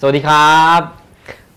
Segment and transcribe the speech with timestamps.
[0.00, 0.80] สวัสดีครับ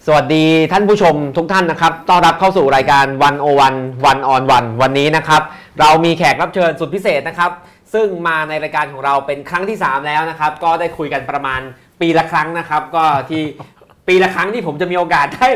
[0.05, 3.75] สวัสดีท่านผู้ชมทุกท่านนะครับต้อนรับเข้าสู่รายการวันโอวัน
[4.05, 5.41] วันออนวันวันนี้นะครับ
[5.79, 7.51] เรามีแขกรับเชิญสุดพิเศษนะครับ
[7.93, 11.61] ซึ่งมาในรายการของเราเป็นครั้งที่ 3 แล้วนะครับ ก็ได้คุยกันประมาณ
[12.01, 13.43] ปีละครั้งนะครับ ก็ที่
[14.07, 15.49] ปีละครั้งที่ผมจะมีโอกาสได้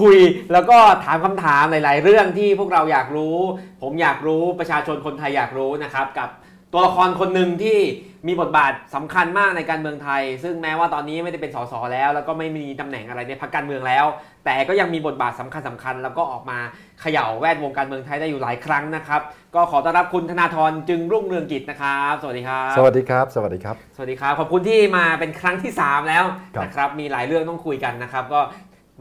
[0.00, 0.16] คุย
[0.52, 3.36] แล้วก็ถามคำถามหลาย ๆ เรื่องที่พวกเราอยากรู้
[3.82, 6.28] ผมอยากรู้ประชาชนคนไทยอยากรู้นะครับ กับ
[6.72, 7.78] ตัวละครคนหนึ่งที่
[8.26, 14.04] มีบทบาทสำคัญมากในการเมืองไทย ซึ่งแม้ว่าตอนนี้ไม่ได้เป็นสสแล้ว แล้วก็ไม่มีตำแหน่งอะไรในพรรคการเมืองแล้ว
[14.44, 16.58] แต่ก็ยังมีบทบาทสำคัญสคัญๆแล้วก็ออกมา
[17.00, 19.20] เขย่าแวดวงการเมืองไทยได้อยู่หลายครั้งนะครับ
[19.54, 26.24] ก็ขอต้อนรับคุณธนาธรจึงรุ่งเรืองกิจนะครับ สวัสดีครับ สวัสดีครับ สวัสดีครับ สวัสดีครับ ขอบคุณที่มาเป็นครั้งที่ 3 แล้ว
[26.56, 28.40] ครับนะครับ มีหลายเรื่องต้องคุยกันนะครับ ก็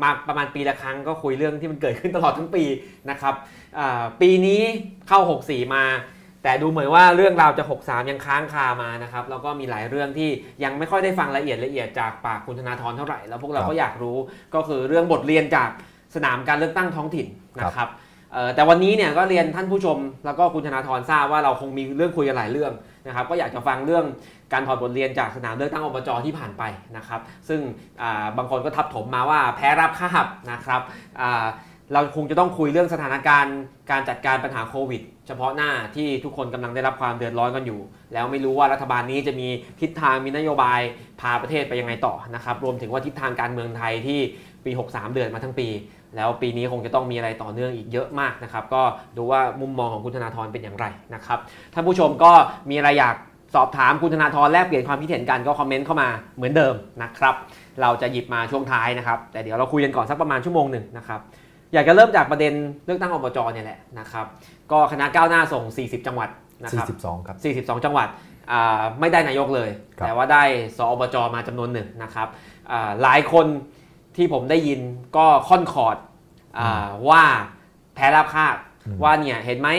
[0.02, 2.64] มาประมาณปีละครั้งก็คุยเรื่องที่มันเกิดขึ้นตลอดทั้งปี
[3.10, 3.34] นะครับ
[3.80, 4.62] อ่าปีนี้
[5.08, 5.84] เข้า 64 มา
[6.46, 10.30] แต่ดูเหมือนว่าเรื่องราวจะ 63 ยังค้างคามานะครับแล้วก็มีหลายเรื่องที่
[10.64, 14.18] ยังไม่ค่อยได้ฟังละเอียดละเอียดจากปากคุณธนาธรเท่าไหร่แล้วพวกเราครับก็อยากรู้
[14.56, 15.70] ก็คือเรื่องบทเรียนจาก
[16.16, 17.28] สนามการเลือกตั้งท้องถิ่น
[17.60, 17.90] นะคครัรับบ
[18.34, 22.74] เอ่อแต่วันนี้เนี่ยก็เรียนท่านผู้ชม แล้วก็คุณธนาธรทราบว่าเราคงมีเรื่องคุยกันหลายเรื่อง
[23.08, 24.06] นะครับก็อยากจะฟังเรื่อง
[24.54, 26.64] การถอดบทเรียนจากสนามเลือกตั้งอบจที่ผ่านไป
[26.98, 27.62] นะครับ ซึ่ง
[28.02, 30.82] อ่าบางคนก็ทับถมมาว่าแพ้รับคาบนะครับ
[31.22, 31.46] อ่า
[31.94, 33.58] เราคงจะต้องคุยเรื่องสถานการณ์
[33.92, 37.80] การจัดการปัญหาโควิด เฉพาะหน้าที่ทุกคนกำลังได้รับความเดือดร้อนกันอยู่
[38.14, 39.48] แล้วไม่รู้ว่ารัฐบาลนี้จะมี
[39.82, 40.80] ทิศทางมีนโยบาย
[41.22, 44.20] พาประเทศไปยังไงต่อนะครับรวมถึงว่าทิศทางการเมืองไทยที่
[44.66, 45.68] ปี 63 เดือนมาทั้งปี
[46.16, 48.82] แล้วปีนี้คงจะต้องมีอะไรต่อเนื่องอีกเยอะมากนะครับก็
[49.18, 51.40] ดูว่ามุมมองของคุณธนาธรเป็นอย่างไรนะครับ
[51.74, 52.32] ท่านผู้ชมก็
[52.70, 53.16] มีอะไรอยาก
[53.56, 57.36] สอบถามคุณธนาธรแลกเปลี่ยนความคิดเห็นกันก็คอมเมนต์เข้ามาเหมือนเดิมนะครับ
[57.82, 61.20] เราจะหยิบมาช่วงท้ายนะครับแต่เดี๋ยวเราคุยกันก่อนสักประมาณชั่วโมงหนึ่งนะครับ
[61.76, 62.54] อยากจะเริ่มจากประเด็น
[62.86, 64.26] เลือกตั้งอบจเนี่ยแหละนะครับ
[64.72, 66.30] ก็คณะก้าวหน้าส่ง 40 จังหวัด
[66.64, 68.08] นะครับ42 ครับ 42 จังหวัด
[68.52, 70.44] อ่าไม่ได้นายกเลยครับแต่ว่าได้
[70.78, 72.28] สอบจมาจำนวนหนึ่งนะครับ
[72.72, 73.48] อ่าหลายคน
[74.16, 74.80] ที่ผมได้ยิน
[75.18, 75.98] ก็ค่อนคอร์ด
[76.60, 77.24] อ่าว่า
[77.96, 79.70] แพ้ราบคาบอืมว่าเนี่ยเห็นไหม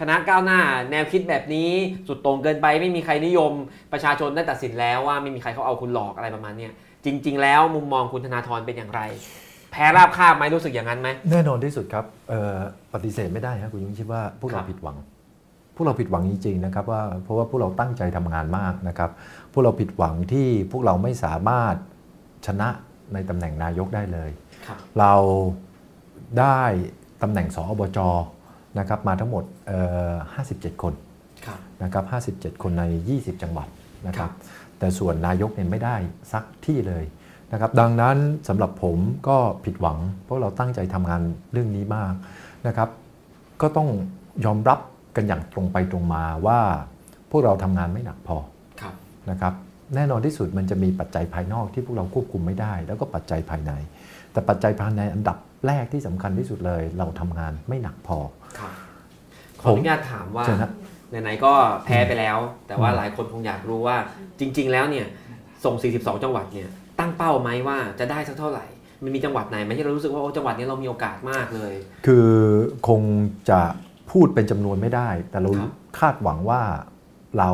[0.00, 1.70] คณะก้าวหน้าแนวคิดแบบนี้
[2.08, 3.52] สุดโต่งเกินไปไม่มีใครนิยม
[3.92, 6.72] ประชาชนได้ตัดสินแล้วว่าไม่มีใครเขาเอาคุณหลอกอะไรประมาณเนี้ย
[7.04, 9.02] จริง ๆ แล้วมุมมองคุณธนาธรเป็นอย่างไร
[9.70, 12.58] แพ้ราบคาบไหมรู้สึกอย่างนั้นไหมแน่นอนที่สุดครับเอ่อ
[12.92, 14.96] ปฏิเสธไม่ได้ครับคุณยิ่งคิดว่าพวกครัเราบผิดหวัง
[15.74, 19.10] พวกเราผิดหวังจริงๆนะครับว่าเพราะว่าพวกเราตั้งใจทำงานมากนะครับ
[19.52, 21.74] พวกเราผิดหวังที่พวกเราไม่สามารถ
[22.46, 22.68] ชนะ
[23.12, 24.30] ในตำแหน่งนายกได้เลย
[24.66, 25.14] ครับเรา
[26.40, 26.60] ได้
[27.22, 27.98] ตำแหน่งสอบจ
[28.78, 30.14] นะครับมาทั้งหมดเอ่อ
[30.50, 30.94] 57 คน
[31.46, 32.04] ครับนะครับ
[32.46, 33.68] 57 คนใน 20 จังหวัด
[34.06, 34.32] นะคครัรับบ
[34.78, 35.96] แต่ส่วนนายกเนี่ยไม่ได้
[36.32, 37.04] สักที่เลย
[37.52, 38.16] นะครับดังนั้น
[38.48, 41.22] สำหรับผมก็ผิดหวัง เพราะเราตั้งใจทำงาน
[41.52, 42.14] เรื่องนี้มาก
[42.66, 42.88] นะครับ
[43.62, 43.88] ก็ต้อง
[44.44, 44.78] ยอมรับ
[45.16, 46.60] กันอย่างตรงไปตรงมาว่า
[47.30, 48.36] พวกเราทำงานไม่หนักพอ
[48.80, 48.94] ครับ
[49.30, 49.54] นะครับ
[49.94, 53.72] แน่นอนที่สุดมันจะมีปัจจัยภายนอกที่พวกเราควบคุมไม่ได้ แล้วก็ปัจจัยภายใน
[54.32, 55.36] แต่ปัจจัยภายในอันดับ
[55.66, 58.18] แรกที่สำคัญที่สุดเลย เราทำงานไม่หนักพอ
[58.58, 58.72] ครับ
[59.60, 60.72] ขออนุญาตถามว่าเชิญนะ
[61.10, 61.52] ไหนๆก็
[61.84, 63.96] แพ้ไปแล้ว แต่ว่าอืมหลายคนคงอยากรู้ว่า
[64.40, 65.06] จริง ๆ แล้วเนี่ย
[65.64, 66.68] ส่ง 42 จังหวัดเนี่ย
[67.00, 68.64] ตั้งเป้าไหมว่าจะได้สักเท่าไหร่
[69.02, 71.72] มันมีจังหวัดไหนไหมที่เรารู้สึกว่าโอ้จังหวัดนี้เรามีโอกาสมากเลย
[72.06, 72.28] คือ
[72.88, 73.02] คง
[73.50, 73.60] จะ
[74.10, 76.60] พูดเป็นจำนวนไม่ได้ แต่เราครับคาดหวังว่า
[77.38, 77.50] เรา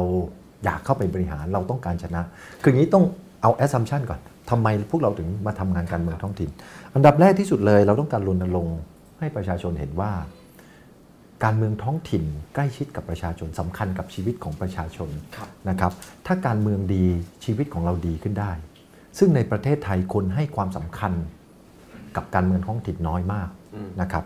[0.65, 2.23] อยากเข้าไปบริหารเราต้องการชนะ
[2.63, 3.05] คืออย่างนี้ต้อง
[3.43, 4.21] เอา assumption ก่อน
[4.51, 6.51] ทำไมพวกเราถึงมาทำงานการเมืองท้องถิ่น
[6.95, 8.79] อันดับแรกที่สุดเลย เราต้องการรณรงค์
[9.19, 10.13] ให้ประชาชนเห็นว่า
[11.45, 12.25] การเมืองท้องถิ่น
[12.55, 15.93] ใกล้ชิดกับประชาชนสำคัญกับชีวิตของประชาชนครับนะครับ
[16.27, 17.05] ถ้าการเมืองดี
[17.45, 18.53] ชีวิตของเราดีขึ้นได้
[19.19, 21.13] ซึ่งในประเทศไทยคนให้ความสำคัญ
[22.17, 24.25] กับการเมืองท้องถิ่นน้อยมากอืมนะครับ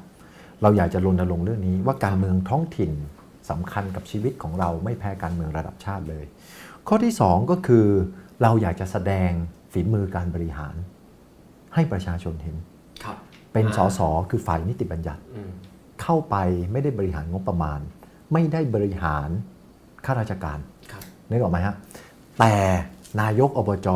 [0.62, 2.92] เราอยากจะรณรงค์เรื่องนี้ว่าการเมืองท้องถิ่น
[3.50, 6.24] สำคัญกับชีวิตของเราไม่แพ้การเมืองระดับชาติเลย
[6.88, 7.86] ข้อที่สองก็คือ
[8.42, 9.30] เราอยากจะแสดง
[9.72, 10.74] ฝีมือการบริหาร
[11.74, 12.56] ให้ประชาชนเห็น
[13.04, 13.16] ครับ
[13.52, 15.50] เป็นอ่าสสคือฝ่ายนิติบัญญัติอืม
[16.02, 16.36] เข้าไป
[16.72, 17.81] ไม่ได้บริหารงบประมาณ
[18.32, 19.28] ไม่ได้บริหาร
[20.04, 20.58] ข้าราชการ
[20.93, 21.75] ครับนึกออกไหมฮะ
[22.38, 22.54] แต่
[23.20, 23.88] นายกอบจ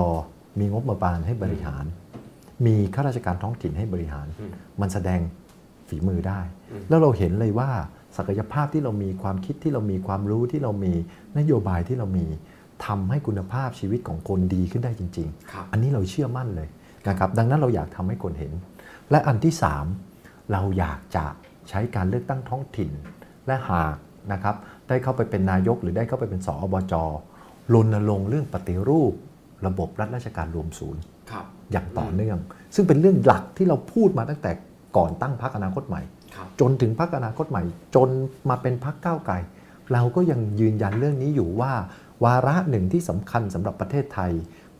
[0.59, 1.85] มีงบประมาณให้บริหาร
[2.67, 5.21] มีข้าราชการท้องถิ่นให้บริหารอืมมันแสดง
[5.89, 6.41] ฝีมือได้
[6.73, 7.71] อืมแล้วเราเห็นเลยว่า
[8.17, 10.93] ศักยภาพที่เรามีความคิดที่เรามีความรู้ที่เรามี
[11.39, 12.27] นโยบายที่เรามี
[12.87, 16.69] ทำให้คุณภาพชีวิตของคนดีขึ้นได้จริงๆครับอันนี้เราเชื่อมั่นเลย
[17.09, 18.53] นะครับดังนั้นเราอยากทำให้คนเห็น
[19.11, 19.55] และอันที่
[20.03, 21.25] 3 เราอยากจะ
[21.69, 22.91] ใช้การเลือกตั้งท้องถิ่น
[23.47, 23.97] และหาก
[24.33, 24.57] นะครับ
[24.89, 26.95] ได้เข้าไปเป็นนายกหรือได้เข้าไปเป็นสอบจ
[27.73, 29.13] รณรงค์เรื่องปฏิรูป
[29.67, 32.39] ระบบรัฐราชการรวมศูนย์ครับอย่างต่อเนื่อง
[32.75, 34.51] ซึ่งเป็นเรื่องหลักที่เราพูดมาตั้งแต่
[34.97, 36.03] ก่อนตั้งพรรคอนาคตใหม่
[36.35, 37.63] ครับจนถึงพรรคอนาคตใหม่
[37.95, 38.09] จน
[38.49, 39.35] มาเป็นพรรคก้าวไกล
[39.93, 41.73] เราก็ยังยืนยันเรื่องนี้อยู่ว่า
[42.25, 44.33] วาระหนึ่งที่สำคัญสำหรับประเทศไทย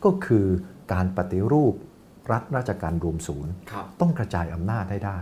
[0.03, 0.45] ก็คือ
[0.93, 1.73] การปฏิรูป
[2.31, 5.17] รัฐราชการรวมศูนย์ครับต้องกระจายอำนาจให้ได้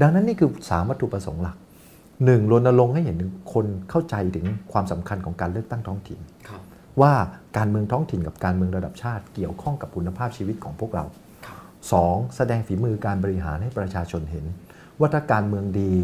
[0.00, 1.56] ดังนั้นนี่คือสามวัตถุประสงค์หลัก
[2.24, 6.37] หนึ่งรณรงค์ให้เห็นถึงคนเข้าใจถึงความสำคัญของการเลือกตั้งท้องถิ่นครับ
[7.00, 7.12] ว่า
[7.56, 11.04] การเมืองท้องถิ่นกับการเมืองระดับชาติ เกี่ยวข้องกับคุณภาพชีวิตของพวกเรา
[11.46, 11.56] ครับ
[12.00, 12.36] 2.
[12.36, 14.46] แสดงฝีมือการบริหารให้ประชาชนเห็น
[14.98, 15.94] ว่าถ้าการเมืองดี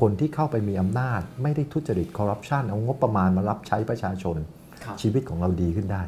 [0.00, 4.36] คนที่เข้าไปมีอำนาจ ไม่ได้ทุจริตคอร์รัปชันเอางบประมาณมารับใช้ประชาชน
[4.84, 6.02] ครับชีวิตของเราดีขึ้นได้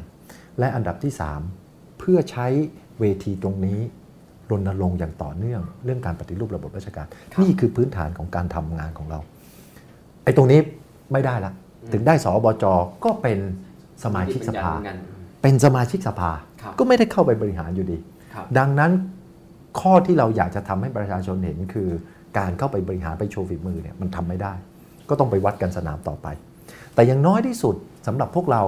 [0.59, 1.13] และอันดับที่
[1.55, 2.47] 3 เพื่อใช้
[2.99, 3.79] เวทีตรงนี้
[4.51, 7.07] รณรงค์อย่างต่อเนื่อง เรื่องการปฏิรูประบบราชการ
[7.43, 9.19] นี่คือพื้นฐานของการทำงานของเรา
[10.23, 10.59] ไอ้ตรงนี้
[11.11, 11.53] ไม่ได้ละ
[11.93, 12.65] ถึงได้สอบจ
[13.05, 13.39] ก็เป็น
[14.03, 14.97] สมาชิกสภาที่เป็นยันเหมือนกัน
[15.41, 16.31] เป็นสมาชิกสภา
[16.61, 17.97] ครับก็ไม่ได้เข้าไปบริหารอยู่ดี
[18.33, 18.91] ครับดังนั้น
[19.79, 21.89] ข้อที่เราอยากจะทำให้ประชาชนเห็นคือ
[22.37, 24.53] การเข้าไปบริหารไปโชว์ฝีมือเนี่ยมันทำไม่ได้
[25.09, 26.27] ก็ต้องไปวัดกันสนามต่อไป
[26.93, 27.75] แต่อย่างน้อยที่สุด
[28.07, 28.63] สำหรับพวกเรา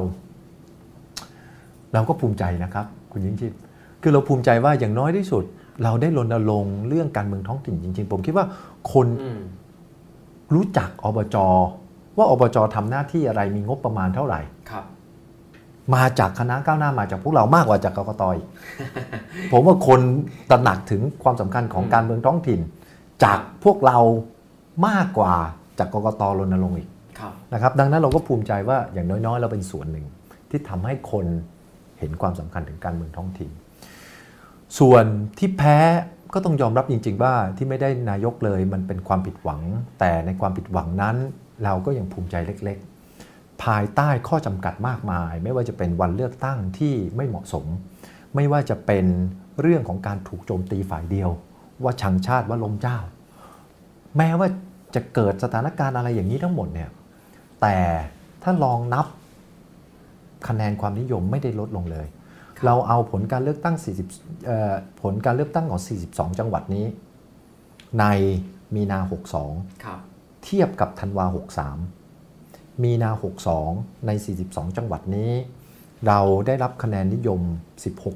[1.93, 3.53] เราก็ภูมิใจนะครับ คุณยิ่งชีพ
[4.01, 5.43] คือเราภูมิใจว่าอย่างน้อยที่สุด
[5.83, 8.45] เราได้รณรงค์เรื่องการเมืองท้องถิ่นจริง ๆ ผมคิดว่า
[8.93, 9.41] คนอืม
[10.53, 11.35] รู้จักอบจ
[12.17, 14.41] ว่าอบจทำหน้าที่อะไรมีงบประมาณเท่าไหร่
[14.71, 14.85] ครับ
[15.95, 18.47] มาจากคณะก้าวหน้ามาจากพวกเรามากกว่าจากกกตอีก
[19.51, 20.01] ผมว่าคน
[20.49, 22.59] ตระหนักถึงความสำคัญของอืมการเมืองท้องถิ่น
[23.23, 23.97] จากพวกเรา
[24.87, 25.33] มากกว่า
[25.79, 26.89] จากกกตรณรงค์อีก
[27.19, 30.05] ครับนะครับ ดังนั้นเราก็ภูมิใจว่าอย่างน้อยๆ เราเป็นส่วนหนึ่ง
[30.49, 31.25] ที่ทำให้คน
[31.99, 33.49] เห็นความสำคัญถึงการเมืองท้องถิ่น
[34.79, 35.05] ส่วน
[35.37, 35.77] ที่แพ้
[36.33, 39.61] ก็ต้องยอมรับจริง ๆ ว่าที่ไม่ได้นายกเลยมันเป็นความผิดหวัง
[39.99, 41.15] แต่ในความผิดหวังนั้น
[41.63, 42.96] เราก็ยังภูมิใจเล็ก ๆ
[43.63, 47.65] ภายใต้ข้อจำกัดมากมาย ไม่ว่าจะเป็นวันเลือกตั้งที่ไม่เหมาะสม
[48.35, 49.05] ไม่ว่าจะเป็น
[49.61, 51.29] เรื่องของการถูกโจมตีฝ่ายเดียว
[51.83, 52.97] ว่าชังชาติว่าล้มเจ้า
[54.17, 54.47] แม้ว่า
[54.95, 56.89] จะเกิดสถานการณ์อะไรอย่างนี้ทั้งหมดเนี่ย
[57.61, 57.77] แต่
[58.43, 59.05] ถ้าลองนับ
[60.47, 62.07] คะแนนความนิยมไม่ได้ลดลงเลย
[62.57, 63.75] ครับเราเอาผลการเลือกตั้ง
[64.11, 66.85] 40เอ่อผลการเลือกตั้งของ 42 จังหวัดนี้
[67.99, 68.05] ใน
[68.75, 68.99] มีนา
[69.41, 69.99] 62ครับ
[70.43, 71.25] เทียบกับธันวา
[71.65, 71.96] 63
[72.83, 73.11] มีนา
[73.59, 74.11] 62 ใน
[74.43, 75.31] 42 จังหวัดนี้
[76.07, 77.41] เราได้รับคะแนนนิยม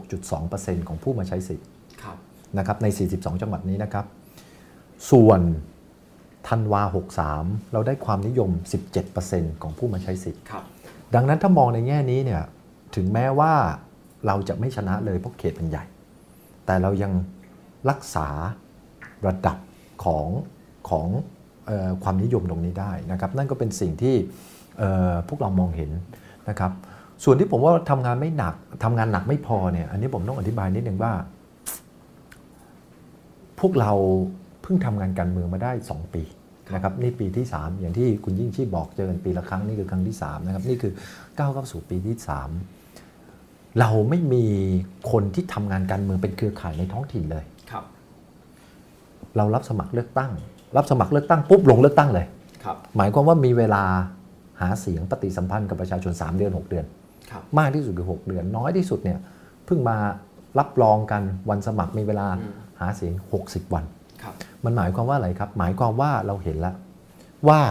[0.07, 1.67] 16.2%ของผู้มาใช้สิทธิ์
[2.03, 2.17] ครับ
[2.57, 4.05] นะครับใน 42 จังหวัดนี้นะครับ
[5.11, 5.41] ส่วน
[6.47, 6.83] ธันวา
[7.27, 8.49] 63 เราได้ความนิยม
[9.05, 10.63] 17%ของผู้มาใช้สิทธิ์ครับ
[11.15, 12.43] ดังนั้นถ้ามองในแง่นี้เนี่ย
[12.95, 13.53] ถึงแม้ว่า
[14.27, 15.85] เราจะไม่ชนะเลยเพราะเขตมันใหญ่
[16.65, 17.11] แต่เรายัง
[17.89, 18.27] รักษา
[19.27, 19.57] ระดับ
[20.03, 20.27] ของ
[20.89, 21.07] ของ
[21.67, 24.49] เออความนิยมตรงนี้ได้นะครับ นั่นก็เป็นสิ่งที่เอ่อ
[25.27, 25.91] พวกเรามองเห็น
[26.49, 26.71] นะครับ
[27.23, 31.13] ส่วนที่ผมว่าทำงานไม่หนักทำงานหนักไม่พอเนี่ยอันนี้ผมต้องอธิบายนิดนึงว่า
[33.59, 33.91] พวกเรา
[34.61, 36.23] เพิ่งทำงานการเมืองมาได้ 2 ปี
[36.73, 40.93] นะครับนี่ปีที่ 3 อย่างที่คุณยิ่งชีพบอกเจอกันปีละครั้งนี่คือครั้งที่3นะครับนี่คือ
[41.37, 42.15] ก้าวเข้าสู่ปีที่
[42.97, 44.45] 3 เราไม่มี
[45.11, 47.83] คนที่ทำงานการเมืองเป็นเครือข่ายในท้องถิ่นเลยครับ
[49.37, 50.31] เรารับสมัครเลือกตั้ง
[50.77, 52.25] รับสมัครเลือกตั้งปุ๊บลงเลือกตั้งเลย
[52.63, 53.83] ครับหมายความว่ามีเวลา
[54.61, 56.85] หาเสียงปฏิสัมพันธ์กับประชาชน 3 เดือน 6 เดือน
[57.31, 59.19] ครับมากที่สุดคือ 6 เดือน น้อยที่สุดเนี่ย
[59.65, 59.97] เพิ่งมา
[60.59, 63.13] รับรองกันวันสมัครมีเวลาอืมหาเสียง
[63.43, 63.85] 60 วัน
[64.23, 64.35] ครับ
[64.65, 66.75] มันหมายความว่าอะไรครับ หมายความว่าเราเห็นแล้ว
[67.47, 67.61] ว่า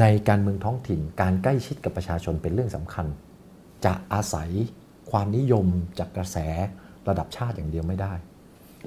[0.00, 3.06] ในการเมืองท้องถิ่นการใกล้ชิดกับประชาชนเป็นเรื่องสำคัญ
[3.84, 4.50] จะอาศัย
[5.10, 5.66] ความนิยม
[5.98, 6.36] จากกระแส
[7.08, 8.12] ระดับชาติอย่างเดียวไม่ได้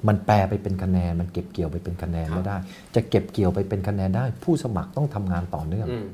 [0.08, 2.56] มันแปลไปเป็นคะแนน มันเก็บเกี่ยวไปเป็นคะแนนครับไม่ได้
[2.94, 6.06] จะเก็บเกี่ยวไปเป็นคะแนนได้ ผู้สมัครต้องทำงานต่อเนื่องอืม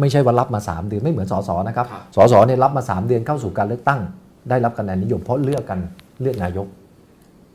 [0.00, 4.00] ไม่ใช่ว่ารับมา 3 เดือนไม่เหมือนสสนะครับครับสสเนี่ยรับมา 3 เดือนเข้าสู่การเลือกตั้ง
[4.48, 5.78] ได้รับคะแนนนิยมเพราะเลือกกัน
[6.22, 6.66] เลือกนายก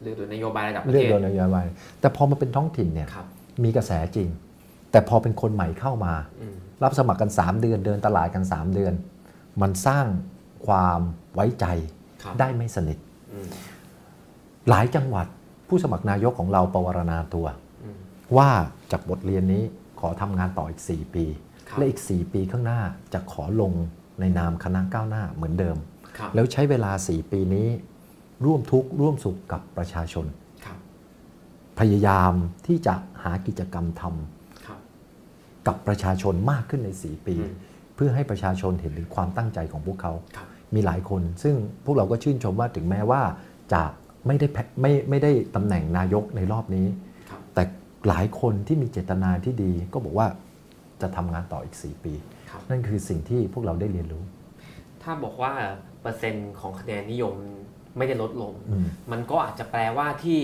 [0.02, 1.66] เรื่องโดยนโยบายระดับประเลือกเทศโดยนโยบาย
[2.00, 3.26] แต่พอมาเป็นท้องถิ่นเนี่ยครับ
[3.64, 4.28] มีกระแสจริง
[4.92, 8.94] แต่พอเป็นคนใหม่เข้ามาอืมรับสมัครกัน 3 เดือนเดินตลาดกัน 3 เดือน
[9.62, 10.06] มันสร้าง
[10.68, 11.00] ความ
[11.36, 11.66] ไว้ใจ
[12.24, 12.98] ครับได้ไม่สนิท
[13.32, 13.48] อืม
[14.70, 15.28] หลายจังหวัด
[15.68, 17.46] ผู้สมัครนายกของเราประวรณาตัว
[17.84, 17.98] อืม
[18.38, 18.50] ว่า
[18.92, 19.64] จากบทเรียนนี้
[20.00, 22.80] ขอทำงานต่ออีก 4 ปีครับ และอีก 4 ปีข้างหน้า
[23.13, 23.74] จะขอลง
[24.20, 25.78] ในนามคณะก้าวหน้าเหมือนเดิม
[26.18, 27.68] ครับแล้วใช้เวลา 4 ปีนี้
[28.46, 30.25] ร่วมทุกข์ร่วมสุขกับประชาชน
[30.66, 30.78] ครับ
[31.80, 32.34] พยายาม
[32.68, 34.80] ที่จะหากิจกรรมทำครับ
[35.68, 37.56] กับประชาชนมากขึ้นใน 4 ปีอืม
[37.96, 43.22] เพื่อให้ประชาชนเห็นถึงความตั้งใจของพวกเขาครับมีหลายคน ซึ่งพวกเราก็ชื่นชมว่าถึงแม้ว่า
[43.74, 43.84] จะ
[44.28, 46.88] ไม่ได้แพ้ไม่ไม่ได้ตำแหน่งนายกในรอบนี้
[47.30, 47.63] ครับแต่
[48.08, 50.28] หลายคนที่มีเจตนาที่ดีก็บอกว่า
[51.01, 52.13] จะทำงานต่ออีก 4 ปี
[52.51, 54.24] ครับนั่นคือสิ่งที่พวกเราได้เรียนรู้
[55.03, 55.51] ถ้าบอกว่า
[56.01, 57.36] เปอร์เซ็นต์ของคะแนนนิยม
[57.98, 60.39] ไม่ได้ลดลงอืมมันก็อาจจะแปลว่าที่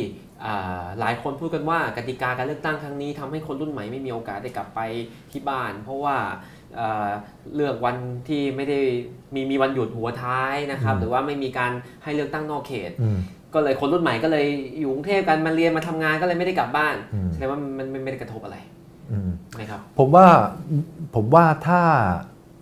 [0.46, 4.80] อ่าหลายคนพูดกันว่ากติกาการเลือกตั้งครั้งนี้ทำให้คนรุ่นใหม่ไม่มีโอกาสได้กลับไป
[5.32, 6.16] ที่บ้าน เพราะว่า
[6.80, 7.10] อ่า
[7.56, 7.98] เลือกวัน
[8.28, 8.80] ที่ไม่ได้
[9.36, 11.72] มีมีวันหยุดหัวท้ายนะครับอืมหรือว่าไม่มีการ
[12.04, 13.20] ให้เลือกตั้งนอกเขตอืม
[13.54, 14.46] ก็เลยคนรุ่นใหม่ก็เลย
[14.80, 18.77] อยู่กรุงเทพกันมาเรียนมาทำงานก็เลยไม่ได้กลับบ้านอืมแสดงว่ามันมันไม่ได้กระทบอะไรอืม
[19.60, 20.28] นะครับผมว่า
[21.16, 21.82] ผมว่าถ้า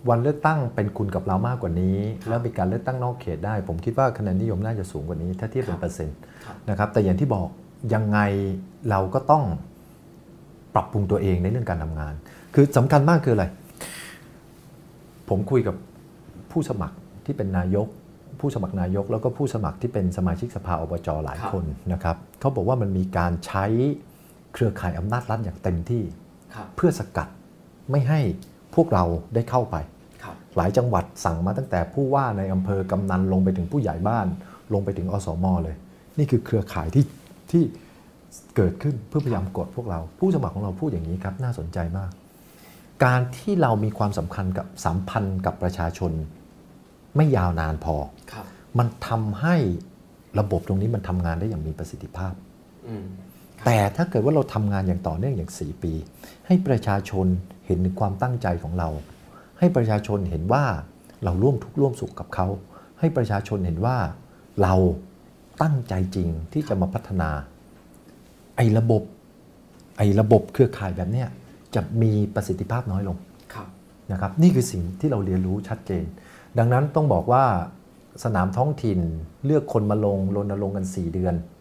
[0.09, 7.47] วันเลือกตั้งเป็นคุณกับเรามากกว่านี้ครับแล้วมีการเลือกตั้งนอกเขตได้ ผมคิดว่าคะแนนนิยมน่าจะสูงกว่านี้ ถ้าเทียบเป็ครันบเปอร์เซ็นต์ครับนะครับแต่อย่างที่บอก
[7.93, 8.19] ยังไง
[8.89, 9.43] เราก็ต้อง
[10.73, 12.13] ปรับปรุงตัวเองในเรื่องการทำงาน
[12.55, 13.45] คือสำคัญมากคืออะไร
[15.29, 15.75] ผมคุยกับ
[16.51, 17.87] ผู้สมัครที่เป็นนายก
[18.39, 23.65] ผู้สมัครนายก แล้วก็ผู้สมัครที่เป็นสมาชิกสภาอบจหลายครับคนนะครับเขาบอกว่ามันมีการใช้
[24.53, 26.25] เครือข่ายอำนาจรัฐอย่างเต็มที่ครับ
[26.75, 27.27] เพื่อสกัด
[27.91, 28.19] ไม่ให้
[28.75, 29.03] พวกเรา
[29.35, 29.75] ได้เข้าไป
[30.24, 34.27] ครับหลายจังหวัดสั่งมาตั้งแต่ผู้ว่าในอำเภอกำนันลงไปถึงผู้ใหญ่บ้าน
[34.74, 35.75] ลงไปถึงอสมเลย
[36.17, 37.05] นี่คือเครือข่ายที่
[37.51, 37.63] ที่
[38.55, 42.12] เกิดขึ้นเพื่อพยายามกดพวกเรา ผู้สมัครของเราพูดอย่างนี้ครับน่าสนใจมาก
[43.05, 46.12] การที่เรามีความสำคัญกับสัมพันธ์กับประชาชน
[47.15, 47.95] ไม่ยาวนานพอ
[48.31, 48.45] ครับ
[48.77, 49.55] มันทำให้
[50.39, 52.33] ระบบตรงนี้มันทำงานได้อย่างมีประสิทธิภาพ
[52.88, 53.05] อืม
[53.65, 55.93] แต่ถ้าเกิดว่าเราทำงานอย่างต่อเนื่องอย่าง 4 ปี
[56.48, 57.25] ให้ประชาชน
[57.65, 58.89] เห็นถึงความตั้งใจของเรา
[59.60, 60.63] ให้ประชาชนเห็นว่า
[61.24, 62.48] เราร่วมทุกข์ร่วมสุขกับเขา
[63.00, 63.98] ให้ประชาชนเห็นว่า
[64.62, 64.74] เรา
[65.62, 67.29] ตั้งใจจริงที่จะมาพัฒนา
[68.55, 69.01] ไอ้ระบบ
[69.98, 71.27] ไอ้ระบบเครือข่ายแบบเนี้ย
[71.75, 73.17] จะมีประสิทธิภาพน้อยลง
[73.53, 73.67] ครับ
[74.12, 76.03] นะครับ นี่คือสิ่งที่เราเรียนรู้ชัดเจน
[76.57, 77.43] ดังนั้นต้องบอกว่า
[78.24, 79.00] สนามท้องถิ่น
[79.45, 81.54] เลือกคนมาลงรณรงค์กัน 4 เดือนอืม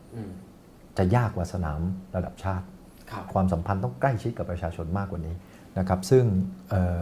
[0.99, 1.81] จะยากกว่าสนาม
[2.17, 2.65] ระดับชาติ
[3.11, 5.35] ครับความสัมพันธ์ต้องใกล้ชิดกับประชาชนมากกว่านี้
[5.79, 6.25] นะครับ ซึ่ง
[6.71, 6.99] เออ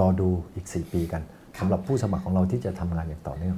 [0.00, 1.22] รอดูอีก 4 ปีกัน
[1.60, 3.56] สำหรับผู้สมัครของเราที่จะทำงานอย่างต่อเนื่อง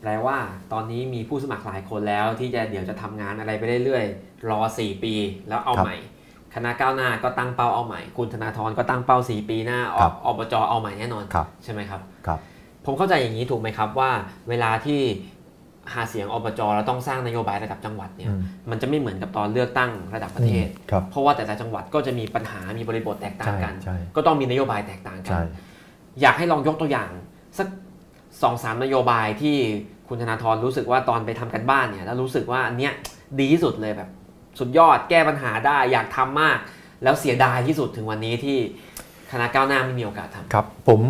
[0.00, 0.38] แปลว่า
[0.72, 5.14] ตอนนี้มีผู้สมัครหลายคนแล้วที่จะเดี๋ยวจะทำงานอะไรไปเรื่อยๆรอ 4 ปี
[5.48, 5.96] แล้วเอาครับใหม่
[6.54, 12.40] คณะก้าวหน้าก็ตั้งเป้าเอาใหม่ คุณธนาธรก็ตั้งเป้า 4 ปีหน้าอครัอบอบจเอาใหม่แน่นอนครับใช่ไหมครับครับ
[12.84, 14.10] ผมเข้าใจอย่างนี้ถูกไหมครับว่า
[14.48, 15.00] เวลาที่
[15.92, 25.42] หาเสียงอบจแล้วต้องสร้างนโยบายระดับจังหวัดเนี่ยอืมมันจะไม่เหมือนกับตอนเลือกตั้งระดับประเทศครับเพราะว่าแต่ละจังหวัดก็จะมีปัญหามีบริบทแตกต่างกันใช่ใช่ก็ต้องมีนโยบายแตกต่างกัใช่
[26.20, 27.10] อยากให้ลองยกตัวอย่าง
[27.58, 27.68] สัก
[28.42, 29.56] สองสามนโยบายที่
[30.08, 32.92] คุณธนาธรรู้สึกว่าตอนไปทำกันบ้านเนี่ยแล้วรู้สึกว่าอันเนี้ย
[33.38, 34.08] ดีที่สุดเลยแบบ
[34.58, 36.58] สุดยอดแก้ปัญหาได้อยากทำมาก
[37.02, 38.58] แล้วเสียดายที่สุดถึงวันนี้ที่
[39.32, 41.00] คณะก้าวหน้าไม่มีโอกาสทำครับผม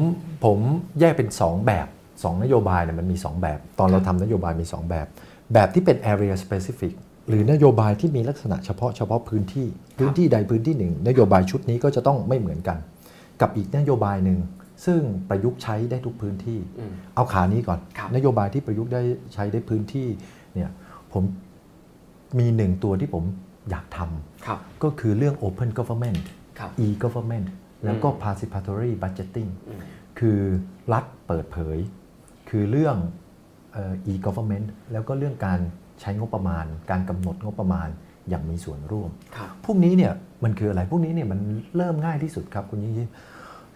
[0.44, 0.58] ผม
[1.00, 1.86] แยกเป็น 2 แบบ
[2.28, 5.06] 2 นโยบายเนี่ยมันมี 2 แบบ ตอนเราทำนโยบายมี 2 แบบ
[5.54, 6.92] แบบที่เป็น area specific
[7.28, 9.66] หรือนโยบายที่มีลักษณะเฉพาะเฉพาะพื้นที่
[9.98, 12.78] พื้นที่ใดพื้นที่หนึ่ง นโยบายชุดนี้ก็จะต้องไม่เหมือนกัน
[13.40, 14.38] กับอีกนโยบายหนึ่ง
[14.86, 19.02] ซึ่งประยุกต์ใช้ได้ทุกพื้นที่อืมเอาขานี้ก่อนครับนโยบายที่ประยุกต์ได้
[19.34, 20.08] ใช้ได้พื้นที่
[20.54, 20.70] เนี่ย
[21.12, 21.22] ผม
[22.38, 23.24] มีหนึ่งตัวที่ผม
[23.70, 23.98] อยากท
[24.46, 26.20] ครับำก็คือเรื่อง open government
[26.58, 27.46] ครับ e-government
[27.84, 29.80] แล้วก็อืม participatory budgeting อืม
[30.18, 30.38] คือ
[30.92, 31.78] รัฐเปิดเผย
[32.56, 32.96] คือเรื่อง
[33.72, 35.60] เอ่อ e-government แล้วก็เรื่องการ
[36.00, 37.88] ใช้งบประมาณ การกำหนดงบประมาณ
[38.28, 40.12] อย่างมีส่วนร่วมครับพวกนี้เนี่ย
[40.44, 41.40] มันคืออะไร พวกนี้เนี่ยมัน
[41.76, 43.08] เริ่มง่ายที่สุดครับคุณยิ่งยิ่ง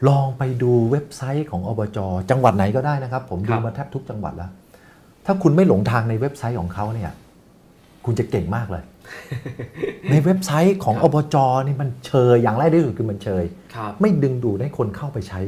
[0.09, 1.99] ลองไปดูเว็บไซต์ของอบจ
[2.31, 4.51] จังหวัดไหนก็ได้นะครับ ผมครัดูบมาแทบทุกจังหวัดแล้ว
[5.27, 7.11] ถ้าคุณไม่หลงทางในเว็บไซต์ของเขาเนี่ย
[8.05, 8.85] คุณจะเก่งมากเลย
[10.11, 13.45] ในเว็บไซต์ของอบจนี่มันเชยอย่างแรกที่สุดคือมันเชย
[13.75, 15.41] ครับไม่ดึงดูดให้คนเข้าไปใช้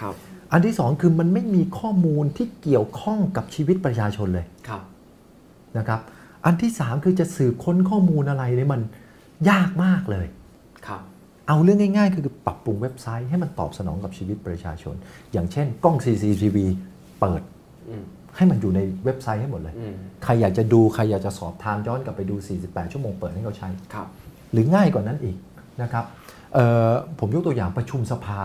[0.00, 0.14] ครับ
[0.52, 4.82] อันที่สองคือมันไม่มีข้อมูลที่เกี่ยวข้องกับชีวิตประชาชนเลยครับ
[5.78, 6.00] นะครับ
[6.44, 8.80] อันที่สามคือจะสืบค้นข้อมูลอะไรเนี่ยมัน
[9.50, 10.26] ยากมากเลย
[10.86, 11.02] ครับ
[11.48, 14.94] เอาเรื่องง่าย ๆ คือปรับปรุงเว็บไซต์ให้มันตอบสนองกับชีวิตประชาชน
[15.32, 16.56] อย่างเช่น กล้อง CCTV
[17.20, 17.42] เปิด
[17.88, 18.04] อืม
[18.36, 24.06] ให้มันอยู่ในเว็บไซต์ให้หมดเลยอืมใครอยากจะดูใครอยากจะสอบทานย้อนกลับไปดู 48 ชั่วโมงเปิดให้เขาใช้ครับ
[24.52, 25.36] หรือง่ายกว่านั้นอีก
[25.82, 26.04] นะครับ
[26.54, 28.40] เอ่อผมยกตัวอย่างประชุมสภา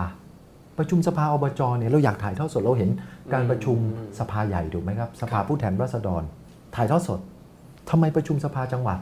[0.77, 2.89] ประชุมสภาอบจเนี่ยเราอยากถ่ายทอดสดเราเห็น
[3.34, 6.24] การประชุมอืมสภาใหญ่ถูกไหมครับสคภารับผู้แทนราษฎร
[6.75, 7.20] ถ่ายทอดสด
[7.89, 9.00] ทำไมประชุมสภาจังหวัด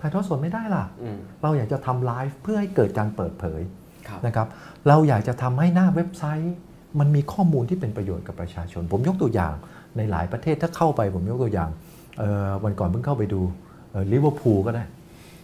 [0.00, 3.60] ถ่ายทอดสดไม่ได้ล่ะอืมเราอยากจะทำไลฟ์เพื่อให้เกิดการเปิดเผย
[4.08, 4.46] ครับนะครับ
[4.88, 6.54] เราอยากจะทำให้หน้าเว็บไซต์
[7.00, 9.54] มันมีข้อมูลที่เป็นประโยชน์กับประชาชน ผมยกตัวอย่าง
[9.96, 11.70] ในหลายประเทศถ้าเข้าไปผมยกตัวอย่าง
[12.18, 13.40] เอ่อวันก่อนเพิ่งเข้าไปดู
[14.12, 14.84] ลิเวอร์พูลก็ได้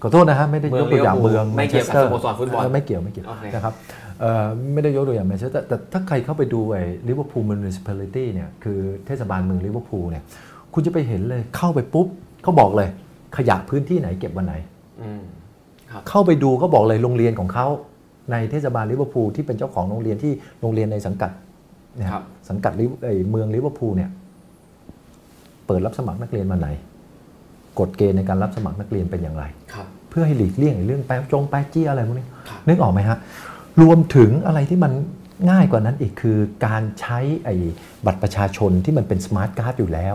[0.03, 4.06] ขอโทษนะฮะไม่ได้ยกตัวอย่างเมืเมือองงไม่เกี่ยวกับ Manchester สโมสรฟุตบอลเไม่เกี่ยวไม่เกี่ยวโอเคนะครับเอ่อ
[4.73, 10.23] ไม่ได้ยกตัวอย่างแมนเชสเตอร์แต่ถ้าใครเข้าไปดูไอ้ Liverpool municipality เนี่ยคือเทศบาลเมืองลิเวอร์พูลเนี่ย
[10.75, 12.07] คุณจะไปเห็นเลยเข้าไปปุ๊บ
[12.43, 12.89] เขาบอกเลย
[13.37, 14.55] ขยะพื้นที่ไหนเก็บวันไหน
[15.01, 15.23] อืม
[15.91, 17.67] ครับเข้าไปดูก็บอกเลยโรงเรียนของเขา
[18.33, 21.31] ในเทศบาลลิเวอร์พูลที่เป็นเจ้าของโรงเรียนที่โรงเรียนในสังกัด
[21.97, 24.11] เนี่ยครับสังกัดลิเวเอ่ยเมืองลิเวอร์พูลเนี่ย
[25.67, 26.69] เปิดรับสมัครนักเรียนวันไหน
[27.79, 29.45] กฎเกณฑ์ในการรับสมัครนักเรียนเป็นอย่างไร
[29.75, 33.19] ครับเพื่อให้หลีกเลี่ยงไอ้เรื่องแป๊ะจงแป๊ะเจี๊ยะอะไรพวกนี้ครับนึกออกไหมฮะ
[33.83, 34.93] รวมถึงอะไรที่มัน
[35.51, 37.55] ง่ายกว่านั้นอีกคือการใช้ไอ้
[38.07, 40.15] บัตรประชาชนที่มันเป็นสมาร์ทการ์ดอยู่แล้ว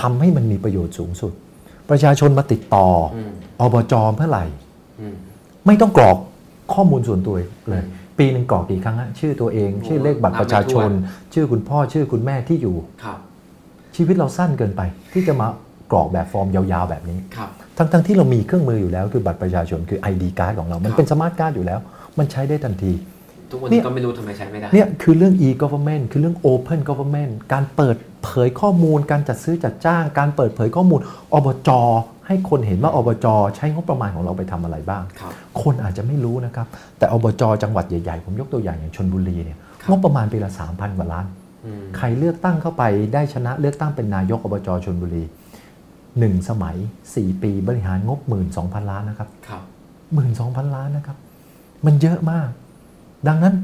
[0.00, 1.32] ทำให้มันมีประโยชน์สูงสุด
[1.90, 4.44] ประชาชนมาติดต่ออืมอบจเมื่อไหร่
[5.00, 5.16] อืม
[5.66, 6.16] ไม่ต้องกรอก
[6.74, 7.36] ข้อมูลส่วนตัว
[7.70, 13.18] เลยอืมปีหนึ่งกรอกกี่ครั้งฮะชื่อตัวเองโอ้ชื่อเลขบัตรประชาชนนับไม่ถ้ชื่อคุณพ่อชื่อคุณแม่ที่อยู่ครับ
[13.96, 15.48] ชีวิตเราสั้นเกินไป ที่จะมา
[15.92, 21.80] กรอกแบบฟอร์มยาวๆแบบนี้ครับทั้งๆที่เรามีเครื่องมืออยู่แล้วคือบัตรประชาชนคือ ID การ์ดของเรา มันครับเป็นสมาร์ทการ์ดอยู่แล้ว
[22.18, 22.92] มันใช้ได้ทันที
[23.50, 31.00] ทุกวันนี้เนี่ยก็ไม่รู้ทำไมใช้ไม่ได้ เนี่ยคือเรื่อง e-government คือเรื่อง open government การเปิดเผยข้อมูล การจัดซื้อจัดจ้าง การเปิดเผยข้อมูล
[31.34, 31.70] อบจ
[32.26, 36.66] ให้คนเห็นว่าอบจใช้งบประมาณของเราไปทำอะไรบ้างครับคนอาจจะไม่รู้นะครับ
[36.98, 41.26] แต่อบจจังหวัดใหญ่ๆ ผมยกตัวอย่างอย่างชลบุรีเนี่ยครับงบประมาณปีละ3,000กว่าล้าน
[41.64, 42.82] อืมใครเลือกตั้งเข้าไป
[43.14, 45.24] ได้ชนะเลือกตั้งเป็นนายกอบจชนบุรี
[46.18, 46.76] หนึ่งสมัย
[47.10, 48.18] 4 ปีบริหารงบ
[48.54, 49.62] 12,000ล้านนะครับครับ
[50.18, 51.16] 12,000ล้านนะครับ
[51.86, 52.48] มันเยอะมาก
[53.28, 53.54] ดังนั้น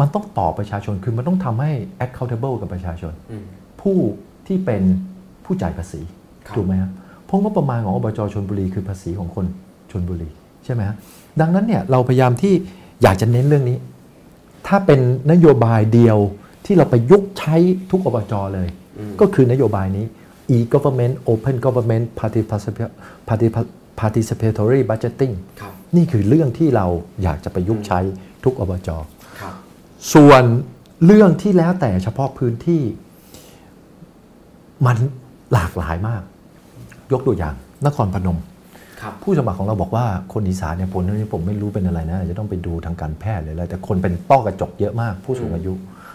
[0.00, 1.70] มันต้องตอบประชาชนคือมันต้องทำให้
[2.04, 3.44] accountable กับประชาชนอืม
[3.80, 3.98] ผู้
[4.46, 4.82] ที่เป็น
[5.44, 6.00] ผู้จ่ายภาษี
[6.46, 6.90] ครับถูกไหมครับ
[7.24, 9.46] เพราะงบประมาณของอบจชนบุรีคือภาษีของคน
[9.90, 10.28] ชนบุรี
[10.64, 10.96] ใช่ไหมครับ
[11.40, 12.54] ดังนั้นเนี่ยเราพยายามที่
[13.02, 13.78] อยากจะเน้นเรื่องนี้
[14.66, 15.00] ถ้าเป็น
[15.32, 16.18] นโยบายเดียว
[16.66, 17.56] ที่เราไปยุกใช้
[17.90, 20.04] ทุกอบจเลยอืมก็คือนโยบายนี้
[20.56, 22.92] e-government open government particip-
[23.28, 26.86] particip- participatory budgeting ครับนี่คือเรื่องที่เรา
[27.22, 28.00] อยากจะประยุกต์ใช้
[28.44, 28.88] ทุกอบจ
[29.40, 29.54] ครับ
[30.14, 30.42] ส่วน
[31.06, 32.82] เรื่องที่แล้วแต่เฉพาะพื้นที่
[34.86, 34.96] มัน
[35.52, 36.22] หลากหลายมาก
[37.12, 37.54] ยกตัวอย่าง
[37.86, 38.38] นครพนม
[39.00, 45.72] ครับผู้สมัครของเราบอกว่าคนอีสานเนี่ยผมนี่ผมไม่รู้เป็นอะไรนะอาจจะต้องไปดูทางการแพทย์เลยอะไรแต่คนเป็นต้อกระจกเยอะมาก ผู้สูงอายุ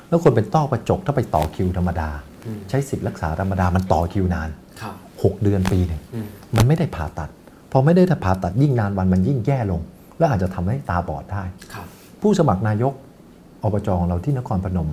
[0.10, 2.10] แล้วคนเป็นต้อกระจกถ้าไปต่อคิวธรรมดา
[2.46, 4.50] อืมใช้สิทธิ์รักษาธรรมดามันต่อคิวนาน
[4.82, 7.30] ครับ6เดือนปีหนึ่งอืมมันไม่ได้ผ่าตัด
[7.74, 9.82] พอไม่ได้ผ่าตัดยิ่งนานวันมันยิ่งแย่ลง
[10.18, 11.88] แล้วอาจจะทำให้ตาบอดได้ครับ
[12.22, 12.94] ผู้สมัครนายก
[13.64, 14.90] อบจของเราที่นครพนม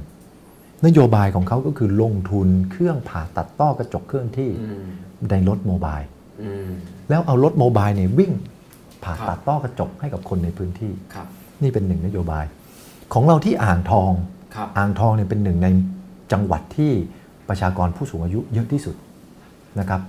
[0.87, 4.85] นโยบายของเขาก็คือลงทุนเครื่องผ่าตัดต้อกระจกเคลื่อนที่อืม
[5.31, 5.99] ในรถโมบาย
[6.43, 6.69] อืม
[7.09, 8.33] แล้วเอารถโมบายเนี่ยวิ่ง
[9.05, 11.27] ผ่าครับตัดต้อกระจกให้กับคนในพื้นที่ครับ
[11.63, 12.45] นี่เป็นหนึ่งนโยบาย
[13.13, 14.13] ของเราที่อ่างทอง
[14.55, 15.69] ครับอ่างทองเนี่ยเป็นหนึ่งใน
[16.33, 16.93] จังหวัดที่
[17.49, 18.97] ประชากรผู้สูงอายุเยอะที่สุด
[19.81, 20.01] นะครับ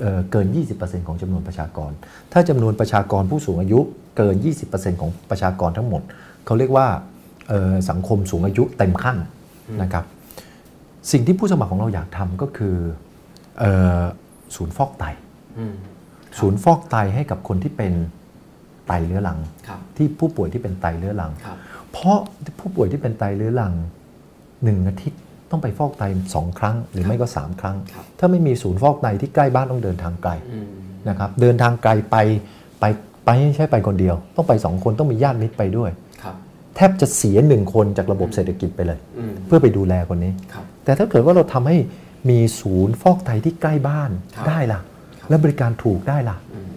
[0.00, 0.46] เอ่อเกิน
[0.78, 1.90] 20%ของจำนวนประชากร
[2.32, 3.80] ถ้าจำนวนประชากรผู้สูงอายุ
[4.16, 4.34] เกิน
[4.68, 6.02] 20%ของประชากรทั้งหมด
[6.46, 6.86] เขาเรียกว่า
[7.48, 9.16] เอ่อสังคมสูงอายุเต็มขั้น
[9.82, 10.04] นะครับ
[11.12, 12.76] สิ่งที่ผู้สมัครของเราอยากทำก็คือ
[13.58, 14.02] เอ่อ
[14.56, 15.04] ศูนย์ฟอกไต
[15.58, 15.74] อืม
[16.38, 17.92] ศูนย์ฟอกไตให้กับคนที่เป็น
[18.86, 21.56] ไตเรื้อรังครับที่ผู้ป่วยที่เป็นไตเรื้อรังครับ
[21.92, 22.16] เพราะ
[22.60, 23.72] ผู้ป่วยที่เป็นไตเรื้อรัง
[24.64, 26.02] หนึ่งอาทิตย์ ต้องไปฟอกไต
[26.34, 30.68] สองครั้ง หรือไม่ก็ 3 ครั้งครับถ้าไม่มีศูนย์ฟอกไตที่ใกล้บ้านต้องเดินทางไกลอืม
[31.08, 32.16] นะครับเดินทางไกลไป
[32.80, 32.84] ไป
[33.24, 35.90] ไปไม่ใช่ไปคนเดียว ต้องไป 2 คนต้องมีญาติมิตรไปด้วย
[36.22, 36.36] ครับ
[36.76, 41.76] แทบจะเสียหนึ่งคนจากระบบเศรษฐกิจไปเลยอืมเพื่อไปดูแลคนนี้ครับแต่ถ้าเกิดว่าเราทำให้
[42.30, 44.80] มีศูนย์ฟอกไตที่ใกล้บ้านครับได้ล่ะ
[45.20, 46.68] ครับและบริการถูกได้ล่ะอืม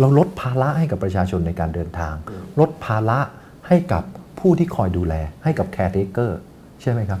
[0.00, 3.18] เราลดภาระให้กับประชาชนในการเดินทางอืมลดภาระ
[3.68, 4.02] ให้กับ
[4.38, 6.40] ผู้ที่คอยดูแลให้กับ caretaker
[6.82, 7.20] ใช่ไหมครับ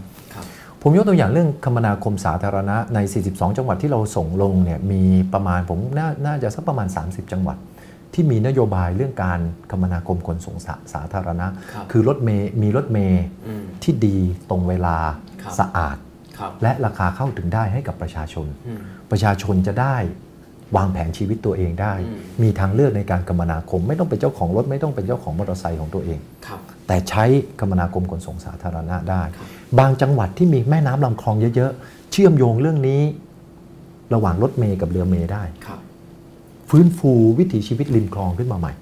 [0.86, 7.56] ผมยกตัวอย่างเรื่องคมนาคมสาธารณะใน 42 จังหวัดที่เราส่งลงเนี่ยมีประมาณผมนาน่าจะสักประมาณ 30 จังหวัด
[8.14, 14.18] ที่มีนโยบายเรื่องการคมนาคมขนส่งสาสาธารณะครับคือรถเมย์มีรถเมย์อืมที่ดี
[14.50, 14.96] ตรงเวลา
[15.42, 15.96] ครับสะอาด
[16.38, 19.96] ครับและราคาเข้าถึงได้ให้กับประชาชนอืมประชาชนจะได้
[20.76, 27.24] วางแผนชีวิตตัวเองได้อืมมีทางเลือกในการคมนาคม ไม่ต้องเป็นเจ้าของรถไม่ต้องเป็นเจ้าของมอเตอร์ไซค์ของตัวเองครับแต่ใช้
[27.60, 33.02] คมนาคมขนส่งสาธารณะได้ครั บบางจังหวัดที่มีแม่น้ำลำคลองเยอะๆ เชื่อมโยงเรื่องนี้
[34.14, 35.80] ระหว่างรถเมย์กับเรือเมย์ได้ครับ
[36.70, 38.72] ฟื้นฟูวิถีชีวิตริมคลองขึ้นมาใหม่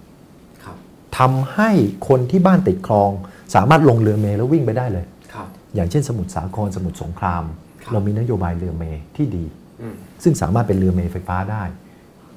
[0.64, 0.76] ครับ
[1.18, 1.70] ทำให้
[2.08, 3.10] คนที่บ้านติดคลอง
[3.54, 7.44] สามารถลงเรือเมย์แล้ววิ่งไปได้เลยครับอย่างเช่นสมุทรสาครสมุทรสงคราม
[7.82, 9.44] ครับเรามีนโยบายเรือเมย์ที่ดี
[9.82, 11.62] อืมซึ่งสามารถเป็นเรือเมล์ไฟฟ้าได้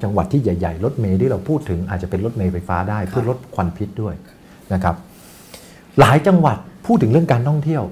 [0.04, 4.16] จังหวัดที่ใหญ่ๆรถเมล์ที่เราพูดถึงอาจจะเป็นรถเมล์ไฟฟ้าได้เพื่อลดควันพิษด้วย
[4.74, 4.96] นะครับ
[6.00, 7.84] หลายจังหวัดพูดถึงเรื่องการท่องเที่ยว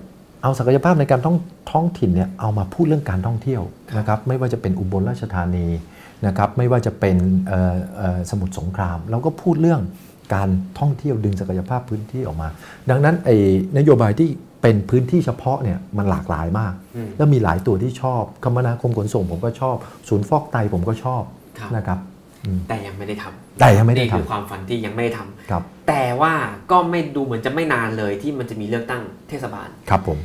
[0.44, 1.38] เอาศักยภาพในการท่อง
[1.72, 3.62] ท้องถิ่นเนี่ยเอามาพูดเรื่องการท่องเที่ยว
[3.98, 5.68] นะครับไม่ว่าจะเป็นอุบลราชธานี
[6.28, 9.82] นะครับไม่ว่าจะเป็นเอ่อเอ่อสมุทรสงคราม เราก็พูดเรื่อง
[10.36, 12.48] การท่องเที่ยวดึงศักยภาพพื้นที่ออกมา
[12.90, 13.36] ดังนั้นไอ้
[13.78, 14.30] นโยบายที่
[14.62, 19.76] เป็นพื้นที่เฉพาะเนี่ยมันหลากหลายมากอืมแล้วมีหลายตัวที่ชอบ คมนาคมขนส่งผมก็ชอบ
[20.10, 21.24] ศูนย์ฟอกไตผมก็ชอบ
[21.60, 22.13] ครับนะครับอืม
[22.68, 26.34] แต่ยังไม่ได้ทำแต่ยังไม่ได้นี่คือทำความฝันที่ยังไม่ได้ทำครับ แต่ว่า
[26.72, 30.18] ก็ไม่ดูเหมือนจะไม่นานเลยที่มันจะมีเลือกตั้งเทศบาลครับผม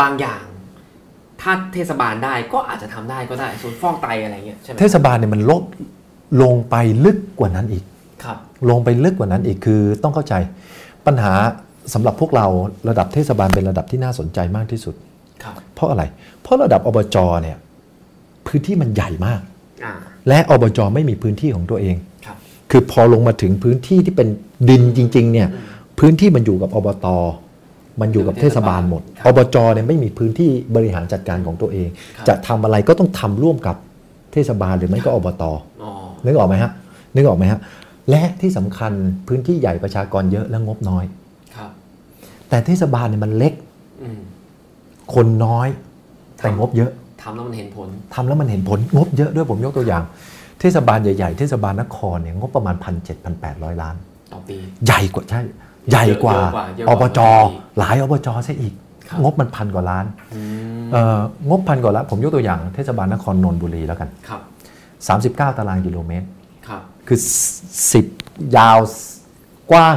[0.00, 0.42] บางอย่าง
[1.40, 5.62] ถ้าเทศบาลได้ก็อาจจะทำได้ก็ได้ส่วนย์ฟอกไตอะไรเงี้ยใช่ไหมเทศบาลเนี่ยมันลด
[6.42, 7.84] ลงไปลึกกว่านั้นอีก
[8.24, 8.38] ครับ
[8.70, 10.34] ลงไปลึกกว่านั้นอีกคือต้องเข้าใจ
[11.06, 11.32] ปัญหา
[11.94, 12.46] สำหรับพวกเรา
[12.88, 14.94] ระดับเทศบาลเป็นระดับที่น่าสนใจมากที่สุด
[15.42, 16.02] ครับเพราะอะไร
[16.42, 17.56] เพราะระดับอบจเนี่ย
[18.46, 19.40] พื้นที่มันใหญ่มาก
[19.84, 19.94] อ่า
[20.28, 22.36] และอบจไม่มีพื้นที่ของตัวเองครับ
[22.70, 24.28] คือพอลงมาถึงพื้นที่ที่เป็น
[24.68, 25.48] ดินจริง ๆ เนี่ย
[25.98, 27.06] พื้นที่มันอยู่กับอบต
[28.00, 33.76] มันอยู่กับเทศบาลหมดครับอบจเนี่ยไม่มีพื้นที่บริหารจัดการของตัวเองครับจะทำอะไรก็ต้องทำร่วมกับ
[34.32, 35.44] เทศบาลหรือไม่ก็อบต
[35.82, 35.90] อ๋อ
[36.24, 36.70] นึกออกไหมฮะ
[37.14, 37.60] นึกออกไหมฮะ
[38.10, 38.92] และที่สำคัญ
[39.28, 41.04] พื้นที่ใหญ่ประชากรเยอะและงบน้อย
[41.56, 41.70] ครับ
[42.48, 43.54] แต่เทศบาลเนี่ยมันเล็ก
[44.02, 44.20] อืม
[45.14, 45.68] คนน้อย
[46.42, 46.90] แต่งบเยอะ
[47.22, 50.02] ทำแล้วมันเห็นผลทำแล้วมันเห็นผลงบเยอะด้วยผมยกตัวอย่าง
[50.60, 53.26] เทศบาลใหญ่ๆ เทศบาลนครเนี่ยงบประมาณ 1 7 8
[53.62, 53.96] 0 0 ล้าน
[54.32, 54.56] ต่อปี
[54.86, 55.40] ใหญ่กว่าใช่
[55.90, 58.74] ใหญ่กว่าเยอะกว่าเยอะกอว่าบจอีกหลายอบจซะอีก
[59.08, 60.04] ครับงบมันพันกว่าล้าน
[60.34, 60.40] อื
[60.82, 64.40] มเอ่องบพันกว่าล้านผมยกตัวอย่าง เทศบาลนครนนทบุรีแล้วกันครับ
[65.40, 66.26] 39 ตารางกิโลเมตร
[66.68, 67.18] ครับคือ
[67.86, 68.78] 10 ยาว
[69.72, 69.96] กว้าง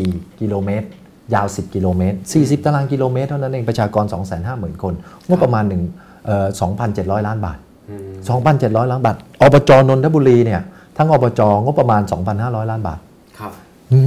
[0.00, 0.86] 4 กิโลเมตร
[1.34, 4.04] ยาว 10 กิโลเมตร 40 ตารางกิโลเมตร เท่านั้นเอง ประชากร
[4.44, 4.94] 250,000 คน
[5.28, 5.84] งบประมาณ1เอ่อ
[6.34, 7.58] 2,700 ล้านบาท
[7.90, 8.10] อืม
[8.50, 10.60] 2,700 ล้านบาท อบจนนทบุรีเนี่ย
[10.96, 12.02] ทั้งอบจงบประมาณ
[12.36, 12.98] 2,500 ล้านบาท
[13.38, 13.52] ครับ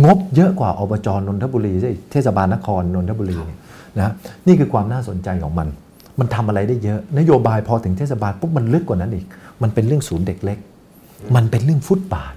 [0.03, 3.59] งบเยอะกว่าอบจนนทบุรีซะอีกเทศบาลนครนนทบุรีเนี่ย
[3.99, 4.13] นะ
[4.47, 5.67] นี่คือความน่าสนใจของมัน
[6.19, 9.25] มันทำอะไรได้เยอะ นโยบายพอถึงเทศบาลปุ๊บมันลึกกว่านั้นอีก
[9.61, 10.57] มันเป็นเรื่องศูนย์เด็กเล็ก
[11.35, 12.33] มันเป็นเรื่องฟุตบาท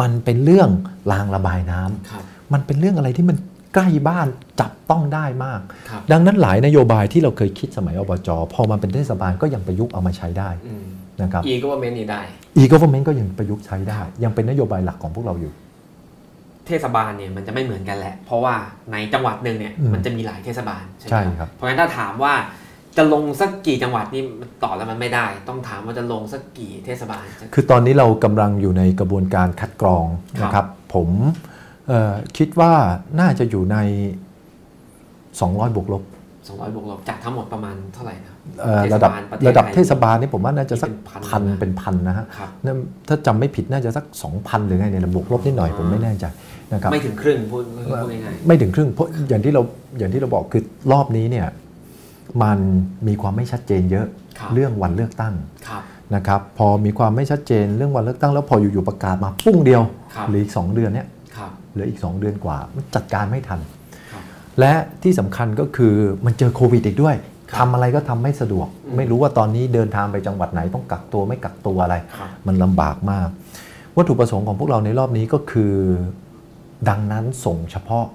[0.00, 0.70] มันเป็นเรื่อง
[1.12, 3.36] รางระบายน้ำครับมันเป็นเรื่องอะไรที่มัน
[3.76, 4.26] ใกล้บ้าน
[4.60, 5.60] จับต้องได้มาก
[5.90, 10.86] ครับดังนั้นหลายนโยบายที่เราเคยคิดสมัยอบจพอมาเป็นเทศบาลก็ยังประยุกต์เอามาใช้ได้อืม
[11.22, 12.22] นะครับอีก็ว่าเมนนี่ได้
[12.58, 15.52] e-government ก็ยังประยุกต์ใช้ได้ ยังเป็นนโยบายหลักของพวกเราอยู่
[16.66, 18.54] เทศบาลเนี่ยมันจะไม่เหมือนกันแหละ เพราะว่า
[18.92, 22.34] ในจังหวัดหนึ่งเนี่ยอืมมันจะมีหลายเทศบาลใช่ไหมใช่ครับเพราะงั้นถ้าถามว่า
[22.96, 24.22] จะลงสักกี่จังหวัดนี่
[24.64, 30.06] ตอบแล้วมันไม่ได้ ต้องถามว่าจะลงสักกี่เทศบาล คือตอนนี้เรากำลังอยู่ในกระบวนการคัดกรอง
[30.40, 31.55] ครับนะครับ ผมเอ่อ
[32.36, 32.72] คิดว่า
[33.20, 33.76] น่าจะอยู่ใน
[34.96, 36.02] 200 บวกลบ
[36.46, 42.76] 200 บวกลบ จากทั้งหมดประมาณเท่าไหร่นะเอ่อเทศระดับบาลประเทศระดับไทยเทศบาลนี่ผมว่าน่าจะสักที่เป็นพัพันนนะเป็นพันนะฮะครับนั่น
[43.08, 44.04] ถ้าจำไม่ผิดน่าจะสัก
[44.36, 46.24] 2,000 หรือไงเนี่ยบวกลบนิดหน่อยผมไม่แน่ใจ
[46.72, 47.62] นะครับไม่ถึงครึ่งพูด
[48.02, 49.62] พูดง่ายไม่ถึงครึ่งเพราะอย่างที่เรา
[49.98, 51.46] อย่างที่เราบอกคือรอบนี้เนี่ย
[52.42, 52.58] มัน
[53.06, 54.06] มีความไม่ชัดเจนเยอะ
[54.38, 55.82] ครับเรื่องวันเลือกตั้งๆครับ
[56.14, 59.82] นะครับพอมีความไม่ชัดเจนเรื่องวันเลือกตั้งแล้วพออยู่ๆประกาศมาปุ้งเดียว
[60.14, 61.15] ครับหรืออีก2เดือนเนี่ยครับ
[61.76, 63.60] เหลืออีก 2 เดือนกว่ามันจัดการไม่ทัน
[64.12, 64.22] ครับ
[64.60, 65.94] และที่สำคัญก็คือ
[66.26, 67.16] มันเจอโควิดอีกด้วย
[67.50, 73.28] ครับทำอะไรก็ทำไม่สะดวกอืมไม่รู้ว่าตอนนี้เดินทางไปจังหวัดไหนต้องกักตัวไม่กักตัวอะไรครับมันลำบากมาก
[73.96, 75.74] วัตถุประสงค์ของพวกเราในรอบนี้ก็คือ
[76.88, 78.06] ดังนั้นส่งเฉพาะ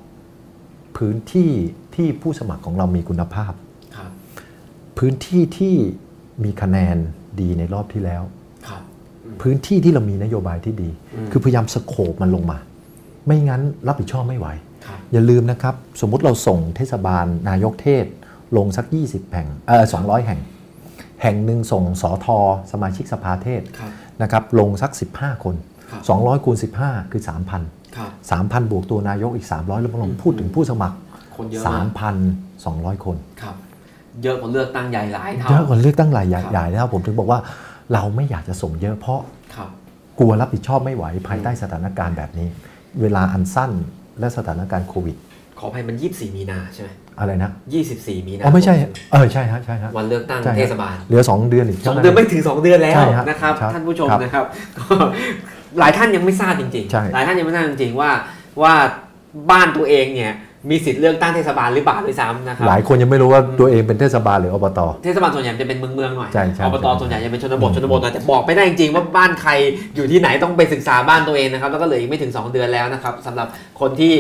[0.98, 1.52] พื้นที่
[1.96, 3.54] ที่ผู้สมัครของเรามีคุณภาพ
[3.96, 4.12] ครับ
[4.98, 5.76] พื้นที่ที่
[6.44, 6.98] มีคะแนน
[7.42, 8.24] ดีในรอบที่แล้ว
[8.68, 8.82] ครับ
[9.26, 12.58] อืมพื้นที่ที่เรามีนโยบายที่ดีอืมคือพยายามสโคปมันลงมา
[13.26, 14.48] ไม่งั้นรับผิดชอบไม่ไหว
[14.86, 18.06] ครับอย่าลืมนะครับ สมมุติเราส่งเทศบาลนายกเทศ
[18.58, 20.40] ลงสัก 20 แห่งเออ200 แห่ง
[21.22, 22.38] แห่งหนึ่งส่งสอทอ
[22.72, 25.56] สมาชิกสภาเทศครับนะครับลงสัก 15 คน
[25.92, 27.22] ครับ200คูณ15 คือ
[27.60, 30.98] 3,000ครับ3,000 บวกตัวนายกอีก 300แล้วลองพูดถึงผู้สมัคร
[31.36, 31.86] คนเยอะมาก
[32.98, 33.56] 3,200 คนครับ
[34.24, 37.40] เยอะกว่าเลือกตั้งใหญ่หลายเท่าเยอะกว่าเลือกตั้งหลายใหญ่ครับใหญ่นะครับผมถึงบอกว่า
[37.94, 39.22] เราไม่อยากจะส่งเยอะเพราะ
[39.56, 39.70] ครับ
[40.20, 42.48] กลัวรับผิดชอบไม่ไหวภายใต้สถานการณ์แบบนี้
[43.02, 43.72] เวลาอันสั้น
[44.20, 45.16] และสถานการณ์โควิด
[45.60, 47.52] ขออภัยมัน 24 มีนาใช่ไหมอะไรนะ
[47.88, 48.74] 24 มีนาอ๋อไม่ใช่
[49.12, 54.46] เออใช่ฮะใช่ฮะวันเลือกตั้งใช่ฮะเทศบาลเหลือ 2 เดือนอีกสองเดือนไม่ถึง 2 เดือนแล้วใช่ฮะนะครับครับท่านผู้ชมครับนะครับ
[54.78, 54.86] ก็
[55.80, 58.12] หลายท่านยังไม่ทราบจริงใช่ๆหลายท่านยังไม่ทราบจริงๆว่า
[58.62, 58.74] ว่า
[59.52, 60.34] บ้านตัวเองเนี่ย
[60.70, 69.52] มีสิทธิ์เลือกตั้งเทศบาลหรือเปล่าด้วยซ้ำนะครับหลายคนยังไม่รู้ว่าตัวเองเป็นเทศบาลหรืออบตเทศบาลส่วนใหญ่จะเป็นเมืองเมืองๆหน่อยใช่ใช่อบตใช่ส่วนใหญ่จะเป็นชนบทอืมชนบทหน่อยแต่บอกไม่ได้จริงๆว่าบ้านใคร
[69.96, 73.48] อยู่ที่ไหนต้องไปศึกษาบ้านตัวเองนะครับแล้วก็เหลืออีกไม่ถึง 2 เดือนแล้วนะครับสำหรับ
[73.80, 74.14] คนที่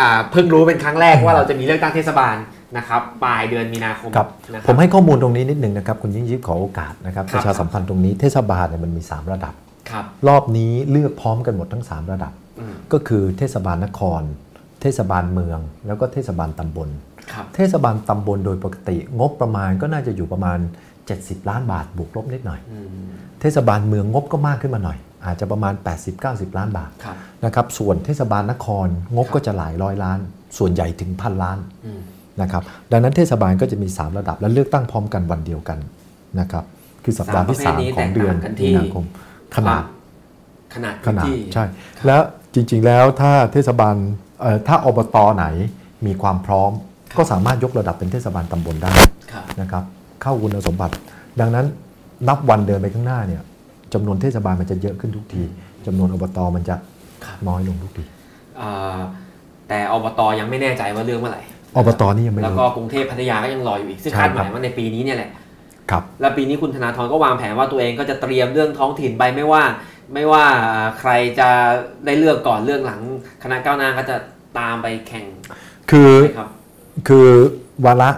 [0.00, 2.36] อ่าเพิ่งรู้เป็นครั้งแรกว่าเราจะมีเลือกตั้งเทศบาล
[2.76, 9.54] นะครับปลายเดือนมีนาคมครับนะคผรับมให้ข้อมูลตรงนี้นิดนึงนะครับคุณยิ่งยิบขอโอกาสนะครับคปรับระชาสัมพันธ์ตรงนี้เทศบาลเนี่ยมันมี 3 ระดับ
[9.90, 14.22] ครับรอบนี้เลือกพร้อมกันหมดทั้ง 3 ระดับอืมก็คือเทศบาลนคร
[14.82, 16.88] เทศบาลเมือง แล้วก็เทศบาลตำบล
[17.32, 20.58] ครับเทศบาลตำบลโดยปกติ งบประมาณก็น่าจะอยู่ประมาณ
[21.02, 22.88] 70 ล้านบาทบวกลบนิดหน่อยอืม
[23.40, 25.74] เทศบาลเมืองงบก็มากขึ้นมาหน่อย อาจจะประมาณ
[26.16, 30.18] 80-90 ล้านบาทครับนะครับส่วนเทศบาลนครงบก็จะหลายร้อยล้าน
[30.58, 32.00] ส่วนใหญ่ถึงพันล้านอืม
[32.42, 35.78] นะครับดังนั้นเทศบาลก็จะมี 3 ระดับและเลือกตั้งพร้อมกันวันเดียวกัน
[36.40, 36.64] นะครับ
[37.04, 39.04] คือสัปดาห์ที่สามประเภทนี้3ของเดือนแตกต่างกันที่มีนาคม
[39.56, 39.82] ขนาด
[40.74, 41.64] ขนาดขนาดที่ใช่
[42.06, 42.22] แล้ว
[42.54, 44.21] จริง ๆ แล้วถ้าเทศบาลเอ่อ
[44.68, 45.46] ถ้าอบตไหน
[46.06, 46.70] มีความพร้อม
[47.18, 48.92] ก็สามารถยกระดับเป็นเทศบาลตำบลได้
[49.32, 49.84] ครับนะครับ
[50.22, 50.94] เข้าคุณสมบัติ
[51.40, 51.66] ดังนั้น
[52.28, 53.42] นับวันเดินไปข้างหน้าเนี่ย
[53.94, 55.42] จำนวนเทศบาลมันจะเยอะขึ้นทุกที
[55.86, 56.76] จำนวนอบตมันจะ
[57.24, 58.04] ครับน้อยลงทุกที
[58.60, 58.98] อ่า
[59.68, 61.42] แต่อบตยังไม่แน่ใจว่าเรื่องเมื่อไหร่
[61.76, 65.30] อบตนี่ยังไม่แล้วรู้ก็กรุงเทพพัทยาก็ยังรออยู่อีกซึ่งใช่คาดหครัมายบว่าในปีนี้เนี่ยแหละ
[65.90, 69.62] ครับ และปีนี้คุณธนาธรก็วางแผนว่าตัวเองก็จะเตรียมเรื่องท้องถิ่นไปไม่ว่า
[70.12, 70.44] ไม่ว่า
[70.98, 71.48] ใครจะ
[72.04, 73.00] ได้เลือกก่อนเลือกหลัง
[73.42, 74.16] คณะก้าวหน้าก็จะ
[74.58, 75.26] ตามไปแข่ง
[75.90, 76.48] คือไหมครับ
[77.08, 77.28] คือ
[77.84, 78.10] วาระ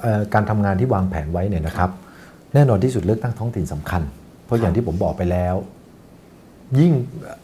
[0.00, 1.90] เอ่อการทำงานที่วางแผนไว้เนี่ยนะครับ
[2.54, 4.02] แน่นอนที่สุดเลือกตั้งท้องถิ่นสำคัญ
[4.44, 5.54] เพราะอย่างที่ผมบอกไปแล้ว
[6.78, 6.92] ยิ่ง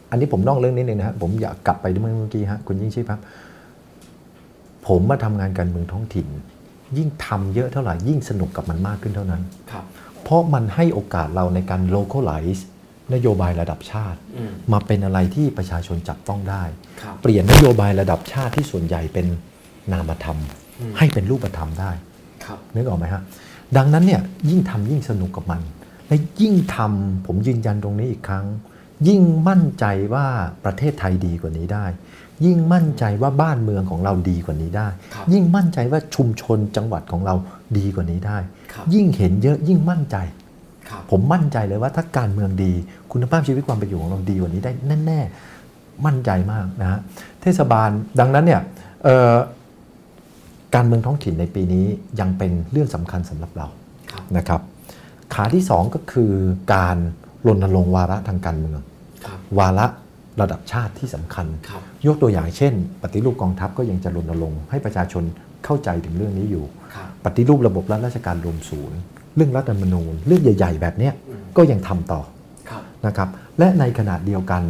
[0.09, 3.21] อันนี้ผมนอกเรื่องนิดนึงนะฮะผมอยากกลับไปเมื่อกี้ฮะคุณยิ่งชีพครับ
[4.87, 6.27] ผมมาทำงานการเมืองท้องถิ่น
[6.97, 9.85] ยิ่งทำเยอะเท่าไหร่ยิ่งสนุกกับมันมากขึ้นเท่านั้นครับ
[10.23, 12.61] เพราะมันให้โอกาสเราในการ localize
[13.13, 16.63] นโยบายระดับชาติอืมมาเป็นอะไรที่ประชาชนจับต้องได้
[17.01, 19.27] ครับเปลี่ยนนโยบายระดับชาติที่ส่วนใหญ่เป็น
[19.91, 20.39] นามธรรม
[20.79, 21.91] อืมให้เป็นรูปธรรมได้
[22.45, 23.21] ครับนึกออกไหมฮะ
[23.77, 25.61] ดังนั้นเนี่ยยิ่งทำยิ่งสนุกกับมัน
[26.07, 28.45] และยิ่งทำผมยืนยันตรงนี้อีกครั้ง
[29.07, 30.25] ยิ่งมั่นใจว่า
[30.65, 31.85] ประเทศไทยดีกว่านี้ได้
[32.45, 37.35] ยิ่งมั่นใจว่าบ้านเมืองของเราดีกว่านี้ได้ครับยิ่งมั่นใจว่าชุมชนจังหวัดของเรา
[37.77, 38.37] ดีกว่านี้ได้
[38.73, 40.36] ครับยิ่งเห็นเยอะยิ่งมั่นใจครับ
[41.11, 42.73] ผมมั่นใจเลยว่าถ้าการเมืองดี
[43.11, 44.71] คุณภาพชีวิตความเป็นอยู่ของเราดีกว่านี้ได้
[45.05, 46.99] แน่ๆมั่นใจมากนะฮะ
[47.41, 48.61] เทศบาลดังนั้นเนี่ย
[49.03, 49.35] เอ่อ
[50.75, 51.85] การเมืองท้องถิ่นในปีนี้
[52.19, 53.67] ยังเป็นเรื่องสำคัญสำหรับเรา
[54.11, 54.61] ครับนะครับ
[55.33, 56.33] ขาที่ 2 ก็คือ
[56.73, 56.97] การ
[57.47, 58.79] รณรงค์วาระทางการเมือง
[59.25, 59.85] ครับวาระ
[60.41, 65.23] ระดับชาติที่สำคัญครับยกตัวอย่างเช่น ปฏิรูปกองทัพก็ยังจะรณรงค์ให้ประชาชน
[65.65, 68.99] เข้าใจถึงเรื่องนี้อยู่ครับปฏิรูประบบรัฐราชการรวมศูนย์
[69.37, 72.21] เรื่องรัฐธรรมนูญ เรื่องใหญ่ ๆ แบบเนี้ยอืมก็ยังทำต่อ
[72.69, 74.63] ครับนะครับและในขณะเดียวกัน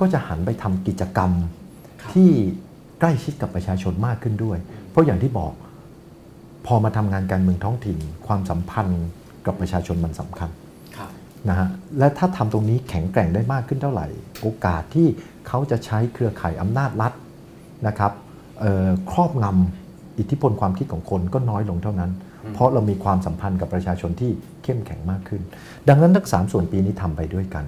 [0.00, 1.30] ก็จะหันไปทำกิจกรรม
[2.02, 2.30] ครับที่
[3.00, 4.58] ใกล้ชิดกับประชาชนมากขึ้นด้วย
[4.90, 5.52] เพราะอย่างที่บอก
[6.66, 9.04] พอมาทำงานการเมืองท้องถิ่น ความสัมพันธ์
[9.46, 10.50] กับประชาชนมันสำคัญ
[10.96, 11.10] ครับ
[11.48, 14.06] นะฮะและถ้าทำตรงนี้แข็งแกร่งได้มากขึ้นเท่าไหร่
[14.40, 15.06] โอกาสที่
[15.48, 17.12] เขาจะใช้เครือข่ายอำนาจรัฐ
[17.86, 18.12] นะครับ
[18.60, 24.30] เอ่อครอบงำอิทธิพลความคิดของคนก็น้อยลงเท่านั้นอืม เพราะเรามีความสัมพันธ์กับประชาชนที่
[24.64, 25.42] เข้มแข็งมากขึ้น
[25.88, 27.64] ดังนั้นทั้งสามส่วนปีนี้ทำไปด้วยกัน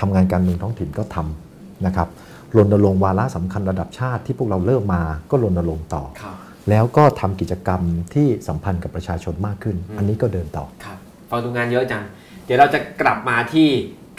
[0.00, 2.08] ทำงานการเมืองท้องถิ่นก็ทำนะครับ
[2.56, 6.36] รณรงค์วาระสำคัญระดับชาติที่พวกเราเริ่มมาก็รณรงค์ต่อครับ
[6.70, 7.80] แล้วก็ทำกิจกรรม
[8.14, 10.98] ที่สัมพันธ์กับประชาชนมากขึ้นอืมอันนี้ก็เดินต่อครับ
[11.30, 12.04] ฟังดูงานเยอะจัง
[12.44, 13.68] เดี๋ยวเราจะกลับมาที่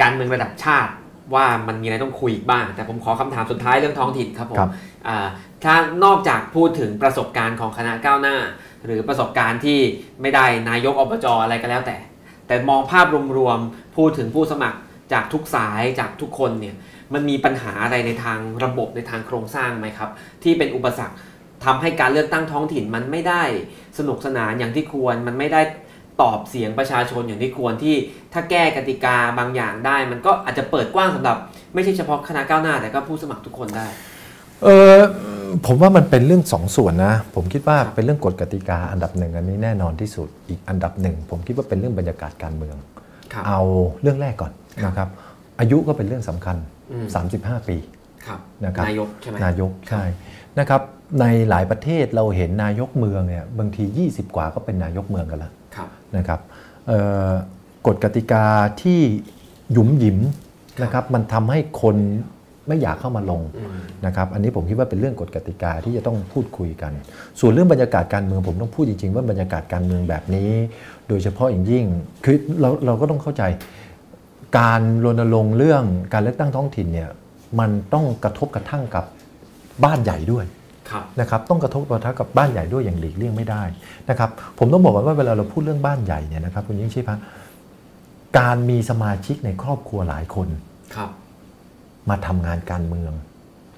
[0.02, 0.92] การเมืองระดับชาติ
[1.36, 4.70] ว่ามันมีอะไรต้องคุยอีกบ้าง แต่ผมขอคำถามสุดท้ายเรื่องท้องถิ่นครับผมครับ
[5.08, 5.28] อ่า
[5.64, 5.76] ถ้า
[6.06, 8.38] นอกจากพูดถึงประสบการณ์ของคณะก้าวหน้า
[8.86, 9.80] หรือประสบการณ์ที่
[10.22, 11.98] ไม่ได้นายกอบจอะไรก็แล้วแต่
[12.48, 14.78] แต่มองภาพรวมๆพูดถึงผู้สมัคร
[15.14, 16.76] จากทุกสายจากทุกคนเนี่ย
[17.14, 20.10] มันมีปัญหาอะไรในทางระบบในทางโครงสร้างไหมครับ
[20.44, 21.16] ที่เป็นอุปสรรค
[21.66, 23.44] ทำให้การเลือกตั้งท้องถิ่นมันไม่ได้
[23.98, 25.62] สนุกสนานอย่างที่ควรมันไม่ได้
[26.22, 27.96] ตอบเสียงประชาชนอย่างที่ควรที่
[28.34, 31.38] ถ้าแก้กติกาบางอย่างได้ มันก็อาจจะเปิดกว้างสำหรับ
[31.74, 33.88] ไม่ใช่เฉพาะคณะก้าวหน้าแต่ก็ผู้สมัครทุกคนได้
[34.64, 35.02] เออ
[35.66, 42.76] ผมว่ามันเป็นเรื่องสองส่วนนะ ผมคิดว่าครับเป็นเรื่องกฎกติกาอันดับหนึ่งอันนี้แน่นอนที่สุดอีกอันดับหนึ่งผมคิดว่าเป็นเรื่องบรรยากาศการเมือง
[43.34, 43.62] ครับเอา
[44.02, 44.52] เรื่องแรกก่อน
[44.86, 45.10] นะครับ
[45.60, 46.58] อายุก็เป็นเรื่องสำคัญ
[46.92, 47.78] อืม35 ปี
[48.26, 50.04] ครับนะครับนายกใช่ไหมนายกใช่
[50.60, 50.82] นะครับ
[51.20, 56.40] ในหลายประเทศเราเห็นนายกเมืองเนี่ยบางที 20 กว่าก็เป็นนายกเมืองกันแล้วครับนะครับ
[56.88, 57.32] เอ่อ
[57.88, 58.46] กฎกติกา
[58.82, 59.00] ที่
[59.72, 60.20] หยุมหยิม
[60.84, 61.98] นะครับมันทำให้คน
[62.68, 66.92] ไม่อยากเข้ามาลงอืมนะครับอันนี้ผมคิดว่าเป็นเรื่องกฎกติกาที่จะต้องพูดคุยกัน
[67.40, 70.52] ส่วนเรื่องบรรยากาศการเมืองผมต้องพูดจริงๆ ว่าบรรยากาศการเมืองแบบนี้
[71.08, 71.86] โดยเฉพาะอย่างยิ่ง
[72.26, 73.44] คือเราเราก็ต้องเข้าใจ
[74.60, 77.10] การรณรงค์เรื่องการเลือกตั้งท้องถิ่นเนี่ย
[77.60, 79.06] มันต้องกระทบกระทั่งกับ
[79.84, 80.46] บ้านใหญ่ด้วย
[80.90, 83.64] ครับนะครับต้องกระทบกระทั่งกับบ้านใหญ่ด้วยอย่างหลีกเลี่ยงไม่ได้
[84.10, 87.20] นะครับผมต้องบอกก่อนว่าเวลาเราพูดเรื่องบ้านใหญ่เนี่ยนะครับคุณยิ่งชีพฮะ
[88.40, 90.48] การมีสมาชิกในครอบครัวหลายคน
[90.96, 91.10] ครับ
[92.10, 93.12] มาทำงานการเมือง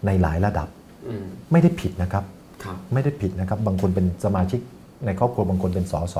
[0.06, 0.68] ในหลายระดับ
[1.08, 2.24] อืมไม่ได้ผิดนะครับ
[2.63, 4.60] ครับ ไม่ได้ผิดนะครับ บางคนเป็นสมาชิก
[5.06, 6.15] ในครอบครัวบางคนเป็นสส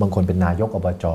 [0.00, 1.06] บางคนเป็นนายกอบจ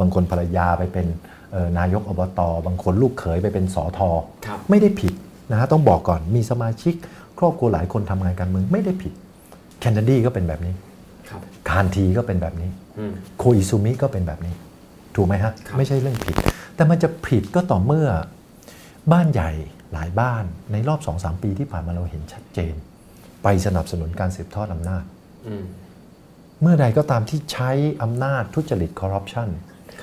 [0.00, 1.06] บางคนภรรยาไปเป็น
[1.52, 4.10] เอ่อนายกอบตบางคนลูกเขยไปเป็นสอทอ
[4.46, 5.12] ครับไม่ได้ผิด
[5.50, 6.94] นะฮะต้องบอกก่อนมีสมาชิก
[7.38, 9.12] ครอบครัวหลายคนทำงานการเมืองไม่ได้ผิด
[9.80, 10.74] แคนดีก็เป็นแบบนี้
[11.28, 14.54] ครับคานทีก็เป็นแบบนี้อืมโคอิซูมิก็เป็นแบบนี้
[15.16, 16.34] ถูกไหมฮะครับไม่ใช่เรื่องผิด
[16.76, 18.06] แต่มันจะผิดก็ต่อเมื่อ
[19.12, 19.50] บ้านใหญ่
[19.92, 22.74] หลายบ้านในรอบ2-3ปีที่ผ่านมาเราเห็นชัดเจน
[23.42, 25.04] ไปสนับสนุนการสืบทอดอำนาจ
[25.48, 25.64] อืม
[26.62, 27.70] เมื่อใดก็ตามที่ใช้
[28.02, 29.48] อำนาจทุจริตคอร์รัปชัน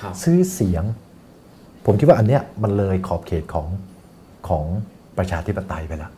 [0.00, 0.84] ครับซื้อเสียง
[1.86, 3.68] ผมคิดว่าอันเนี้ยมันเลยขอบเขตของ
[4.48, 4.64] ของ
[5.18, 6.12] ประชาธิปไตยไปแล้ว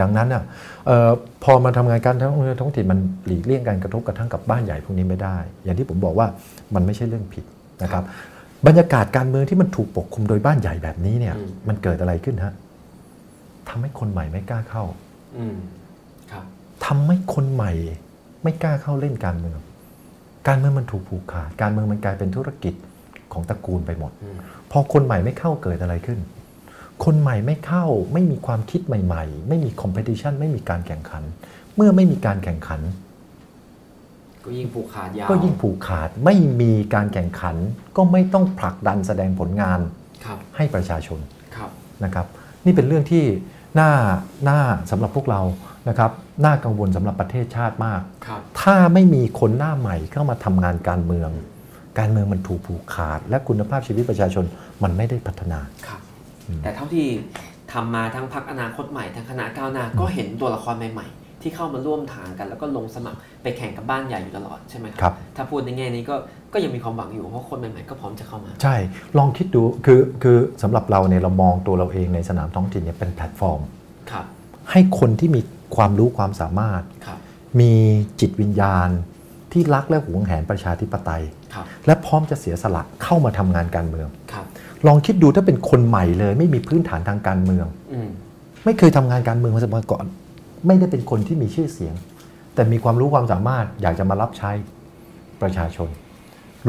[0.00, 0.42] ดังนั้นน่ะ
[0.86, 1.10] เออ
[1.44, 6.26] พอมาทำงานการท้องท้องถิ่นมันหลีกเลี่ยงการกระทบกระทั่งกับบ้านใหญ่พวกนี้ไม่ได้ อย่างที่ผมบอกว่า
[6.74, 7.44] มันไม่ใช่เรื่องผิด
[7.82, 8.04] นะครับ
[8.66, 12.54] บรรยากาศการเมืองที่มันถูกปกคลุมโดยบ้านใหญ่แบบนี้เนี่ยอืมมันเกิดอะไรขึ้นฮะ
[13.68, 14.84] ทำให้คนใหม่ไม่กล้าเข้า
[15.36, 15.56] อืม
[16.32, 16.44] ครับ
[16.86, 17.72] ทำให้คนใหม่
[18.42, 19.58] ไม่กล้าเข้าเล่นการเมือง
[20.48, 22.74] การเมืองมันถูกผูกขาดการเมืองมันกลายเป็นธุรกิจ
[23.32, 24.38] ของตระกูลไปหมดอืม
[24.70, 26.18] พอคนใหม่ไม่เข้าเกิดอะไรขึ้น
[27.04, 31.22] คนใหม่ไม่เข้าไม่มีความคิดใหม่ ๆ ไม่มีคอมเพติชันไม่มีการแข่งขัน
[31.76, 32.80] เมื่อไม่มีการแข่งขัน
[34.44, 37.56] ก็ยิ่งผูกขาดยาวก็ยิ่งผูกขาดไม่มีการแข่งขัน
[37.96, 39.80] ก็ไม่ต้องผลักดันแสดงผลงาน
[40.24, 41.18] ครับให้ประชาชน
[41.56, 41.70] ครับ
[42.04, 42.26] นะครับ
[42.64, 43.24] นี่เป็นเรื่องที่
[43.80, 43.90] น่า
[44.48, 44.60] น่า
[44.90, 45.40] สำหรับพวกเรา
[45.88, 46.10] นะครับ
[46.44, 51.30] น่ากังวลสำหรับประเทศชาติมากครับถ้าไม่มีคนหน้าใหม่เข้ามาทำงานการเมือง
[51.98, 54.44] การเมืองมันถูกผูกขาด และคุณภาพชีวิตประชาชน
[54.82, 56.00] มันไม่ได้พัฒนาครับ
[56.48, 57.06] อืมแต่เท่าที่
[57.72, 66.14] ทำมาทั้งพักอนาคตใหม่ทั้งคณะก้าวหน้าก็เห็นตัวละครใหม่ๆ ที่เข้ามาร่วมทางกัน แล้วก็ลงสมัครไปแข่งกับบ้านใหญ่อยู่ตลอดใช่ไหมคครัรับ ถ้าพูดในแง่นี้ก็
[66.52, 68.76] ก็ยังมีความหวังอยู่เพราะคนใหม่ๆก็พร้อมจะเข้ามา ใช่
[69.18, 73.60] ลองคิดดูคือคือสำหรับเราเนี่ยเรามองตัวเราเองในสนามท้องถิ่นเนี่ยเป็นแพลตฟอร์ม
[74.10, 74.24] ครับ
[74.70, 75.40] ให้คนที่มี
[75.76, 77.18] ความรู้ความสามารถครับ
[77.60, 77.72] มี
[78.20, 78.88] จิตวิญญาณ
[79.52, 81.22] ที่รักและหวงแหนประชาธิปไตย
[81.54, 84.46] ครับและพร้อมจะเสียสละเข้ามาทำงานการเมืองครับ
[84.86, 88.08] ลองคิดดูถ้าเป็นคนใหม่เลย ไม่มีพื้นฐานทางการเมืองอืม
[88.64, 90.06] ไม่เคยทำงานการเมืองมาก่อน
[90.66, 91.94] ไม่ได้เป็นคนที่มีชื่อเสียง
[92.54, 94.50] แต่มีความรู้ความสามารถอยากจะมารับใช้
[95.42, 95.88] ประชาชน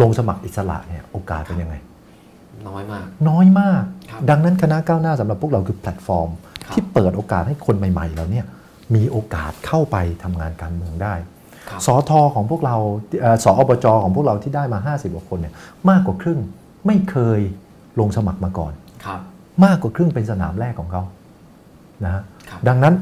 [0.01, 1.75] ลงสมัครอิสระเนี่ยโอกาสเป็นยังไง
[2.67, 6.29] น้อยมาก น้อยมากครับดังนั้นคณะก้าวหน้าสำหรับพวกเราคือแพลตฟอร์ม
[6.65, 8.45] ครับที่เปิดโอกาสให้คนใหม่ๆเราเนี่ย
[8.95, 11.13] มีโอกาสเข้าไปทำงานการเมืองได้
[11.69, 12.75] ครับสอทอของพวกเรา
[13.21, 15.53] เอ่อสออบจของพวกเราที่ได้มา 50กว่าคนเนี่ย
[15.89, 16.39] มากกว่าครึ่ง
[16.87, 17.39] ไม่เคย
[17.99, 18.73] ลงสมัครมาก่อน
[19.05, 19.19] ครับ
[19.65, 21.03] มากกว่าครึ่งเป็นสนามแรกของเขา
[22.05, 22.93] นะฮะครับดังนั้น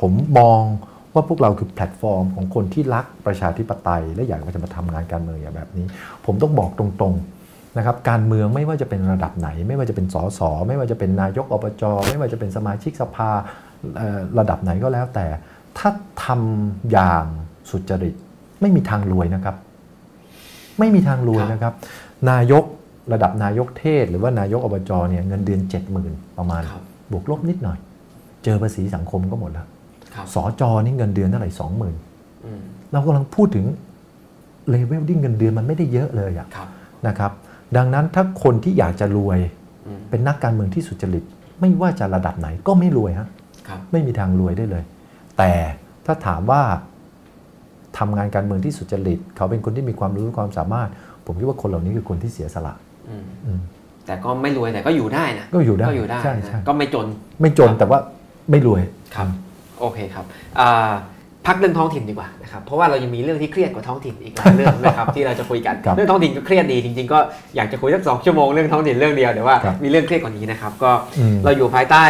[0.00, 0.60] ผมมอง
[1.14, 5.86] ว่าพวกเราคือแพลตฟอร์มของคนที่รักประชาธิปไตย และอยากจะมาทำงานการเมืองอย่างแบบนี้
[6.26, 13.30] ผมต้องบอกตรงๆนะครับการเมืองไม่ว่าจะเป็นระดับไหน ไม่ว่าจะเป็นสสไม่ว่าจะเป็นนายกอบจไม่ว่าจะเป็นสมาชิกสภา
[13.96, 15.26] เอ่อระดับไหนก็แล้วแต่
[15.78, 15.90] ถ้า
[16.24, 17.24] ทำอย่าง
[17.70, 18.14] สุจริต
[18.60, 19.56] ไม่มีทางรวยนะครับ
[20.78, 21.74] ไม่มีทางรวยนะครับ
[22.30, 22.64] นายก
[23.12, 25.60] ระดับนายกเทศ หรือว่านายกอบจเนี่ยเงินเดือน
[26.00, 27.78] 70,000 ประมาณครับบวกลบนิดหน่อย
[28.44, 29.70] เจอภาษีสังคมก็หมดแล้วครับ
[30.34, 31.50] สอจอนี่เงินเดือนเท่าไหร่
[32.46, 33.64] อืม20,000เรากำลังพูดถึง
[34.68, 36.68] เลเวลที่เงินเดือนมันไม่ได้เยอะเลยอะครับ
[37.06, 37.32] นะครับ
[37.76, 39.38] ดังนั้นถ้าคนที่อยากจะรวย
[39.86, 41.24] อืมเป็นนักการเมืองที่สุจริต
[41.60, 43.28] ไม่ว่าจะระดับไหนก็ไม่รวยฮะ
[43.68, 44.84] ครับไม่มีทางรวยได้เลย
[45.38, 45.52] แต่
[46.06, 46.62] ถ้าถามว่า
[47.98, 50.88] ทำงานการเมืองที่สุจริต เขาเป็นคนที่มีความรู้ความสามารถ
[51.26, 52.74] ผมคิดว่าคนเหล่านี้คือคนที่เสียสละ
[53.08, 53.60] อืมอืม
[54.06, 57.06] แต่ก็ไม่รวยแต่ก็อยู่ได้นะก็อยู่ได้ก็อยู่ได้ใช่นะใช่ก็ไม่จน
[57.40, 57.98] ไม่จนแต่ว่า
[58.50, 58.82] ไม่รวย
[59.16, 59.28] ครับ
[59.80, 60.24] โอเคครับ
[60.60, 60.92] อ่า
[61.46, 67.18] พักเรื่องท้องถิ่นดีกว่านะครับเพราะว่าเรายังมีเรื่องที่เครียดกว่าท้องถิ่นอีกหลายเรื่องนะครับที่เราจะคุยกันครับเรื่องท้องถิ่นก็เครียดดีจริงๆก็
[67.56, 72.04] อยากจะคุยสักสองชั่วโมงเรื่องท้องถิ่นเรื่องเดียวเดี๋ยวว่าครับมีเรื่องเครียดกว่านี้นะครับก็อืมเราอยู่ภายใต้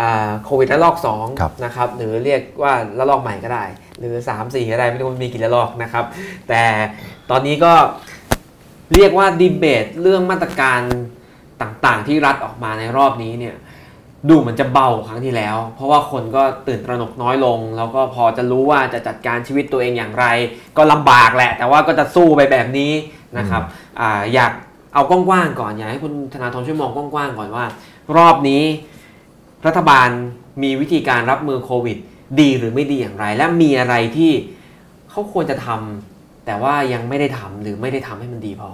[0.00, 0.96] อ่าโควิดระลอก
[1.40, 3.64] ครับ2นะครับหรือเรียกว่าระลอกใหม่ก็ได้
[3.98, 6.04] หรือ 3 4ก็ได้ไม่รู้มันมีกี่ระลอกนะครับ
[6.48, 6.62] แต่
[7.30, 7.72] ตอนนี้ก็
[8.94, 10.80] เรียกว่าดีเบตเรื่องมาตรการ
[11.62, 13.54] ต่างๆ ที่รัฐออกมาในรอบนี้เนี่ย
[14.28, 20.26] ดูเหมือนจะเบากว่าครั้งที่แล้ว เพราะว่าคนก็ตื่นตระหนกน้อยลง แล้วก็พอจะรู้ว่าจะจัดการชีวิตตัวเองอย่างไร
[20.76, 22.92] ก็ลำบากแหละ แต่ว่าก็จะสู้ไปแบบนี้
[23.38, 23.62] นะครับ
[24.00, 24.52] อาอยาก
[24.94, 27.64] เอากว้างๆก่อนอยากให้คุณธนาธรช่วยมองกว้างๆก่อนว่า
[28.16, 28.62] รอบนี้
[29.66, 30.08] รัฐบาล
[30.62, 31.98] มีวิธีการรับมือโควิด
[32.40, 34.32] ดีหรือไม่ดีอย่างไร และมีอะไรที่
[35.10, 38.68] เขาควรจะทำแต่ว่ายังไม่ได้ทำหรือไม่ได้ทำให้มันดีพอ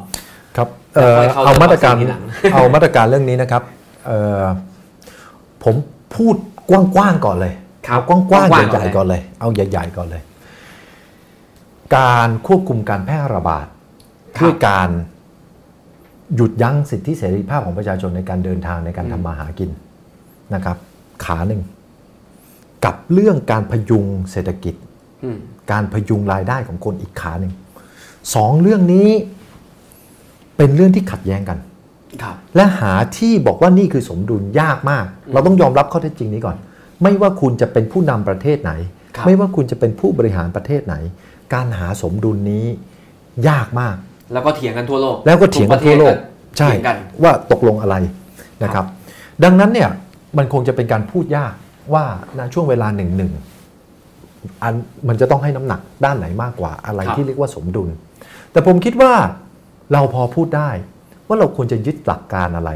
[0.57, 3.63] ครับเอ่อแล้วค่อยเข้าเอามาตรการเรื่องวัคซีนทีหลังเอามาตรการเรื่องนี้นะครับ
[4.07, 4.43] เอ่อ
[5.69, 5.77] ผม
[6.17, 6.35] พูด
[6.71, 7.55] กว้างๆก่อนเลย
[7.89, 10.23] ครับเอากว้างกว้างๆๆใหญ่ๆก่อนเลย เอาใหญ่ ๆก่อนเลย
[11.97, 13.67] การควบคุมการแพร่ระบาด
[14.39, 14.89] ครับด้วยการ
[16.35, 19.71] หยุดยั้งสิทธิเสรีภาพของประชาชนในการเดินทางในการอืมทำมาหากิน
[20.55, 20.77] นะครับ
[21.25, 21.63] ขาหนึ่ง
[22.85, 24.75] กับเรื่องการพยุงเศรษฐกิจ
[25.25, 25.39] อืม
[25.71, 27.53] การพยุงรายได้ของคนอีกขาหนึ่ง
[28.35, 29.09] สองเรื่องนี้
[30.57, 31.68] เป็นเรื่องที่ขัดแย้งกันครับ
[32.57, 36.57] และหาที่บอกว่านี่คือสมดุลยากมาก เราต้องยอมรับข้อเท็จจริงนี้ก่อน
[37.03, 38.73] ไม่ว่าคุณจะเป็นผู้นำประเทศไหน
[39.17, 40.95] ครับไม่ว่าคุณจะเป็นผู้บริหารประเทศไหน
[41.55, 42.67] การหาสมดุลนี้
[43.49, 43.97] ยากมาก
[44.33, 47.97] แล้วก็เถียงกันทั่วโลก แล้วก็เถียงกันทั่วโลกทุประเทศใช่เถียงกันว่าตกลงอะไร
[48.63, 48.85] นะครับ
[49.45, 49.91] ดังนั้นเนี่ย
[50.39, 51.53] มันคงจะเป็นการพูดยาก
[51.95, 52.05] ว่า
[52.39, 53.33] ณช่วงเวลาหนึ่งหนึ่ง
[54.63, 54.75] อัน
[55.09, 57.89] มันจะต้องให้น้ำหนักด้านไหนมากกว่าอะไรครับที่เรียกว่าสมดุล
[58.53, 59.13] แต่ผมคิดว่า
[59.93, 60.71] เราพอพูดได้
[61.29, 62.71] ว่าเราควรจะยึดหลักการอะไร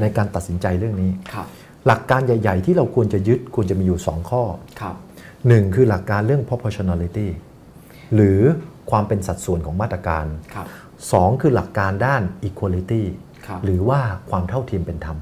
[0.00, 1.46] ในการตัดสินใจเรื่องนี้ครับ
[1.86, 4.42] หลักการใหญ่ ๆ ที่เราควรจะยึดควรจะมีอยู่ 2 ข้อ
[4.80, 4.96] ครับ
[5.34, 7.28] 1คือหลักการเรื่อง proportionality
[8.14, 8.40] หรือ
[8.90, 10.66] ความเป็นสัดส่วนของมาตรการครับ
[11.04, 13.02] 2คือหลักการด้าน equality
[13.46, 15.18] ครับหรือว่าความเท่าเทียมเป็นธรรม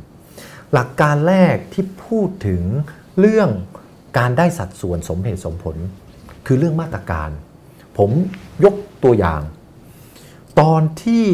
[0.72, 2.62] หลักการแรกที่พูดถึง
[3.20, 3.48] เรื่อง
[4.18, 5.76] การได้สัดส่วนสมเหตุสมผล
[6.46, 7.30] คือเรื่องมาตรการ
[7.98, 8.10] ผม
[8.64, 8.74] ยก
[9.04, 9.42] ตัวอย่าง
[10.60, 11.26] ตอนที่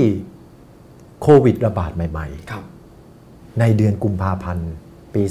[1.26, 4.70] โควิดระบาดใหม่ครับๆในเดือนกุมภาพันธ์
[5.14, 5.22] ปี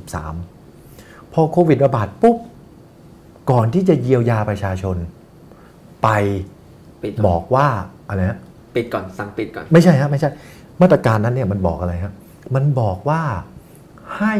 [0.00, 2.36] 2563 พอโควิดระบาดปุ๊บ
[3.50, 4.96] ก่อนที่จะเยียวยาประชาชน
[6.02, 6.08] ไป
[7.02, 7.66] ปิดบอกว่า
[8.08, 8.38] อะไรนะ
[8.76, 10.30] ปิดก่อนสั่งปิดก่อน ไม่ใช่ฮะไม่ใช่
[10.82, 12.12] มาตรการนั้นเนี่ยมันบอกอะไรฮะ
[12.54, 13.22] มันบอกว่า
[14.18, 14.34] ให้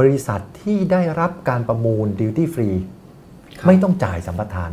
[0.00, 2.68] บริษัทที่ได้รับการประมูลดิวตี้ฟรี
[3.58, 4.70] ครับไม่ต้องจ่ายสัมปทาน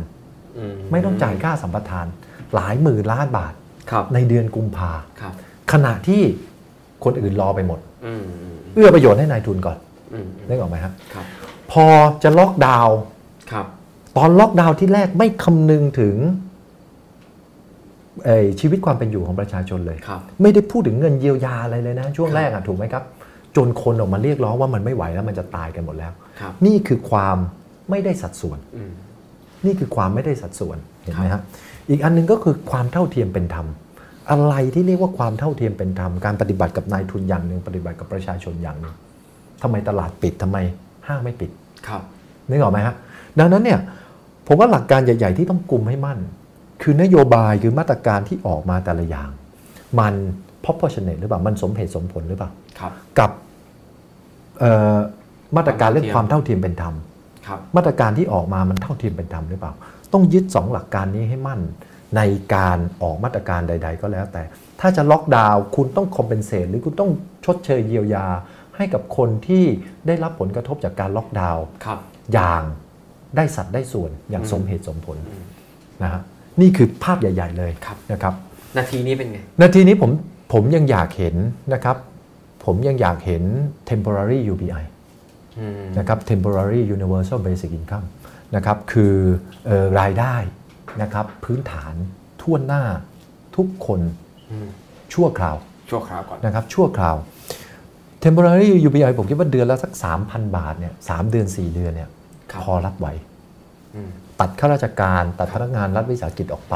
[0.58, 2.06] อืไม่ต้องจ่ายค่าสัมปทาน
[2.54, 3.63] หลายหมื่นล้านบาทครับ
[4.14, 5.32] ในเดือนกุมภาครับ
[5.72, 6.22] ขณะที่
[7.04, 9.76] คนอื่นรอไปหมดอืมอืมเอื้อประโยชน์ให้นายทุนก่อน
[10.12, 11.24] อืมนึกออกไหมครับครับ
[11.72, 11.86] พอ
[12.22, 12.98] จะล็อกดาวน์
[13.52, 13.66] ครับ
[14.16, 16.16] ตอนล็อกดาวน์ที่แรกไม่คำนึงถึง
[18.24, 23.04] เอ่อชีวิตความเป็นอยู่ของประชาชนเลยครับไม่ได้พูดถึงเงินเยียวยาอะไรเลยนะ ช่วงแรกอะถูกไหมครับ
[23.56, 27.36] จนคนออกมาเรียกร้องว่ามันไม่ไหวแล้วมันจะตายกันหมดแล้วครับนี่คือความ
[27.90, 28.92] ไม่ได้สัดส่วนอืม
[29.66, 31.42] นี่คือความไม่ได้สัดส่วนเห็นไหมครับ
[31.90, 33.66] อีกอันหนึงก็คือความเท่าเทียมเป็นธรรม
[34.30, 38.94] อะไรที่เรียกว่าความเท่าเทียมเป็นธรรม การปฏิบัติกับนายทุนอย่างหนึ่งปฏิบัติกับประชาชนอย่างหนึ่ง
[39.62, 40.58] ทำไมตลาดปิดทำไม
[41.06, 41.50] ห้างไม่ปิด
[41.88, 42.02] ครับ
[42.48, 42.94] นึกออกไหมฮะ
[43.38, 43.80] ดังนั้นเนี่ย
[44.46, 46.18] ผมว่าหลักการใหญ่ ๆ ที่ต้องกลุ่มให้มั่น
[46.82, 49.30] คือนโยบายคือมาตรการที่ออกมาแต่ละอย่าง
[49.98, 50.14] มัน
[50.64, 53.30] proportionate หรือเปล่ามันสมเหตุสมผลหรือเปล่าครับกับ
[54.58, 54.96] เอ่อ
[55.56, 56.94] มาตรการเรื่องความเท่าเทียมเป็นธรรม
[57.46, 59.72] ครับมาตรการที่ออกมามันเท่าเทียมเป็นธรรมหรือเปล่า
[60.14, 61.60] ต้องยึด 2 หลักการนี้ให้มั่น
[62.16, 62.20] ใน
[62.54, 64.42] การออกมาตรการใด ๆ ก็แล้วแต่
[64.80, 67.10] ถ้าจะล็อกดาวน์คุณต้อง compensate หรือคุณต้อง
[67.44, 68.26] ชดเชยเยียวยา
[68.76, 69.64] ให้กับคนที่
[70.06, 71.98] ได้รับผลกระทบจากการล็อกดาวน์ครับ
[72.32, 72.62] อย่าง
[73.36, 75.44] ได้สัดได้ส่วนอย่างอืมสมเหตุสมผลอืม
[76.02, 76.22] นะฮะ
[76.60, 78.34] นี่คือภาพใหญ่ ๆ เลยครับนะครับ
[78.76, 80.10] นาทีนี้เป็นไง นาทีนี้ผม
[80.52, 81.36] ผมยังอยากเห็น
[81.74, 81.96] นะครับ
[82.64, 83.42] ผมยังอยากเห็น
[83.90, 84.84] temporary UBI
[85.58, 88.06] อืมนะครับ temporary universal basic income
[88.56, 89.14] นะครับคือ
[89.66, 90.36] เอ่อรายได้
[91.02, 91.94] นะครับพื้นฐาน
[92.42, 92.82] ทั่วหน้า
[93.56, 94.00] ทุกคน
[94.50, 94.68] อืม
[95.14, 95.56] ชั่วคราว
[95.90, 97.16] ชั่วคราวก่อนนะครับชั่วคราว
[98.24, 99.92] temporary UBI ผมคิดว่าเดือนละสัก
[100.24, 102.10] 3,000 บาทเนี่ยสามเดือน 4 เดือนเนี่ย
[102.50, 103.08] ครับพอรับไหว
[103.94, 106.74] อืมตัดข้าราชการตัดพนักงานรัฐวิสาหกิจออกไป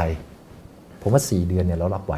[1.02, 2.14] ผมว่า 4 เดือนเนี่ยเรารับไหว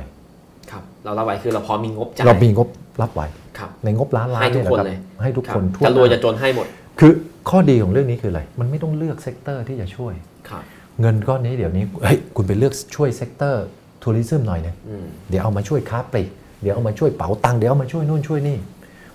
[0.71, 2.69] ครับเราละไว้คือเราพอมีงบจ่ายเรามีงบ
[3.03, 3.23] รับไหว
[3.59, 6.67] ครับในงบล้านล้านให้ทุกยะคนรับเลยให้ทุกรับคนทั่วจะรวยหน้าจะจนให้หมด
[7.01, 7.13] คือ
[7.51, 10.15] ข้อดีของเรื่องนี้คืออะไร มันไม่ต้องเลือก sectorที่จะช่วย
[10.49, 10.63] ครับ
[11.01, 16.31] เงินก้อนนี้เดี๋ยวนี้เฮ้ยคุณไปเลือกช่วย sector tourism หน่อยหนึ่งอืมเดี๋ยวเอามาช่วยค้าปลีก
[16.63, 18.59] เดี๋ยวเอามาช่วยเป๋าตังค์เดี๋ยวเอามาช่วยนู่นช่วยนี่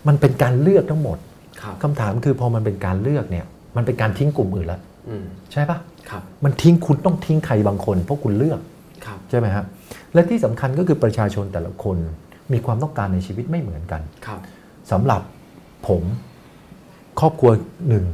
[0.07, 1.17] มันเป็นการเลือกทั้งหมด
[1.61, 5.77] ครับคำถามคือพอมันเป็นการเลือกเนี่ย มันเป็นการทิ้งกลุ่มอื่นแล้วอืมใช่ปะ
[6.09, 8.59] ครับมันทิ้งคุณต้องทิ้งใครบางคน เพราะคุณเลือก
[9.05, 9.63] ครับใช่ไหมฮะ
[10.13, 11.97] และที่สำคัญก็คือประชาชนแต่ละคน
[12.53, 14.39] มีความต้องการในชีวิตไม่เหมือนกันครับ
[14.91, 15.21] สำหรับ
[15.87, 16.03] ผม
[17.19, 17.51] ครอบครัว
[17.89, 18.05] หนึ่ง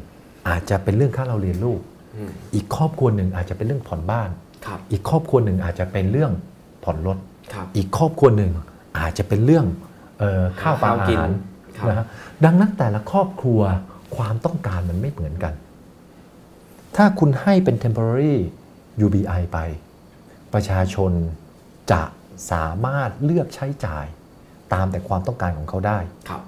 [0.49, 1.79] อาจจะเป็นเรื่องค่าเราเรียนลูก
[2.15, 4.29] อืมอีกครอบครัวหนึ่งอาจจะเป็นเรื่องผ่อนบ้าน
[4.65, 6.31] ครับอีกครอบครัวหนึ่งอาจจะเป็นเรื่อง
[6.83, 7.17] ผ่อนรถ
[7.53, 8.51] ครับอีกครอบครัวหนึ่ง
[8.99, 9.65] อาจจะเป็นเรื่อง
[10.19, 11.31] เออข้าวปลาข้าวอากินหาร
[11.77, 12.05] ครับนะฮะ
[12.45, 13.61] ดังนั้นแต่ละครอบครัว
[14.15, 15.53] ความต้องการมันไม่เหมือนกัน
[16.95, 18.35] ถ้าคุณให้เป็น temporary
[19.05, 19.57] UBI ไป
[20.53, 21.11] ประชาชน
[21.91, 22.01] จะ
[22.51, 24.05] สามารถเลือกใช้จ่าย
[24.73, 25.99] ตามแต่ความต้องการของเขาได้
[26.29, 26.41] ครับ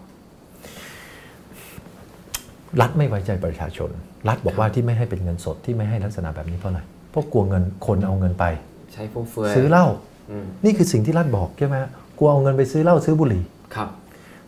[2.81, 3.89] รัฐไม่ไว้ใจประชาชน
[4.27, 6.79] รัฐบอกว่าที่ไม่ให้เป็นเงินสดที่ไม่ให้ลักษณะแบบนี้เพราะอะไร
[7.11, 8.45] เพราะกลัวเงินคนเอาเงินไป
[8.93, 9.85] ใช้ฟุ่มเฟือยซื้อเหล้า
[10.31, 13.43] อืมนี่คือสิ่งที่รัฐบอกใช่ไหมฮะกลัวเอาเงินไปซื้อเหล้าซื้อบุหรี่
[13.75, 13.89] ครับ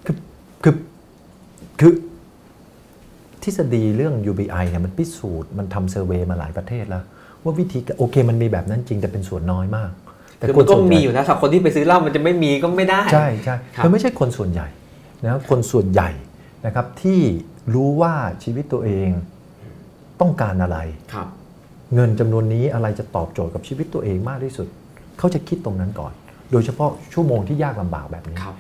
[0.06, 0.16] คือ
[0.64, 0.76] คือ
[1.80, 1.92] คือ
[3.44, 7.04] ทฤษฎีเรื่อง UBI เนี่ยมันพิสูจน์มันทำเซอร์เวยมาหลายประเทศแล้ว
[7.44, 9.92] ว่าวิธีโอเคมันมีแบบนั้นจริงแต่เป็นส่วนน้อยมาก
[10.48, 14.68] คือมันก็ส่วนใหญ่มีอยู่นะสำหรับคนที่ไปซื้อเหล้ามันจะไม่มีก็ไม่ได้ ใช่ใช่ครับมันไม่ใช่คนส่วนใหญ่
[15.24, 16.10] นะคนส่วนใหญ่
[16.66, 17.20] นะครับที่
[17.74, 18.14] รู้ว่า
[18.44, 19.10] ชีวิตตัวเอง
[20.22, 20.78] ต้องการอะไร
[21.14, 21.28] ครับ
[21.96, 24.68] เงินจำนวนนี้อะไรจะตอบโจทย์กับชีวิตตัวเองมากที่สุด
[25.18, 26.14] เขาจะคิดตรงนั้นก่อน
[26.52, 28.56] โดยเฉพาะชั่วโมงที่ยากลำบากแบบนี้ครับ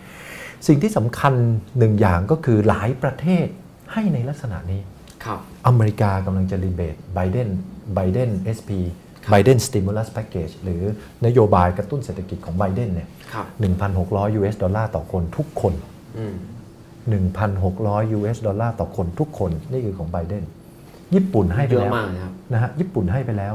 [0.68, 1.34] สิ่งที่สำคัญ
[1.78, 3.46] หนึ่งอย่างก็คือหลายประเทศ
[3.94, 4.82] ให้ในลักษณะนี้
[5.26, 7.50] ครับอเมริกากำลังจะ rebate ไบเดน
[7.96, 8.70] ไบเดน SP
[9.32, 10.84] ไบเดน stimulus package หรือ
[11.26, 13.46] นโยบายกระตุ้นเศรษฐกิจของไบเดนเนี่ยครับ
[13.92, 15.74] 1,600 US ดอลลาร์ต่อคนทุกคน
[16.18, 16.36] อืม
[17.14, 20.44] 1,600 US ดอลลาร์ต่อคนทุกคนนี่คือของไบเดน
[21.16, 23.54] ญี่ปุ่นให้ไปเยอะแล้วมากนะครับนะฮะญี่ปุ่นให้ไปแล้ว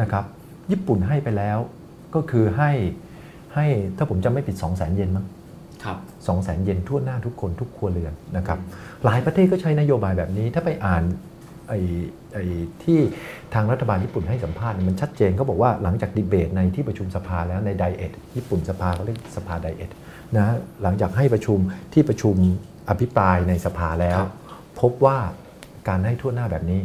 [0.00, 0.24] นะครับ
[0.70, 1.58] ญี่ปุ่นให้ไปแล้ว
[2.14, 2.70] ก็คือให้
[3.54, 3.66] ให้
[3.96, 5.26] ถ้าผมจำไม่ผิด 2 0 0 0 0 0 เยนมั้ง
[5.84, 8.58] ครับ2 0 0 0 0 0เยนทั่วหน้าทุกคนทุกครัวเรือนนะครับ
[9.04, 11.02] หลายประเทศก็ใช้นโยบายแบบนี้ถ้าไปอ่าน
[11.68, 11.80] ไอ้
[12.32, 12.44] ไอ้
[12.84, 12.98] ที่
[13.54, 19.90] ทางรัฐบาลญี่ปุ่นให้สัมภาษณ์เนี่ยมันชัดเจนเขาบอกว่าหลังจากดีเบตในที่ประชุมสภาแล้วในไดเอทญี่ปุ่นสภาเขาเรียกสภาไดเอท
[20.36, 21.58] นะฮะหลังจากให้ประชุม
[21.92, 22.36] ที่ประชุม
[22.88, 24.32] อภิปรายในสภาแล้วครับ
[24.80, 25.18] พบว่า
[25.88, 26.80] การให้ทั่วหน้าแบบนี้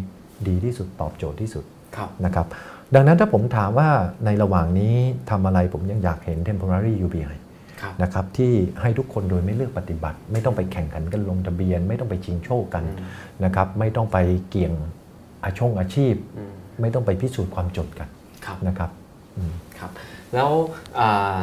[0.48, 1.64] ดีที่สุดตอบโจทย์ที่สุด
[1.96, 2.48] ครับนะครับ
[2.96, 3.90] ดังนั้นถ้าผมถามว่า
[4.26, 4.96] ในระหว่างนี้
[5.30, 7.38] ทำอะไรผมยังอยากเห็น temporary UBI
[7.82, 12.84] ครับนะครับที่ให้ทุกคนโดยไม่เลือกปฏิบัติ ไม่ต้องไปแข่งขันกันลงทะเบียน ไม่ต้องไปชิงโชคกัน
[13.44, 14.18] นะครับไม่ต้องไป
[14.50, 14.74] เกี่ยง
[15.44, 18.10] อาชงอาชีพอืมไม่ต้องไปพิสูจน์ความจนกัน
[18.46, 18.90] ครับนะครับ
[19.38, 19.92] อืมครับ
[20.34, 20.50] แล้ว
[21.00, 21.38] อ่า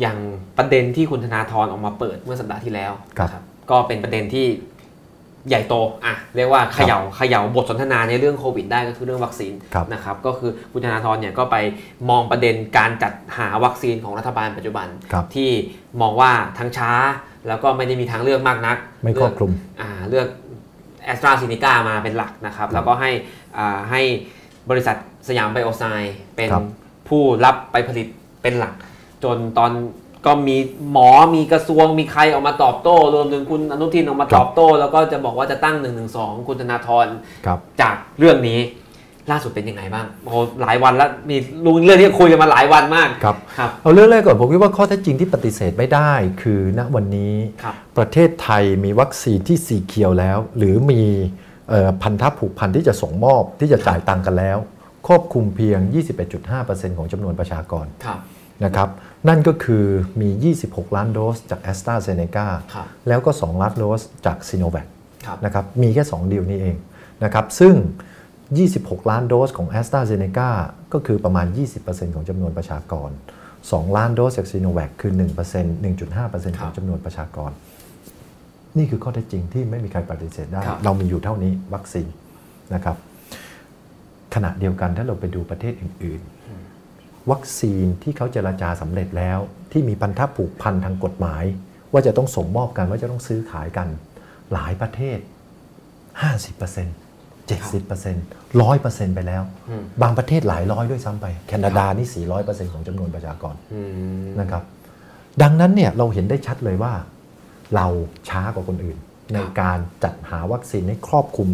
[0.00, 0.18] อย่าง
[0.58, 4.46] ประเด็นที่คุณธนาธรออกมาเปิดเมื่อสัปดาห์ที่แล้วครับนะ ก็เป็นประเด็นที่
[5.48, 11.56] ใหญ่โตอะเรียกว่าเขย่าเขย่าบทสนทนาในเรื่องโควิดได้ก็คือเรื่องวัคซีนครับนะครับก็คือคุณธนาธรเนี่ยก็ไป
[12.10, 15.50] มองประเด็นการจัดหาวัคซีนของรัฐบาลปัจจุบันครับที่
[16.00, 16.92] มองว่าทั้งช้า
[17.48, 20.28] แล้วก็ไม่ได้มีทางเลือกมากนัก ไม่ครอบคลุมอ่าเลือก
[21.04, 23.10] แอสตราเซเนกามาเป็นหลักนะครับ แล้วก็ให้
[23.58, 24.00] อ่าให้
[24.70, 24.96] บริษัท
[25.28, 26.64] สยามไบโอไซน์เป็นครับ
[27.08, 28.06] ผู้รับไปผลิต
[28.42, 28.74] เป็นหลัก
[29.24, 29.72] จนตอน
[30.26, 30.56] ก็มี
[30.92, 36.04] หมอมีกระทรวงมีใครออกมาตอบโต้รวมถึงคุณอนุทินออกมาตอบโต้ แล้วก็จะบอกว่าจะตั้ง1นึ
[36.48, 37.06] คุณธนาธร
[37.46, 38.60] ครับจากเรื่องนี้
[39.30, 46.12] ล่าสุดเป็นยังไงบ้างโอ้โหหลายวันแล้วมีรู้เรื่องที่คุยกันมาหลายวันมากครับครับเอาเรื่องแรกก่อนผมคิดว่าข้อเท็จจริงที่ปฏิเสธไม่ได้
[46.42, 51.02] คือณวันนี้ครับประเทศไทยมีวัคซีนที่สีเขียวแล้ว หรือมี
[51.68, 54.58] เอ่อพันธะผูกพันที่จะส่งมอบที่จะจ่ายตังค์กันแล้ว
[55.06, 55.78] ครอบคลุมเพียง
[56.38, 58.18] 21.5%ของจำนวนประชากรครับ
[58.64, 58.88] นะครับ
[59.28, 59.84] นั่นก็คือ
[60.20, 64.38] มี 26 ล้านโดสจาก a s t r a z เซ e c a ครับแล้วก็ 2 ล้านโดสจาก
[64.48, 64.86] s i n o v a c
[65.26, 66.76] ครับนะครับมีแค่ 2 ดีลนี้เอง
[67.24, 67.74] นะครับซึ่ง
[68.42, 70.48] 26 ล้านโดสของ a s t r a z เซ e c a
[70.92, 71.46] ก็คือประมาณ
[71.80, 73.10] 20%ของจำนวนประชากร
[73.58, 77.50] 2 ล้านโดสจาก s i n o v a c คือ 1% 1.5%ของจำนวนประชากร
[78.78, 82.06] นี่คือข้อเท็จจริงที่ไม่มีใครปฏิเสธได้ครับเรามีอยู่เท่านี้วัคซีน
[82.74, 82.96] นะครับ
[84.34, 86.40] ขณะเดียวกันถ้าเราไปดูประเทศอื่นๆ
[87.30, 89.38] วัคซีนที่เขาเจราจาสำเร็จแล้ว
[89.72, 91.44] ที่มีพันธะผูกพันทางกฎหมาย
[91.92, 93.88] ว่าจะต้องส่งมอบกันว่าจะต้องซื้อขายกัน
[94.52, 95.18] หลายประเทศ
[96.22, 103.80] 50% 70% 100%ไปแล้วอืมบางประเทศหลายร้อยด้วยซ้ำไป แคนาดานี่ 400%ของจำนวนประชากรอื
[104.24, 104.62] มนะครับ
[105.42, 106.92] ดังนั้นเนี่ยเราเห็นได้ชัดเลยว่า
[107.76, 107.86] เรา
[108.28, 108.98] ช้ากว่าคนอื่น
[109.34, 111.48] ในการจัดหาวัคซีนให้ครอบคลุม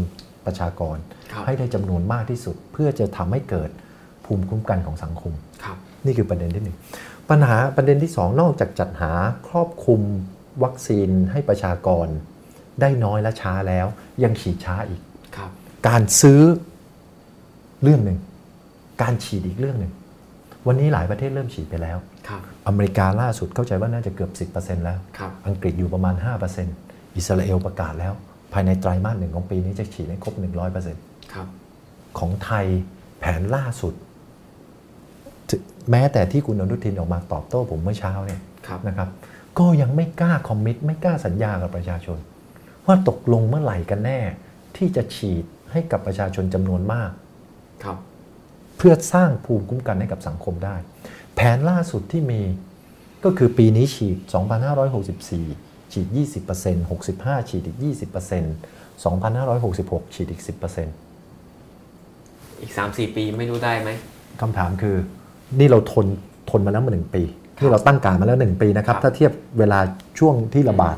[0.46, 0.96] ประชากร
[1.32, 3.70] ครับให้ได้จำนวนมากที่สุด เพื่อจะทำให้เกิด
[4.26, 5.32] ภูมิคุ้มกันของสังคม
[5.64, 6.76] ครับนี่คือประเด็นที่หนึ่ง
[7.30, 9.12] ปัญหาประเด็นที่สองนอกจากจัดหา
[9.48, 10.00] ครอบคลุม
[10.64, 12.06] วัคซีนให้ประชากร
[12.80, 13.86] ได้น้อยและช้าแล้ว
[14.22, 15.00] ยังฉีดช้าอีก
[15.36, 15.50] ครับ
[15.88, 16.40] การซื้อ
[17.82, 18.18] เรื่องหนึ่ง
[19.02, 19.92] การฉีดอีกเรื่องหนึ่ง
[20.66, 21.98] วันนี้หลายประเทศเริ่มฉีดไปแล้ว
[22.28, 26.14] ครับอเมริกาล่าสุดเข้าใจว่าน่าจะเกือบ 10%แล้วครับอังกฤษอยู่ประมาณ
[26.66, 28.12] 5%อิสราเอลประกาศแล้ว
[28.52, 30.34] ภายในไตรมาสหนึ่งของปีนี้จะฉีดให้ครบ
[30.84, 31.46] 100%ครับ
[32.18, 32.66] ของไทย
[33.18, 34.05] แผนล่าสุดถึ
[35.90, 39.08] แม้แต่ที่คุณอนุทินออกมาตอบโต้ผมเมื่อเช้าเนี่ยครับนะครับ
[39.58, 42.18] ก็ยังไม่กล้าคอมมิตไม่กล้าสัญญากับประชาชน
[42.86, 44.18] ว่าตกลงเมื่อไหร่กันแน่
[44.76, 47.10] ที่จะฉีดให้กับประชาชนจำนวนมาก
[47.84, 47.96] ครับ
[48.76, 50.76] เพื่อสร้างภูมิคุ้มกันให้กับสังคมได้
[51.34, 52.42] แผนล่าสุดที่มี
[53.24, 54.18] ก็คือปีนี้ฉีด
[54.84, 56.06] 2,564 ฉีด
[56.54, 60.50] 20% 65 ฉีดอีก 20% 2,566 ฉีดอีก 10%
[62.60, 63.90] อีก 3-4 ปีไม่รู้ได้ไหม
[64.40, 64.96] คำถามคือ
[65.58, 66.06] นี่เราทน
[66.50, 67.22] ทนมาแล้วมาหนึ่งปี
[67.60, 69.78] นี่เราตั้งการมาแล้วหนึ่งปีนะครับครับถ้าเทียบเวลา
[70.18, 70.96] ช่วงที่ระบาด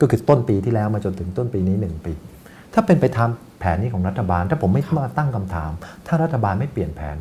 [0.00, 2.12] ก็คือต้นปีที่แล้วมาจนถึงต้นปีนี้หนึ่งปี
[2.74, 3.28] ถ้าเป็นไปตาม
[3.60, 5.70] แผนนี้ของรัฐบาล ถ้าผมไม่มาตั้งคำถาม
[6.06, 7.16] ถ้ารัฐบาลไม่เปลี่ยนแผน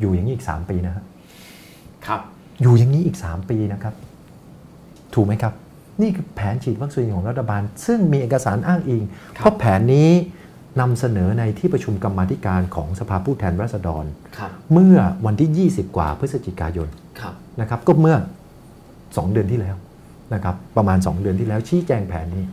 [0.00, 1.04] อยู่อย่างนี้อีก 3 ปีนะครับ
[2.06, 2.20] ครับ
[2.62, 3.94] อยู่อย่างนี้อีก 3 ปีนะครับ
[5.14, 5.52] ถูกไหมครับ
[6.02, 9.02] นี่คือแผนฉีดวัคซีนของรัฐบาล ซึ่งมีเอกสารอ้างอิง
[9.36, 10.10] ครับเพราะแผนนี้
[10.80, 14.04] นำเสนอในที่ประชุมกรรมาธิการของสภาผู้แทนราษฎร
[14.38, 14.96] ครับเมื่อ
[15.26, 16.88] วันที่ 20 กว่าพฤศจิกายน
[17.20, 18.16] ครับนะครับ ก็เมื่อ
[18.72, 19.76] 2 เดือนที่แล้ว
[20.34, 22.44] นะครับ ประมาณ 2 เดือนที่แล้วชี้แจงแผนนี้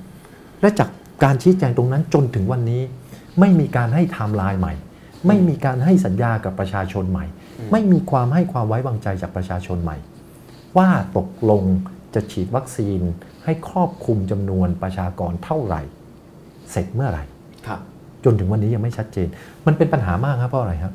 [0.62, 0.90] และจาก
[1.24, 2.82] การชี้แจงตรงนั้นจนถึงวันนี้
[3.40, 4.74] ไม่มีการให้ไทม์ไลน์ใหม่
[5.28, 7.26] ไม่มีการให้สัญญากับประชาชนใหม่
[7.72, 9.98] ไม่มีความให้ความไว้วางใจจากประชาชนใหม่
[10.78, 11.64] ว่าตกลง
[12.14, 13.02] จะฉีดวัคซีน
[13.44, 15.82] ให้ครอบคลุมจำนวนประชากรเท่าไหร่
[16.72, 17.39] เสร็จเมื่อไหร่ครับ
[18.26, 19.28] จนถึงวันนี้ยังไม่ชัดเจน
[19.68, 20.94] มันเป็นปัญหามากครับเพราะอะไรครับ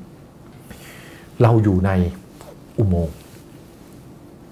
[1.43, 1.91] เราอยู่ใน
[2.79, 3.17] อุโมงค์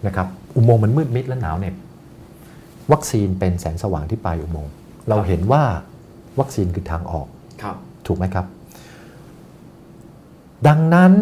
[0.06, 1.74] นะครับอุโมงค์มันมืดมิดและหนาวเหน็บ
[2.92, 4.72] วัคซีนเป็นแสงสว่างที่ปลายอุโมงค์
[5.08, 5.62] เราเห็นว่า
[6.40, 7.26] วัคซีนคือทางออก
[7.62, 8.46] ครับถูกไหมครับ
[10.68, 11.12] ดังนั้น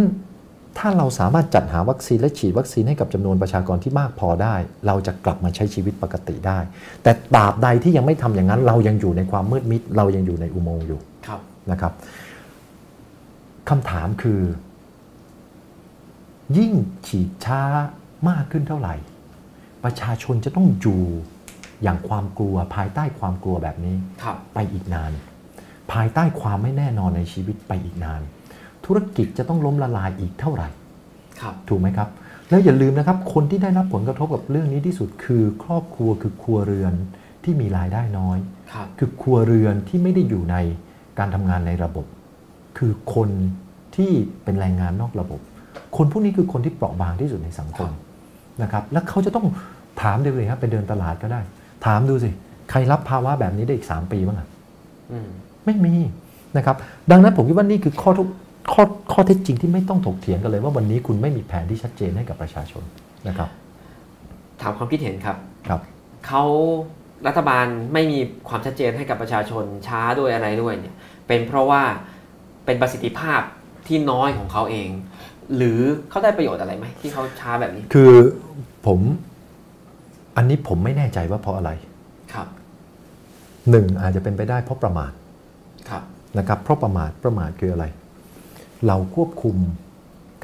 [0.78, 4.54] ถ้าเราสามารถจัดหาวัคซีนและฉีดวัคซีนให้กับจำนวนประชากรที่มากพอได้
[4.86, 6.58] เราจะกลับมาใช้ชีวิตปกติได้
[7.02, 11.09] แต่ตราบใดที่ยังไม่ทำอย่างนั้น เรายังอยู่ในความมืดมิด เรายังอยู่ในอุโมงค์อยู่ครับ
[11.70, 11.92] นะครับ
[13.68, 14.40] คำถามคือ
[16.58, 16.72] ยิ่ง
[17.06, 17.62] ฉีดช้า
[18.28, 18.94] มากขึ้นเท่าไหร่
[19.84, 21.02] ประชาชนจะต้องอยู่
[21.82, 25.12] อย่างความกลัวภายใต้ความกลัวแบบนี้ครับไปอีกนาน
[25.92, 28.20] ภายใต้ความไม่แน่นอนในชีวิตไปอีกนาน
[28.84, 30.68] ทธุรกิจจะต้องล้มละลายอีกเท่าไหร่
[31.40, 32.08] ครับถูกไหมครับ
[32.48, 36.94] แล้วอย่าลืมนะครับ คนที่ได้รับผลกระทบกับเรื่องนี้ที่สุดคือครอบครัวคือครัวเรือน
[37.44, 38.38] ที่มีรายได้น้อย
[38.72, 40.56] ครับคือครัวเรือนที่ไม่ได้อยู่ใน
[41.20, 42.06] การทำงานในระบบ
[42.78, 43.28] คือคน
[43.96, 44.12] ที่
[44.44, 45.40] เป็นแรงงานนอกระบบ
[45.96, 47.90] คนพวกนี้คือคนที่เปราะบางที่สุดในสังคม
[48.62, 49.46] นะครับ แล้วเขาจะต้อง
[50.02, 51.40] ถามดูเลยครับไปเดินตลาดก็ได้
[51.86, 52.30] ถามดูสิ
[52.70, 54.48] ใครรับภาวะแบบนี้ได้อีก 3 ปีบ้างอะ
[55.12, 55.28] อืม
[55.64, 55.94] ไม่มี
[56.56, 56.76] นะครับ
[57.10, 58.28] ดังนั้นผมคิดว่านี่คือข้อทุก
[58.72, 62.82] ข้อข้อเท็จจริงที่ไม่ต้องถกเถียงกันเลยว่าวันนี้คุณไม่มีแผนที่ชัดเจนให้กับประชาชน
[63.28, 63.48] นะครับ
[64.62, 65.36] ถามความคิดเห็นครับ
[65.68, 65.80] ครับ
[66.26, 66.44] เขา
[67.26, 68.18] รัฐบาลไม่มี
[68.48, 70.96] ความชัดเจนให้กับประชาชนช้าด้วยอะไรด้วยเนี่ย
[71.30, 71.82] เป็นเพราะว่า
[72.64, 73.40] เป็นประสิทธิภาพ
[73.86, 74.88] ที่น้อยของเขาเอง
[75.56, 78.12] หรือเขาได้ประโยชน์อะไรไหมที่เขาช้าแบบนี้ คือ
[78.86, 78.98] ผม
[80.36, 81.70] อันนี้ผมไม่แน่ใจว่าเพราะอะไร
[82.32, 82.48] ครับ
[83.70, 85.12] หนึ่งอาจจะเป็นไปได้เพราะประมาท
[85.88, 86.02] ครับ
[86.38, 87.84] นะครับ เพราะประมาทประมาทคืออะไร
[88.86, 89.56] เราควบคุม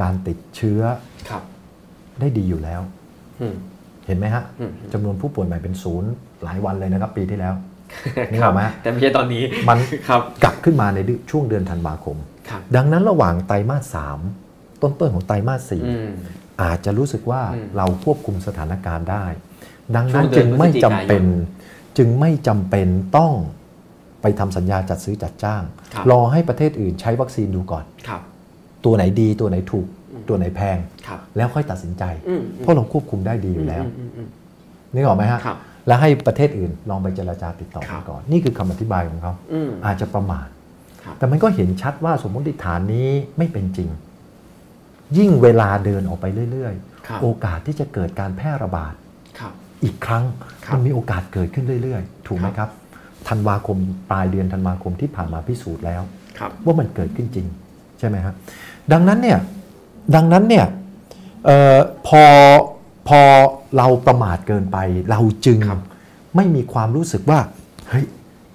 [0.02, 0.80] การติดเชื้อ
[1.30, 1.42] ครับ
[2.20, 2.80] ได้ดีอยู่แล้ว
[3.40, 3.54] อืม
[4.06, 6.10] เห็นไหมฮะอืมจำนวนผู้ป่วยใหม่เป็นศูนย์
[6.42, 7.54] หลายวันเลยนะครับ ปีที่แล้ว
[8.32, 9.78] นึกคอรัอกไหมแต่ไม่ใช่ตอนนี้มัน
[10.08, 10.98] ครับกลับขึ้นมาใน
[11.30, 12.16] ช่วงเดือนธันวาคม
[12.48, 14.18] ครับดังนั้นระหว่างไตรมาสสาม
[14.82, 16.10] ต้นต้นๆของไตรมาสสี่อืม
[16.62, 19.24] อาจจะรู้สึกว่าอืมเราควบคุมสถานการณ์ได้
[19.96, 21.24] ดังนั้นช่วงเดืจึอนงไม่พฤศจิจำกายนเป็น
[21.98, 23.32] จึงไม่จำเป็นต้อง
[24.22, 25.62] ไปทำสัญญาจัดซื้อจัดจ้าง
[25.94, 28.22] ครับรอให้ประเทศอื่นใช้วัคซีนดูก่อนครับ
[28.84, 29.86] ตัวไหนดีตัวไหนถูก
[30.28, 34.28] ตัวไหนแพงครับแล้วค่อยตัดสินใจอืมเพราะเราควบคุมได้ดีอยู่แล้วมอืมอืม
[34.94, 35.56] นึกออกไหมฮะครับ
[35.86, 40.48] แล้วให้ประเทศอื่นลองไปเจรจาติดต่อครักับนก่อน นี่คือคำอธิบายของเขาอืมอาจจะประมาท
[41.02, 43.08] ครับแต่มันก็เห็นชัดว่าสมมติฐานนี้
[43.38, 43.88] ไม่เป็นจริง
[45.18, 46.74] ยิ่งเวลาเดินออกไปเรื่อย
[47.06, 48.94] ครับๆโอกาสที่จะเกิดการแพร่ระบาด
[49.38, 49.52] ครับ
[49.84, 50.24] อีกครั้ง
[50.64, 52.70] ครับมันมีโอกาสเกิดขึ้นเรื่อยๆ ถูกไหมครับ
[53.28, 53.78] ธันวาคม
[54.10, 56.02] ปลายเดือนธันวาคมที่ผ่านมาพิสูจน์แล้ว
[56.38, 57.46] ครับว่ามันเกิดขึ้นจริง
[57.98, 58.34] ใช่ไหมครับ
[58.92, 59.38] ดังนั้นเนี่ย
[60.14, 60.66] ดังนั้นเนี่ย
[61.46, 61.76] เออ
[62.06, 62.22] พอ
[63.08, 63.20] พอ
[63.76, 64.78] เราประมาทเกินไป
[65.10, 65.80] เราจึงครับ
[66.36, 67.38] ไม่มีความรู้สึกว่า
[67.90, 68.06] เฮ้ย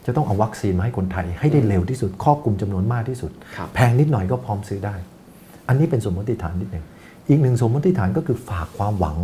[0.05, 4.95] จะต้องเอาวัคซีนมาให้คนไทย ให้ได้เร็วที่สุดครอบคลุมจำนวนมากที่สุดครับแพงนิดหน่อยก็พร้อมซื้อได้
[5.67, 6.85] อันนี้เป็นสมมติฐานนิดหนึ่ง
[7.29, 9.17] อีกหนึ่งสมมติฐานก็คือฝากความหวัง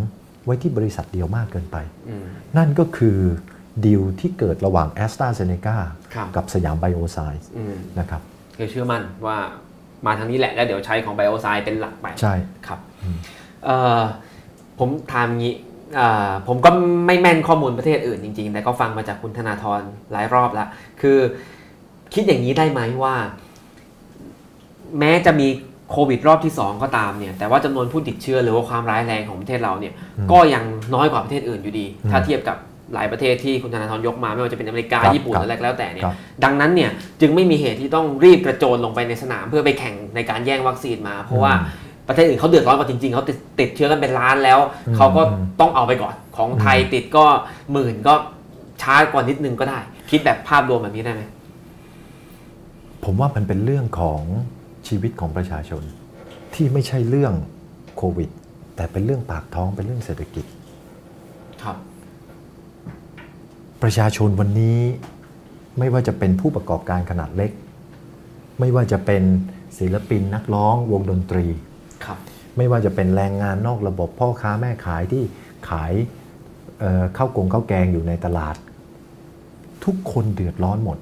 [0.45, 1.77] ไว้ที่บริษัทเดียวมากเกินไป
[2.09, 2.25] อืม
[2.57, 3.17] นั่นก็คือ
[3.85, 5.75] ดีลที่เกิดระหว่าง a s t r a z เซ e c a
[6.13, 8.21] ครับกับสยามไบโอไซน์อืมนะครับ
[8.57, 9.37] คือเชื่อมั่นว่า
[10.05, 12.33] มาทางนี้แหละแล้วเดี๋ยวใช้ของไบโอไซด์เป็นหลักไป ใช่
[12.67, 12.79] ครับ
[13.65, 14.01] เอ่อ
[14.79, 15.55] ผมถามงี้
[15.95, 16.69] เอ่อผมก็
[17.05, 20.67] ไม่แม่นข้อมูลประเทศอื่นจริง ๆ แต่ก็ฟังมาจากคุณธนาธรหลายรอบแล้ว
[21.01, 21.17] คือ
[22.13, 23.15] คิดอย่างนี้ได้ไหมว่า
[24.99, 25.47] แม้จะมี
[25.91, 30.63] โควิดรอบที่ 2 ก็ตามเนี่ย แต่ว่าจำนวนผู้ติดเชื้อหรือว่าความร้ายแรงของประเทศเราเนี่ยอืมก็ยัง
[30.95, 32.57] น้อยกว่าประเทศอื่นอยู่ดีอืมถ้าเทียบกับ
[32.93, 41.53] หลายประเทศที่คุณธนาธรยกมาไม่ว่าจะเป็นอเมริกาครับญี่ปุ่นครับอะไรก็แล้วแต่เนี่ยครับดังนั้นเนี่ยจึงไม่มีเหตุที่ต้องรีบกระโจนลงไปในสนามเพื่อไปแข่งในการแย่งวัคซีนมา เพราะว่า
[42.07, 47.25] ประเทศอื่นเขาเดือดร้อนกว่าจริงๆเขาติดติดเชื้อกันเป็นล้านแล้วอืมเขาก็อืมต้องเอาไปก่อนของไทยอืมติดก็
[47.71, 48.13] หมื่นก็
[48.81, 49.79] ช้ากว่านิดนึงก็ได้
[50.09, 51.23] คิดแบบภาพรวมแบบนี้ได้ไหม
[53.03, 54.21] ผมว่ามันเป็นเรื่องของ
[54.87, 55.83] ชีวิตของประชาชน
[56.53, 57.33] ที่ไม่ใช่เรื่อง
[57.97, 58.29] โควิด
[58.75, 60.45] แต่เป็นเรื่องปากท้องเป็นเรื่องเศรษฐกิจ
[61.63, 61.77] ครับ
[63.83, 64.79] ประชาชนวันนี้
[65.79, 67.51] ไม่ว่าจะเป็นผู้ประกอบการขนาดเล็ก
[68.59, 69.23] ไม่ว่าจะเป็น
[69.77, 71.66] ศิลปินนักร้องวงดนตรีครับ
[72.57, 75.23] ไม่ว่าจะเป็นแรงงานนอกระบบพ่อค้าแม่ขายที่
[75.69, 75.93] ขาย
[76.79, 78.55] เอ่อข้าวกงข้าวแกงอยู่ในตลาด
[79.85, 80.97] ทุกคนเดือดร้อนหมด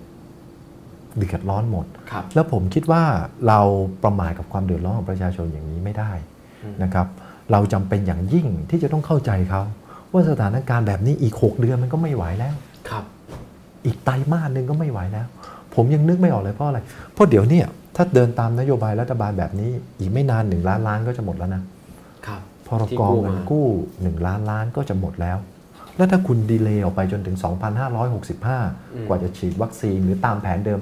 [1.18, 3.04] เดือดร้อนหมดครับแล้วผมคิดว่า
[3.48, 3.60] เรา
[4.04, 6.12] ประมาทกับความเดือดร้อนของประชาชนอย่างนี้ไม่ได้
[6.64, 7.08] อืมนะครับ
[7.52, 9.62] เราจำเป็นอย่างยิ่งที่จะต้องเข้าใจเขา
[10.12, 12.56] ว่าสถานการณ์แบบนี้อีก 6 เดือนมันก็ไม่ไหวแล้ว
[12.90, 13.04] ครับ
[13.86, 15.28] อีกไตรมาสหนึ่งก็ไม่ไหวแล้ว
[15.76, 16.80] ผมยังนึกไม่ออกเลยเพราะอะไร
[17.14, 17.66] เพราะเดี๋ยวเนี่ย
[17.96, 19.70] ถ้าเดินตามนโยบายรัฐบาลแบบนี้
[20.00, 21.64] อีกไม่นานหนึ่งล้านล้านก็จะหมดแล้วนะ
[22.28, 25.38] ครับพรที่กกู้เงินมากู้1ล้านล้านก็จะหมดแล้ว
[25.98, 27.38] แล้วถ้าคุณดีเลย์ออกไปจนถึง
[28.22, 30.80] 2,565 กว่าจะฉีดวัคซีนหรือตามแผนเดิม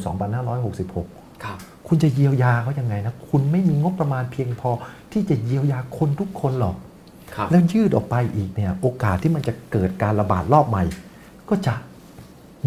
[0.71, 1.57] 2,566 ครับ
[1.87, 4.69] คุณจะเยียวยาเขายังไงนะ คุณไม่มีงบประมาณเพียงพอ
[5.11, 6.75] ที่จะเยียวยาคนทุกคนหรอก
[7.35, 10.83] ครับแล้วยืดออกไปอีกเนี่ยโอกาสที่มันจะเกิดการระบาดรอบใหม่
[11.49, 11.75] ก็จะ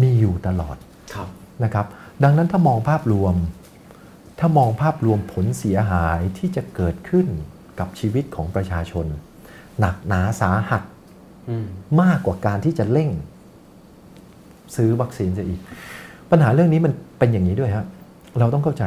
[0.01, 0.75] มีอยู่ตลอด
[1.13, 1.27] ครับ
[1.63, 1.85] นะครับ
[2.23, 3.35] ดังนั้นถ้ามองภาพรวม
[4.39, 7.27] ถ้ามองภาพรวมผลเสียหายที่จะเกิดขึ้น
[7.79, 9.05] กับชีวิตของประชาชน
[9.79, 10.81] หนักหนาสาหัส
[11.49, 11.67] อืม
[12.01, 13.09] มากกว่าการที่จะเร่ง
[14.75, 15.59] ซื้อวัคซีนจะอีก
[16.31, 17.85] ปัญหาเรื่องนี้มันเป็นอย่างนี้ด้วยฮะ
[18.39, 18.83] เราต้องเข้าใจ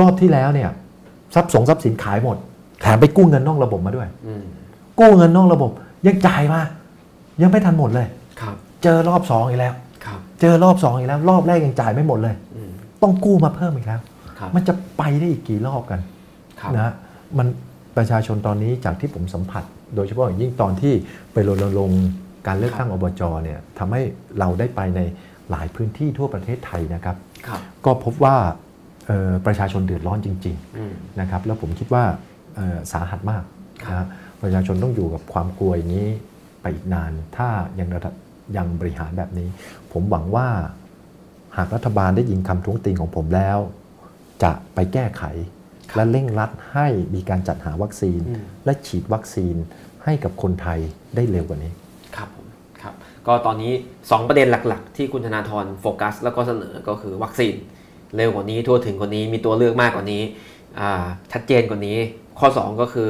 [0.00, 0.70] รอบที่แล้วเนี่ย
[1.34, 2.36] ทรัพย์สงทรัพย์สินขายหมด
[2.80, 4.42] แถมไปกู้เงินนอกระบบมาด้วยอืม
[5.00, 5.70] กู้เงินนอกระบบ
[6.06, 6.60] ยังจ่ายมา
[7.42, 8.06] ยังไม่ทันหมดเลย
[8.40, 9.74] ครับ เจอรอบสองอีกแล้ว
[10.04, 12.70] ครับเจอรอบสองอีกแล้ว รอบแรกยังจ่ายไม่หมดเลยอืม
[13.02, 14.04] ต้องกู้มาเพิ่มอีกแล้วครับ
[14.56, 16.00] มันจะไปได้อีกกี่รอบกัน
[16.60, 16.92] ครับนะ
[17.38, 17.46] มัน
[17.96, 19.64] ประชาชนตอนนี้จากที่ผมสัมผัส
[19.94, 20.94] โดยเฉพาะอย่างยิ่งตอนที่
[21.32, 22.04] ไปรณรงค์
[22.46, 24.02] การเลือกตั้งอบจเนี่ยทำให้
[24.38, 25.00] เราได้ไปใน
[25.50, 27.16] หลายพื้นที่ทั่วประเทศไทยนะครับ
[27.46, 28.36] ครับก็พบว่า
[29.06, 32.04] เอ่อประชาชนเดือดร้อนจริงอืมๆนะครับแล้วผมคิดว่า
[32.56, 33.42] เอ่อสาหัสมาก
[33.84, 34.06] ครับนะ
[34.42, 36.08] ประชาชนต้องอยู่กับความกลัวอย่างนี้
[36.60, 37.48] ไปอีกนาน ถ้า
[37.80, 38.14] ยังระดับ
[38.56, 39.48] ยังบริหารแบบนี้
[39.92, 40.48] ผมหวังว่า
[41.56, 43.58] หากรัฐบาลได้ยินคำท้วงติงของผมแล้ว
[44.42, 45.22] จะไปแก้ไข
[45.96, 49.54] และเร่งรัดให้มีการจัดหาวัคซีนอืมและฉีดวัคซีน
[50.04, 50.78] ให้กับคนไทย
[51.14, 51.72] ได้เร็วกว่านี้
[52.16, 52.46] ครับผม
[52.82, 52.94] ครับ
[53.26, 57.54] ก็ตอนนี้ 2 ประเด็นหลัก ๆ ที่คุณธนาธรโฟกัส แล้วก็เสนอก็คือวัคซีน
[58.16, 60.22] เร็วกว่านี้ทั่วถึงกว่านี้มีตัวเลือกมากกว่านี้
[60.80, 61.98] อ่าชัดเจนกว่านี้
[62.38, 63.08] ข้อ 2 ก็คือ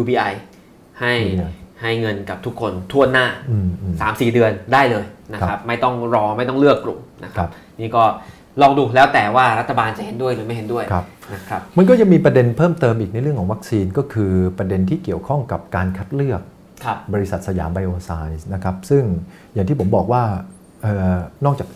[0.00, 0.32] UBI
[1.00, 1.52] ให้ UBI
[1.82, 5.04] ให้เงินกับทุกคนทั่วหน้าอืมอืม3-4 เดือนได้เลย
[5.34, 7.50] นะคครัรับบไม่ต้องรอไม่ต้องเลือกกลุ่มนะคครัรับบ
[7.80, 8.04] นี่ก็
[8.60, 16.40] ลองดูแล้วแต่ว่ารัฐบาลจะเห็นด้วยหรือไม่เห็นด้วยครับนะครับมันก็จะมีประเด็นเพิ่มเติมอีกในเรื่องของวัคซีนก็คือประเด็นที่เกี่ยวข้องกับการคัดเลือก
[16.84, 19.02] ครับบริษัทสยามไบโอไซเอนซ์นะครับซึ่ง
[19.54, 20.22] อย่างที่ผมบอกว่า
[20.82, 20.86] เอ
[21.16, 21.68] อนอกจาก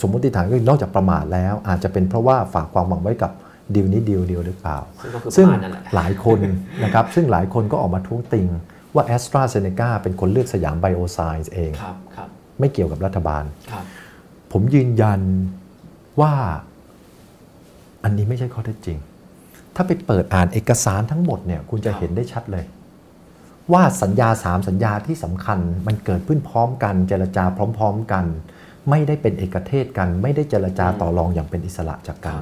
[0.00, 3.32] สมมติฐานก็คือนอกจากประมาทแล้ว อาจจะเป็นเพราะว่าฝากความหวังไว้กับ
[3.74, 6.38] ดีลนี้ดีลเดียวหรือเปล่า ซึ่งก็คือซึ่งประมาณนั่นแหละหลายคน
[6.84, 8.46] นะครับซึ่งหลายคนก็ออกมาท้วงติง
[8.94, 12.28] ว่า AstraZeneca เป็นคนเลือกสยามไบโอไซเอนซ์เองครับครับ
[12.60, 13.84] ไม่เกี่ยวกับรัฐบาลครับ
[14.52, 15.20] ผมยืนยัน
[16.20, 16.34] ว่า
[18.04, 18.98] อันนี้ไม่ใช่ข้อเท็จจริง
[19.74, 22.64] ถ้าไปเปิดอ่านเอกสารทั้งหมดเนี่ยคุณจะเห็นได้ชัดเลย
[23.72, 27.44] ว่าสัญญาสามสัญญาที่สำคัญมันเกิดขึ้นพร้อมกัน เจรจา
[27.78, 28.24] พร้อม ๆกัน
[28.90, 32.36] ไม่ได้เป็นเอกเทศกัน ไม่ได้เจรจาต่อรองอย่างเป็นอิสระจากกัน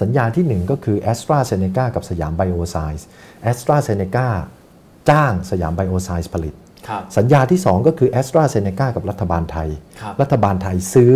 [0.00, 3.06] สัญญาที่หนึ่งก็คือ AstraZeneca กับสยามไบโอไซเอนซ์
[3.50, 4.28] AstraZeneca
[5.10, 6.54] จ้างสยามไบโอไซส์ผลิต
[7.16, 9.68] สัญญาที่ 2 ก็คือ a s t r a z เซ e c a กับรัฐบาลไทย
[10.00, 11.12] ครับรัฐบาลไทยซื้อ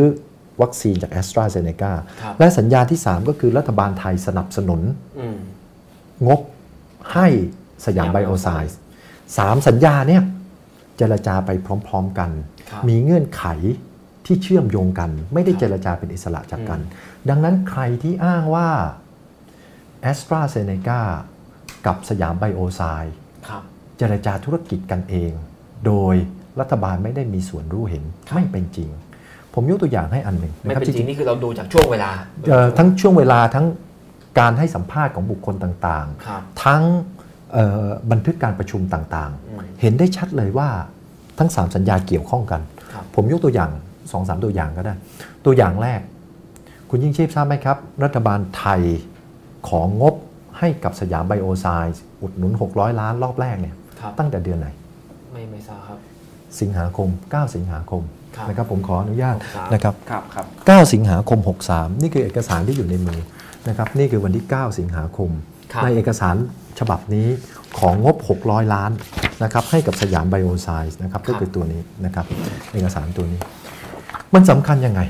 [0.62, 1.92] วัคซีนจาก a s t r a z เซ e c a
[2.22, 4.80] ครับและสัญญาที่ 3 ก็คือรัฐบาลไทยสนับสนุน
[5.18, 5.38] อืม
[6.26, 6.40] งบ
[7.12, 7.26] ให้
[7.86, 8.78] สยามไบโอไซเอนซ์
[9.38, 10.22] สามสัญญาเนี่ย
[10.96, 11.50] เจรจาไป
[11.86, 12.30] พร้อมๆกัน
[12.70, 13.44] ครับมีเงื่อนไข
[14.26, 16.80] ที่เชื่อมโยงกัน ไม่ได้ครับเจรจาเป็นอิสระจากกัน
[17.28, 18.68] ดังนั้นใครที่อ้างว่า
[20.10, 21.00] a s t r a z เซ e c a
[21.86, 23.14] กับสยามไบโอไซส์
[23.48, 23.62] ครับ
[23.98, 25.32] เจรจาธุรกิจกันเอง
[25.86, 26.14] โดย
[26.60, 28.88] รัฐบาลไม่ได้มีส่วนรู้เห็นครับไม่เป็นจริง
[29.54, 32.10] ผมยกตัวอย่างให้อันหนึ่งไม่นะครับเป็นจริงที่นี่คือเราดูจากช่วงเวลา
[32.50, 33.66] เอ่อทั้งช่วงเวลาทั้ง
[34.40, 36.82] การให้สัมภาษณ์ของบุคคลต่างครับๆทั้ง
[37.52, 40.68] เอ่อบันทึกการประชุมต่างอืมๆเห็นได้ชัดเลยว่า
[41.38, 42.60] ทั้ง 3 สัญญาเกี่ยวข้องกัน
[42.92, 44.94] ครับผมยกตัวอย่าง2อสตัวอย่างก็ได้
[45.44, 46.00] ตัวอย่างแรก
[46.88, 48.82] คุณยิ่งชีพทราบไหมครับ รัฐบาลไทย
[49.68, 50.14] ของงบ
[50.58, 54.68] ให้กับสยามไบโอไซส์อุดหนุน 600 ล้านรอบแรกเนี่ยครับตั้งแต่เดือนไหน
[55.44, 55.98] ไม่ไม่ทราบครับ
[56.60, 58.02] สิงหาคม 9 สิงหาคม
[58.36, 61.40] ครับนะครับผมขออนุญาตหกสามนะครับครับครับ9สิงหาคม
[61.70, 63.20] 63 นี่คือเอกสารที่อยู่ในมือ
[63.68, 65.30] นะครับนี่คือวันที่ 9 สิงหาคม
[65.72, 66.36] ครับในเอกสาร
[66.78, 67.28] ฉบับนี้
[67.78, 68.90] ของงบ 600 ล้าน
[69.42, 72.26] นะครับให้กับสยามไบโอไซส์นะครับก็คือตัวนี้นะครับ
[72.72, 73.40] เอกสารตัวนี้
[74.34, 75.00] มันสำคัญยังไง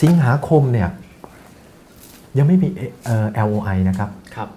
[0.00, 0.88] สิงหาคมเนี่ย
[2.38, 2.68] ยังไม่มี
[3.04, 4.48] เอ่อ LOI นะครับครับ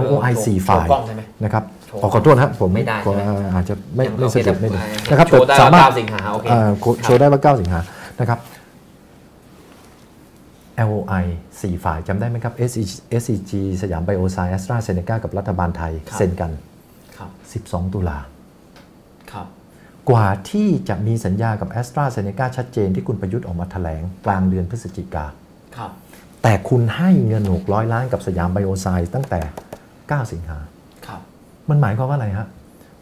[0.00, 7.80] LOI โชว์สี่ฝ่ายโชว์กล้องใช่ไหมนะครับโชว์ ขอขอโทษนะครับผมไม่ได้ขอใช่ไหมอาจจะไม่ยังไม่โอเคสะดวกไม่ดีแต่นะครับโชว์ได้สามารถว่า9สิงหาโอเคเอ่อครับโชว์ได้ว่า9สิงหา
[8.20, 8.38] นะครับ
[10.88, 11.24] LOI
[11.54, 12.54] 4 ฝ่ายจำได้ไหมครับ
[13.20, 16.50] SCG สยามไบโอไซเอนซเนกากับรัฐบาลไทยครับเซ็นกัน
[17.16, 17.26] ครั
[17.60, 18.18] บ12 ตุลา
[19.32, 19.46] ครับ
[20.10, 25.24] กว่าที่จะมีสัญญากับ AstraZeneca ชัดเจนที่คุณประยุทธ์ออกมาแถลงกลางเดือนพฤศจิกา
[25.76, 25.90] ครับ
[26.42, 29.40] แต่คุณให้เงิน 600 ล้านกับสยามไบโอไซเอนซ์ตั้งแต่
[29.86, 30.77] 9 สิงหาครับ
[31.70, 32.48] มันหมายความว่าอะไรฮะ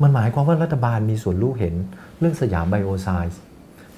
[0.02, 1.74] มันหมายความว่ารัฐบาลมีส่วนรู้เห็น
[2.18, 3.40] เรื่องสยามไบโอไซเอนซ์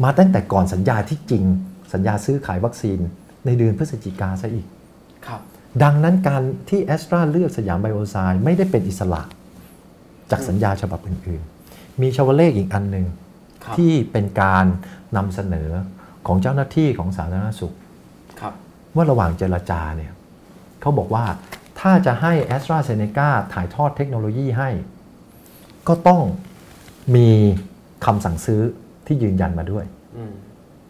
[0.04, 1.44] มาตั้งแต่ก่อนสัญญาที่จริง
[1.92, 2.98] สัญญาซื้อขายวัคซีน
[3.46, 4.66] ในเดือนพฤศจิกาซะอีก
[5.26, 5.40] ครับ
[5.82, 9.22] ดังนั้นการที่ Astra เลือกสยามไบโอไซเอนซ์ไม่ได้เป็นอิสระ
[10.30, 13.06] จากสัญญาฉบับอื่นๆ มีชาวเลขอีกอันหนึ่ง
[13.64, 14.64] ครับที่เป็นการ
[15.16, 15.68] นำเสนอ
[16.26, 17.74] ของเจ้าหน้าที่ของสาธารณสุข
[18.40, 18.52] ครับ
[18.94, 20.12] ว่าระหว่างเจรจาเนี่ย
[20.80, 21.24] เขาบอกว่า
[21.80, 24.70] ถ้าจะให้ a s t r a z เซ e c a ถ่ายทอดเทคโนโลยีให้
[25.88, 26.22] ก็ต้อง
[27.14, 27.28] มี
[28.06, 28.60] คำสั่งซื้อ
[29.06, 29.84] ที่ยืนยันมาด้วย
[30.16, 30.32] อืม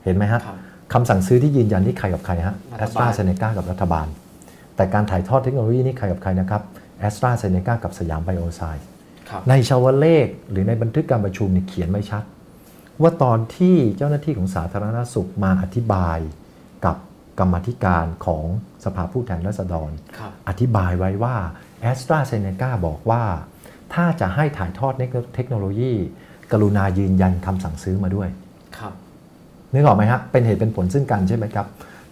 [0.04, 0.56] เห็นไหมฮะครับ
[0.92, 4.06] คำสั่งซื้อที่ยืนยันนี่ใครกับใครฮะรั a ฐ s บา t ล r a z เซ e c a กับรัฐบาล
[4.76, 6.62] แต่การถ่ายทอดเทคโนโลยีนี่ใครกับใครนะครับ
[7.06, 8.86] a s t r a z เซ e c a กับสยามไบโอไซด์
[9.30, 12.22] ครับในชาวเลขหรือในบันทึกการประชุมเนี่ยเขียนไม่ชัด
[13.02, 16.18] ว่าตอนที่เจ้าหน้าที่ของสาธารณสุขมาอธิบาย
[17.38, 18.44] กับกรรมาธิการของ
[18.84, 21.36] สภาผู้แทนราษฎรครับอธิบายไว้ว่า
[21.90, 23.22] a s t r a z เซ e c a บอกว่า
[23.94, 24.92] ถ้าจะให้ถ่ายทอด
[25.34, 25.92] เทคโนโลยี
[26.52, 28.28] กรุณายืนยันคำสั่งซื้อมาด้วย
[28.78, 28.92] ครับ
[29.74, 31.66] นึกออกไหมฮะ เป็นเหตุเป็นผลซึ่งกันใช่ไหมครับ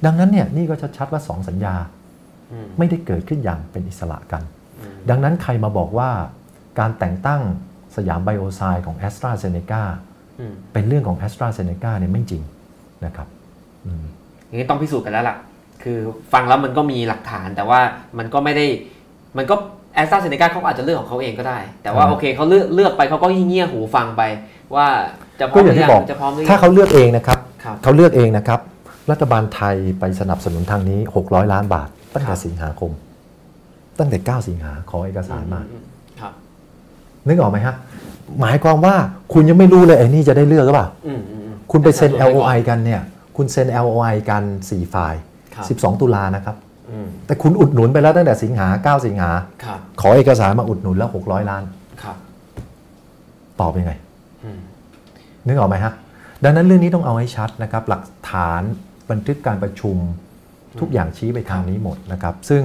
[0.05, 1.74] ดังนั้นเนี่ยนี่ก็ชัดๆว่า 2 สัญญา
[2.53, 4.43] อืมไม่ได้เกิดขึ้นอย่างเป็นอิสระกัน
[5.11, 6.11] ดังนั้นใครมาบอกว่า
[6.79, 7.41] การแต่งตั้ง
[7.97, 9.83] สยามไบโอไซด์ของ a s t r a z เซ e c a
[10.41, 12.43] อืมเป็นเรื่องของ a s t r a z เซ e c a เนี่ยไม่จริง
[13.05, 13.29] นะครับ
[14.51, 15.37] อืมอย่างนี้ต้องพิสูจน์กันแล้วล่ะ
[15.83, 15.99] คือ
[16.33, 17.81] ฟังแล้วมันก็มีหลักฐานแต่ว่า
[18.19, 18.67] มันก็ไม่ได้
[19.37, 19.55] มันก็
[19.95, 24.23] แอสตราเซเนกาเขาก็อาจจะเลือกของเขาเองก็ได้ แต่ว่าครับโอเคเขาเลือกเลือกไปเขาก็เงี่ยหูฟังไป
[24.75, 24.87] ว่า
[25.41, 28.61] จะพร้ก็อมอหรืย่างอที่ยังบอกจะพร้อมหรือยัถ้างเขาเลือกเองนะครับครับเขาเลือกเองนะครับ
[29.11, 32.91] รัฐบาลไทยไปสนับสนุนทางนี้ 600 ล้านบาท ตั้งครัแต่บสิงหาคม
[33.99, 35.77] ตั้งแต่ 9 สิงหาขอเอกสารมาอื
[36.21, 36.33] ครับ
[37.27, 37.75] นึกออกไหมฮะ
[38.41, 38.95] หมายความว่า
[39.33, 43.01] คุณยังไม่รู้เลยไอ้นี่จะได้เลือกหรือเปล่าอืมอืมอืมคุณไปเซ็นแต่ถ้า LOI กันเนี่ย
[43.37, 45.14] คุณเซ็น LOI กัน 4 ฝ่าย
[45.55, 46.57] ครับ12 ตุลานะครับ
[46.91, 48.66] อืมแต่คุณอุดหนุนไปแล้วตั้งแต่สิงหา
[48.99, 49.30] 9 สิงหา
[49.64, 51.62] ครับขอเอกสารมาอุดหนุนแล้ว 600 ล้าน
[52.03, 52.16] ครับ
[53.61, 53.93] ตอบยังไง
[54.45, 54.59] อืม
[55.47, 55.93] นึกออกไหมฮะ
[56.45, 58.62] ดังนั้นเรื่องนี้ต้องเอาให้ชัดนะครับ หลักฐาน
[59.11, 59.97] บันทึกการประชุม
[60.80, 62.62] ทุกอย่างชี้ไปทางนี้หมดนะครับ ซึ่ง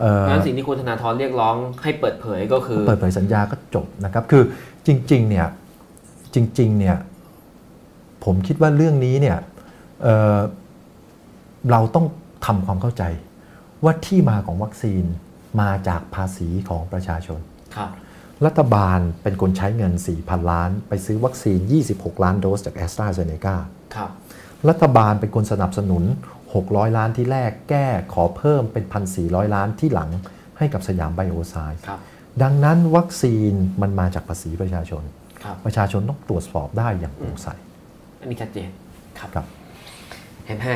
[0.00, 4.42] เอ่อเพราะฉะนั้นสิ่งที่คุณธนาธรเรียกร้องให้เปิดเผยก็คือ เปิดเผยสัญญาก็จบนะครับ คือ
[4.86, 5.46] จริงๆเนี่ย
[6.34, 6.96] จริงๆเนี่ย
[8.24, 9.38] ผมคิดว่าเรื่องนี้เนี่ย
[10.02, 10.40] เอ่อ
[11.70, 12.06] เราต้อง
[12.46, 13.04] ทำความเข้าใจ
[13.84, 15.04] ว่าที่มาของวัคซีน
[15.60, 17.40] มาจากภาษีของประชาชน
[17.76, 17.90] ครับ
[18.46, 19.92] รัฐบาลเป็นคนใช้เงิน
[20.22, 21.58] 4,000 ล้าน ไปซื้อวัคซีน
[21.92, 23.56] 26 ล้านโดสจากแอสตราเซเนกา
[23.96, 24.10] ครับ
[24.68, 26.04] รัฐบาลเป็นคนสนับสนุน
[26.50, 28.84] 600 ล้านที่แรกแก้ขอเพิ่มเป็น
[29.20, 30.10] 1,400 ล้านที่หลัง
[30.58, 32.00] ให้กับสยามไบโอไซด์ครับ
[32.42, 35.02] ดังนั้นวัคซีนมันมาจากภาษีประชาชน
[35.44, 37.48] ครับประชาชนต้องตรวจสอบได้อย่างโปร่งใส
[38.20, 38.68] อันนี้ชัดเจน
[39.18, 40.70] ครับครับเห็นไหม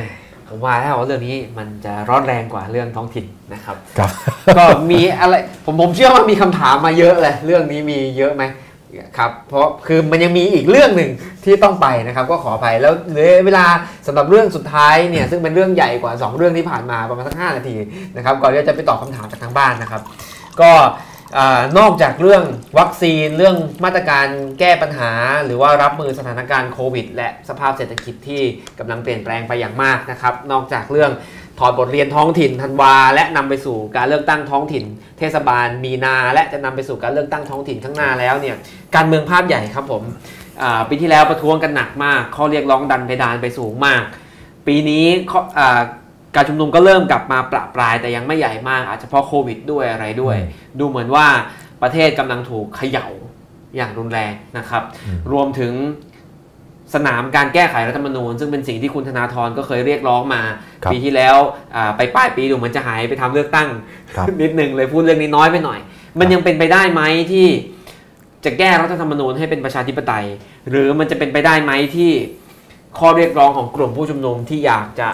[0.49, 4.11] ผมว่าแล้วว่าเรื่องนี้มันจะร้อนแรงกว่าเรื่องท้องถิ่นนะครับครับ
[4.57, 8.43] ก็มีอะไรผมผมเชื่อว่ามีคำถามมาเยอะเลยเรื่องนี้มีเยอะไหม
[9.17, 11.09] ครับเพราะคือมันยังมีอีกเรื่องหนึ่ง
[11.43, 13.65] ที่ต้องไปนะครับ ก็ขออภัยแล้วเหลือเวลา
[14.07, 17.75] สำหรับเรื่องสุดท้ายเนี่ยซึ่งเป็นเรื่องใหญ่กว่า 2 เรื่องที่ผ่านมาประมาณสัก5นาที
[18.15, 20.01] นะครับก่อนที่จะไปตอบคำถามจากทางบ้านนะครับ
[20.61, 20.71] ก็
[21.37, 21.39] อ
[21.77, 22.43] นอกจากเรื่อง
[22.79, 24.27] วัคซีนเรื่องมาตรการ
[24.59, 25.11] แก้ปัญหา
[25.45, 28.41] หรือว่ารับมือสถานการณ์โควิด และสภาพเศรษฐกิจที่
[28.79, 31.11] กำลังเปลี่ยนแปลงไปอย่างมากนะครับ นอกจากเรื่อง
[31.59, 34.85] ถอดบทเรียนท้องถิ่นธันวา และนำไปสู่การเลือกตั้งท้องถิ่น
[35.19, 38.55] เทศบาลมีนา และจะนำไปสู่การเลือกตั้งท้องถิ่นข้างหน้าแล้วเนี่ย
[38.95, 40.03] การเมืองภาพใหญ่ครับผม
[40.89, 44.03] ปีที่แล้วประท้วงกันหนักมาก ข้อเรียกร้องดันเพดานไปสูงมาก
[44.67, 45.81] ปีนี้ข้ออ่า
[46.35, 50.35] การชุมนุมก็เริ่มกลับมาประปรายแต่ยังไม่ใหญ่มาก อาจจะเพราะโควิดด้วยอะไรด้วย
[50.79, 51.27] ดูเหมือนว่า
[51.81, 53.07] ประเทศกำลังถูกเขย่า
[53.75, 55.73] อย่างรุนแรงนะครับอืมรวมถึง
[56.95, 60.41] สนามการแก้ไขรัฐธรรมนูญ ซึ่งเป็นสิ่งที่คุณธนาธรก็เคยเรียกร้องมา
[60.83, 61.37] ครับปีที่แล้ว
[61.75, 63.69] อ่าไปป้ายปีดูเหมือนจะหายไปทำเลือกตั้ง
[64.15, 65.79] ครับนิดหนึ่งเลยพูดเรื่องนี้น้อยไปหน่อย
[66.19, 67.01] มันยังเป็นไปได้ไหม
[67.31, 67.47] ที่
[68.45, 70.25] จะแก้รัฐธรรมนูญให้เป็นประชาธิปไตย
[70.69, 72.11] หรือมันจะเป็นไปได้ไหมที่
[72.99, 75.09] ข้อเรียกร้องของกลุ่มผู้ชุมนุมที่อยากจะ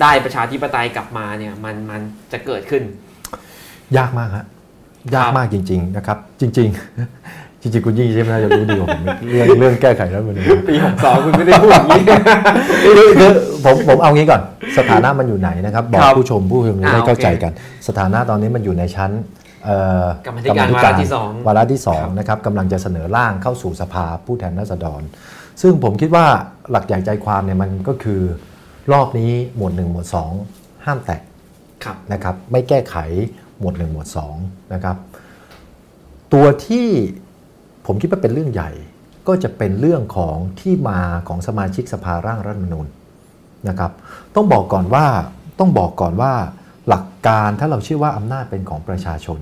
[0.00, 2.00] ได้ประชาธิปไตยกลับมาเนี่ยมันมัน
[2.32, 2.82] จะเกิดขึ้น
[3.96, 4.44] ยากมากฮะ
[5.14, 12.02] ยากมากจริง ๆ นะครับ จริง ๆ จริงๆคุณยิ่งใช่ไหมน่าจะรู้ดีกว่าผมเรื่องเรื่องแก้ไขรัฐธรรมนูญปี62คุณไม่ได้พูดอย่างนี้
[12.84, 13.32] คือคือ
[13.64, 14.40] ผมผมเอางี้ก่อน
[14.78, 17.52] สถานะมันอยู่ไหนนะครับ บอกครับผู้ชมผู้ชมจะอ่าได้เข้าใจโอเคกัน
[17.88, 19.10] สถานะตอนนี้มันอยู่ในชั้น
[19.64, 25.02] เอ่อกรรมาธิการวาระที่สองวาระที่สองครับนะครับกำลังจะเสนอร่างเข้าสู่สภาผู้แทนราษฎร
[25.62, 26.26] ซึ่งผมคิดว่า
[26.70, 28.20] หลักใหญ่ใจความเนี่ยมันก็คือ
[28.92, 30.06] รอบนี้หมวด 1 หมวด
[30.46, 31.20] 2 ห้ามแตะ
[31.84, 32.96] ครับนะครับ ไม่แก้ไข
[33.58, 34.08] หมวด 1 หมวด
[34.40, 34.96] 2 นะครับ
[36.32, 36.86] ตัวที่
[37.86, 38.70] ผมคิดว่าเป็นเรื่องใหญ่
[39.28, 42.86] ก็จะเป็นเรื่องของที่มาของสมาชิกสภาร่างรัฐธรรมนูญ
[43.68, 43.92] นะครับ
[44.34, 45.06] ต้องบอกก่อนว่า
[45.58, 46.32] ต้องบอกก่อนว่า
[46.88, 49.40] หลักการถ้าเราเชื่อว่าอำนาจเป็นของประชาชน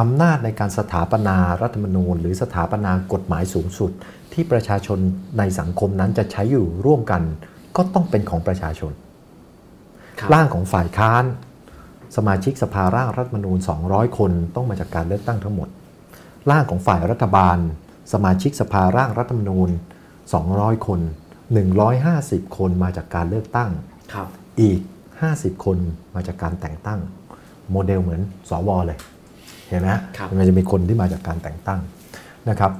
[0.00, 3.92] อำนาจในการสถาปนารัฐธรรมนูญ หรือสถาปนากฎหมายสูงสุด
[4.32, 4.98] ที่ประชาชน
[5.38, 7.22] ในสังคมนั้นจะใช้อยู่ร่วมกัน
[7.76, 8.92] ก็ต้องเป็นของประชาชน
[10.20, 11.24] ครับร่างของฝ่ายค้าน
[12.16, 13.58] สมาชิกสภาร่างรัฐธรรมนูญ
[13.88, 15.68] 200 คนต้องมาจากการเลือกตั้งทั้งหมด
[16.50, 17.58] ร่างของฝ่ายรัฐบาล
[18.12, 19.70] สมาชิกสภาร่างรัฐธรรมนูญ
[20.28, 21.00] 200 คน
[21.78, 23.70] 150 คนมาจากการเลือกตั้ง
[24.14, 24.28] ครับ
[24.60, 24.80] อีก
[25.22, 25.78] 50 คน
[26.14, 27.00] มาจากการแต่งตั้ง
[27.70, 28.20] โมเดลเหมือน
[28.50, 28.98] สวเลย
[29.68, 31.80] เห็นไหมฮะครับมันจะมีคนที่มาจากการแต่งตั้ง
[32.50, 32.72] นะครับ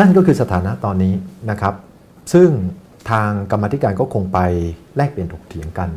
[0.00, 1.14] นั่นก็คือสถานะตอนนี้
[1.50, 1.74] นะครับ
[2.32, 2.48] ซึ่ง
[3.10, 4.38] ทางกรรมาธิการก็คงไป
[4.96, 5.90] แลกเปลี่ยนถกเถียงกัน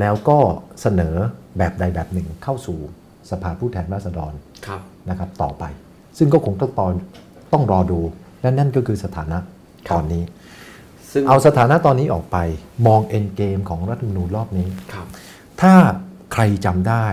[0.00, 0.38] แล้วก็
[0.80, 1.14] เสนอ
[1.58, 2.78] แบบใดแบบหนึ่งเข้าสู่
[3.30, 4.32] สภาผู้แทนราษฎร
[4.66, 4.80] ครับ
[5.10, 5.64] นะครับ ต่อไป
[6.18, 6.92] ซึ่งก็คงต้องตอน
[7.52, 8.00] ต้องรอดู
[8.42, 9.38] และนั่นก็คือสถานะ
[9.92, 10.22] ตอนนี้
[11.12, 12.36] ซึ่งเอาสถานะตอนนี้ออกไป
[12.86, 15.06] มองเอ็นเกมของรัฐธรรมนูญรอบนี้ครับ
[15.60, 15.74] ถ้า
[16.32, 17.06] ใครจำได้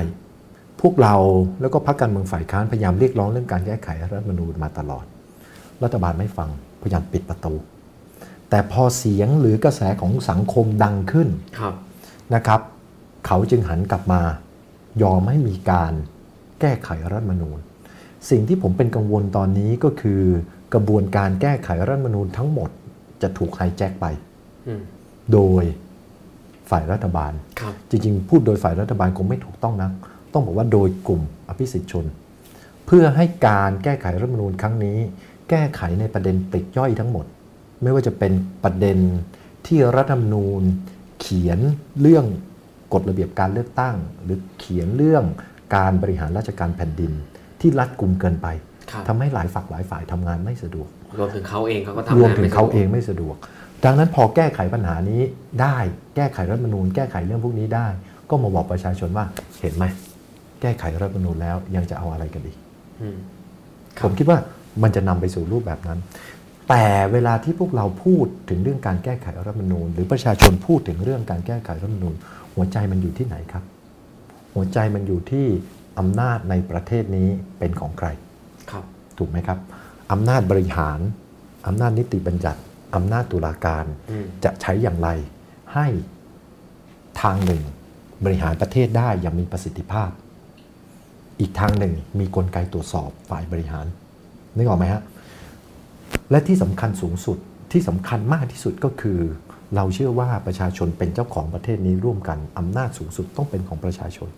[0.81, 1.15] พวกเรา
[1.61, 5.05] แล้วก็พรรคการเมืองฝ่ายค้านพยายามเรียกร้องเรื่องการแก้ไขรัฐธรรมนูญมาตลอด
[5.83, 6.49] รัฐบาลไม่ฟัง
[6.81, 7.53] พยายามปิดประตู
[8.49, 11.29] แต่พอเสียงหรือกระแสของสังคมดังขึ้น
[11.59, 11.73] ครับ
[12.35, 12.61] นะครับ
[13.25, 14.21] เขาจึงหันกลับมา
[15.03, 15.93] ยอมให้มีการ
[16.59, 17.59] แก้ไขรัฐธรรมนูญ
[18.29, 20.21] สิ่งที่ผมเป็นกังวลตอนนี้ก็คือ
[20.73, 22.69] กระบวนการแก้ไขรัฐธรรมนูญทั้งหมด
[23.21, 24.05] จะถูกไฮแจ็คไป
[24.67, 24.81] อืม
[25.33, 25.63] โดย
[26.69, 29.89] ฝ่ายรัฐบาลครับจริงๆ พูดโดยฝ่ายรัฐบาลคงไม่ถูกต้องนะ
[30.33, 32.05] ต้องบอกว่าโดยกลุ่มอภิสิทธิชน
[32.85, 34.97] เพื่อให้การแก้ไขรัฐธรรมนูญครั้งนี้
[35.51, 37.25] แก้ไขในประเด็นปลีกย่อยทั้งหมด
[37.81, 38.33] ไม่ว่าจะเป็น
[38.63, 38.97] ประเด็น
[39.67, 40.63] ที่รัฐธรรมนูญ
[41.21, 41.59] เขียน
[42.01, 42.25] เรื่อง
[42.93, 45.23] กฎระเบียบการเลือกตั้ง หรือเขียนเรื่อง
[45.75, 47.11] การบริหารราชการแผ่นดิน
[47.61, 48.47] ที่รัดกุมเกินไป
[48.91, 50.89] ครับทำให้หลายฝักหลายฝ่ายทำงานไม่สะดวก
[51.19, 53.35] รวมถึงเขาเองเขาก็ทำรวมงานถึงไสะดวกเขาเองไม่สะดวก
[53.85, 55.21] ดังนั้นพอแก้ไขปัญหานี้
[55.61, 55.77] ได้
[56.15, 57.87] แก้ไขรัฐธรรมนูญ แก้ไขเรื่องพวกนี้ได้
[58.29, 59.25] ก็มาบอกประชาชนว่า
[59.61, 59.85] เห็นไหม
[60.61, 62.57] แก้ไขรัฐธรรมนูญแล้วยังจะเอาอะไรกันอีก
[63.01, 63.17] อืม
[63.99, 64.37] คผรับมคิดว่า
[64.83, 65.99] มันจะนำไปสู่รูปแบบนั้น
[66.69, 72.15] แต่เวลาที่พวกเราพูดถึงเรื่องการแก้ไขรัฐธรรมนูญ หรือประชาชนพูดถึงเรื่องการแก้ไขรัฐธรรมนูญ
[72.53, 73.63] หัวใจมันอยู่ที่ไหนครับ
[74.55, 75.47] หัวใจมันอยู่ที่
[75.99, 77.27] อำนาจในประเทศนี้
[77.59, 78.07] เป็นของใคร
[78.71, 78.85] ครับ
[79.17, 79.59] ถูกไหมครับ
[80.11, 80.99] อำนาจบริหาร
[81.67, 82.61] อำนาจนิติบัญญัติ
[82.95, 85.09] อำนาจตุลาการอืมจะใช้อย่างไร
[85.73, 85.87] ให้
[87.21, 87.61] ทางหนึ่ง
[88.25, 90.09] บริหารประเทศได้อย่างมีประสิทธิภาพ
[91.39, 93.85] อีกทางหนึ่งมีกลไกตรวจสอบฝ่ายบริหาร
[94.57, 95.01] นึกออกไหมฮะ
[96.31, 97.37] และที่สำคัญสูงสุด
[97.71, 99.19] ที่สำคัญมากที่สุดก็คือ
[99.75, 104.29] เราเชื่อว่าประชาชนเป็นเจ้าของประเทศนี้ร่วมกันอำนาจสูงสุดต้องเป็นของประชาชน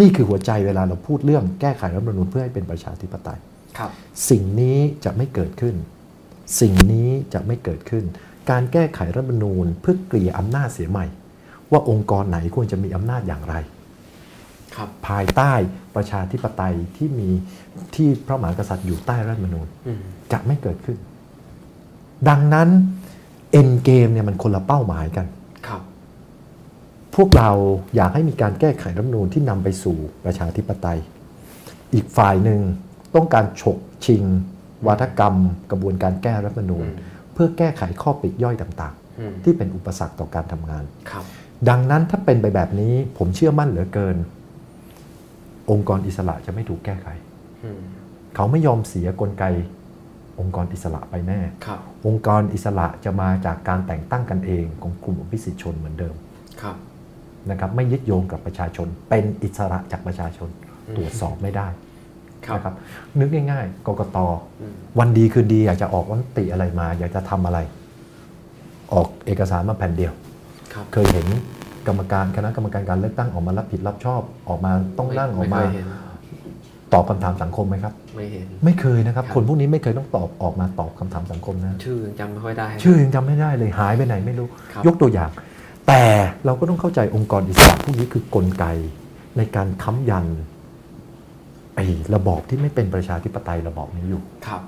[0.00, 3.38] นี่คือหัวใจเวลาเราพูดเรื่องแก้ไขรัฐธรรมนูญเพื่อให้เป็นประชาธิปไตย
[3.78, 3.90] ครับ
[4.30, 5.74] สิ่งนี้จะไม่เกิดขึ้น
[6.60, 8.04] สิ่งนี้จะไม่เกิดขึ้น
[8.50, 11.06] การแก้ไขรัฐธรรมนูญเพื่อเกลี่ยอำนาจเสียใหม่
[11.72, 13.71] ว่าองค์กรไหนควรจะมีอำนาจอย่างไรครับ
[15.08, 15.52] ภายใต้
[15.96, 17.30] ประชาธิปไตยที่มี
[17.94, 20.00] ที่พระมหากษัตริย์อยู่ใต้รัฐธรรมนูญอืม
[20.32, 20.98] จะไม่เกิดขึ้น
[22.28, 22.68] ดังนั้น
[23.52, 25.26] เอ็นเกมเนี่ยมันคนละเป้าหมายกัน
[25.68, 25.82] ครับ
[27.14, 27.50] พวกเรา
[27.96, 30.98] อยากให้มีการแก้ไขรัฐธรรมนูญที่นำไปสู่ประชาธิปไตย
[31.94, 32.60] อีกฝ่ายหนึ่ง
[33.14, 34.24] ต้องการฉกชิง
[34.86, 35.36] วาทกรรม
[35.70, 36.86] กระบวนการแก้รัฐธรรมนูญ
[37.32, 41.24] เพื่อแก้ไขข้อปลีกย่อยต่างอืมๆที่เป็นอุปสรรคต่อการทำงานครับ
[41.68, 44.16] ดังนั้นถ้าเป็นไปแบบนี้ผมเชื่อมั่นเหลือเกิน
[45.70, 47.06] องค์กรอิสระจะไม่ถูกแก้ไข
[47.64, 47.80] อืม
[48.34, 49.44] เขาไม่ยอมเสียกลไก
[50.40, 56.14] องค์กรอิสระไปแน่ครับองค์กรอิสระจะมาจากการแต่งตั้งกันเองของกลุ่มอภิสิทธิชนเหมือนเดิม
[56.62, 56.76] ครับ
[57.50, 60.48] นะครับไม่ยึดโยงกับประชาชน เป็นอิสระจากประชาชน
[60.96, 61.66] ตรวจสอบไม่ได้
[62.46, 62.74] ครับนะครับ
[63.18, 64.18] นึกง่ายๆกกต
[64.60, 67.58] อืมวันดีคืนดีอยากจะออกวันติอะไรมา อยากจะทำอะไร
[68.92, 70.12] ออกเอกสารมาแผ่นเดียว
[70.74, 71.26] ครับเคยเห็น
[71.88, 75.86] กรรมการคณะกรรมการการเลือกตั้งออกมารับผิดรับชอบออกมาต้องนั่งออกมาไเคยเห็น
[76.94, 85.30] ตอบคำถามสังคมไหมครับ ไม่เห็นไม่เคยนะครับครับคนพวกนี้ไม่เคยต้องตอบออกมาตอบคำถามสังคมนะชื่อยังจำไม่ค่อยได้ ชื่อยังจำไม่ได้เลยหายไปไหนไม่รู้ครับยกตัวอย่าง
[85.88, 86.02] แต่
[86.44, 88.64] เราก็ต้องเข้าใจองค์กรอิสระพวกนี้คือกลไก
[89.36, 90.26] ในการค้ำยัน
[91.76, 94.62] ไอ้ระบอบที่ไม่เป็นประชาธิปไตยระบอบนี้อยู่ครับ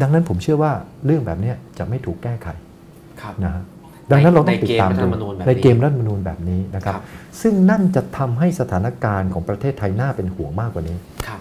[0.00, 0.72] ดังนั้นผมเชื่อว่า
[1.04, 2.48] เรื่องแบบเนี้ยจะไม่ถูกแก้ไข
[3.22, 3.62] ครับนะฮะ
[4.10, 7.02] ดังนั้นเราต้องติดตามในเกมรัฐธรรมนูญแบบนี้ในเกมรัฐธรรมนูญแบบนี้นะครับครับ
[7.40, 10.96] ซึ่งนั่นจะทำให้สถานการณ์ของประเทศไทยน่าเป็นห่วงมากกว่านี้
[11.26, 11.40] ครับ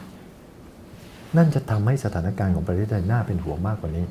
[1.37, 4.05] นั่นจะทำให้สถานการณ์ของประเทศไทยน่าเป็นห่วงมากกว่านี้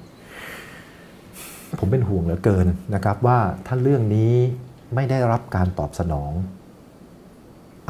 [1.80, 4.32] ผมเป็นห่วงเหลือเกินนะครับว่าถ้าเรื่องนี้
[4.94, 6.32] ไม่ได้รับการตอบสนอง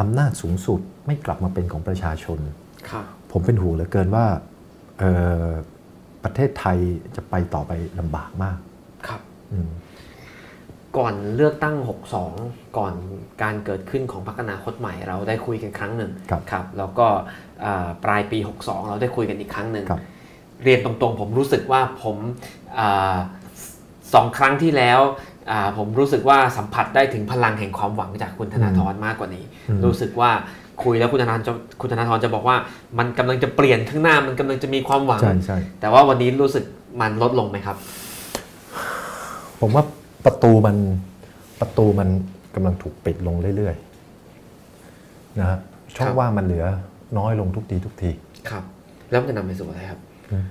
[0.00, 2.38] อำนาจสูงสุดไม่กลับมาเป็นของประชาชน
[2.90, 4.26] ครับผมเป็นห่วงเหลือเกินว่า
[4.98, 5.10] เอ่
[5.46, 5.48] อ
[6.24, 6.78] ประเทศไทย
[7.16, 8.58] จะไปต่อไปลำบากมาก
[9.08, 9.20] ครับ
[9.52, 9.68] อืม
[10.98, 11.76] ก่อนเลือกตั้ง
[12.26, 12.94] 62 ก่อน
[13.42, 17.06] การเกิดขึ้นของพรรคอนาคตใหม่เราได้คุยกันครั้งหนึ่งครับครับแล้วก็
[17.64, 20.00] อ่าปลายปี 62 เราได้คุยกันอีกครั้งหนึ่งครับ
[20.64, 22.16] เรียนตรงๆ ผมรู้สึกว่าผม
[22.78, 23.16] อา
[24.14, 25.00] สองครั้งที่แล้ว
[25.50, 30.30] อ่าผมรู้สึกว่าสัมผัสได้ถึงพลังแห่งความหวังจากคุณธนาธรมากกว่านี้อืมรู้สึกว่า
[30.82, 32.56] คุยแล้วคุณธนาธรจะคุณธนาธรจะบอกว่า
[32.98, 36.64] มันกำลังจะเปลี่ยนข้างหน้ามันกำลังจะมีความหวังใช่ใช่แต่ว่าวันนี้รู้สึก
[37.00, 37.76] มันลดลงไหมครับ
[39.60, 39.84] ผมว่า
[40.26, 40.76] ประตูมัน
[41.60, 42.08] ประตูมัน
[42.54, 45.58] กำลังถูกปิดลงเรื่อยๆนะฮะ
[45.96, 46.64] ช่องครับว่างมันเหลือ
[47.18, 48.10] น้อยลงทุกทีทุกที
[48.50, 48.64] ครับ
[49.10, 50.00] แล้วมันจะนำไปสู่อะไรครับ
[50.32, 50.44] อืม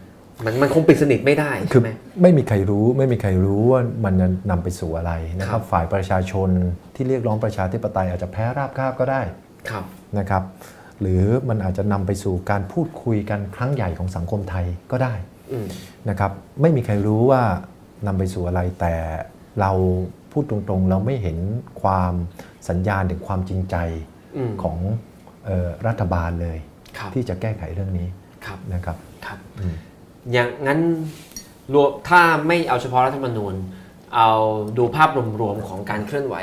[0.45, 1.89] มันมันคงปิดสนิทไม่ได้คือใช่ไหม
[2.21, 6.49] ไม่มีใครรู้ไม่มีใครรู้ว่ามันจะนำไปสู่อะไรนะคครัรับบฝ่ายประชาชน
[6.95, 9.21] ที่เรียกร้องประชาธิปไตยอาจจะแพ้ราบคาบก็ได้
[9.69, 9.83] ครับ
[10.19, 10.43] นะครับ
[11.01, 15.13] หรือมันอาจจะนำไปสู่การพูดคุยกันครั้งใหญ่ของสังคมไทยก็ได้
[15.51, 15.67] อืม
[16.09, 17.41] นะครับ ไม่มีใครรู้ว่า
[18.07, 18.93] นำไปสู่อะไรแต่
[19.61, 19.71] เรา
[20.31, 21.37] พูดตรงๆ เราไม่เห็น
[21.81, 22.13] ความ
[22.69, 23.75] สัญญาณถึงความจริงใจ
[24.37, 24.77] อืมของ
[25.45, 26.57] เออรัฐบาลเลย
[26.97, 28.07] ครับที่จะแก้ไขเรื่องนี้
[28.45, 29.75] ครับนะครับครับอืม
[30.31, 30.79] อย่างนั้น
[31.73, 33.55] รวมถ้าไม่เอาเฉพาะรัฐธรรมนูญ
[34.15, 34.29] เอา
[34.77, 35.09] ดูภาพ
[35.41, 36.35] รวมๆของการเคลื่อนไหว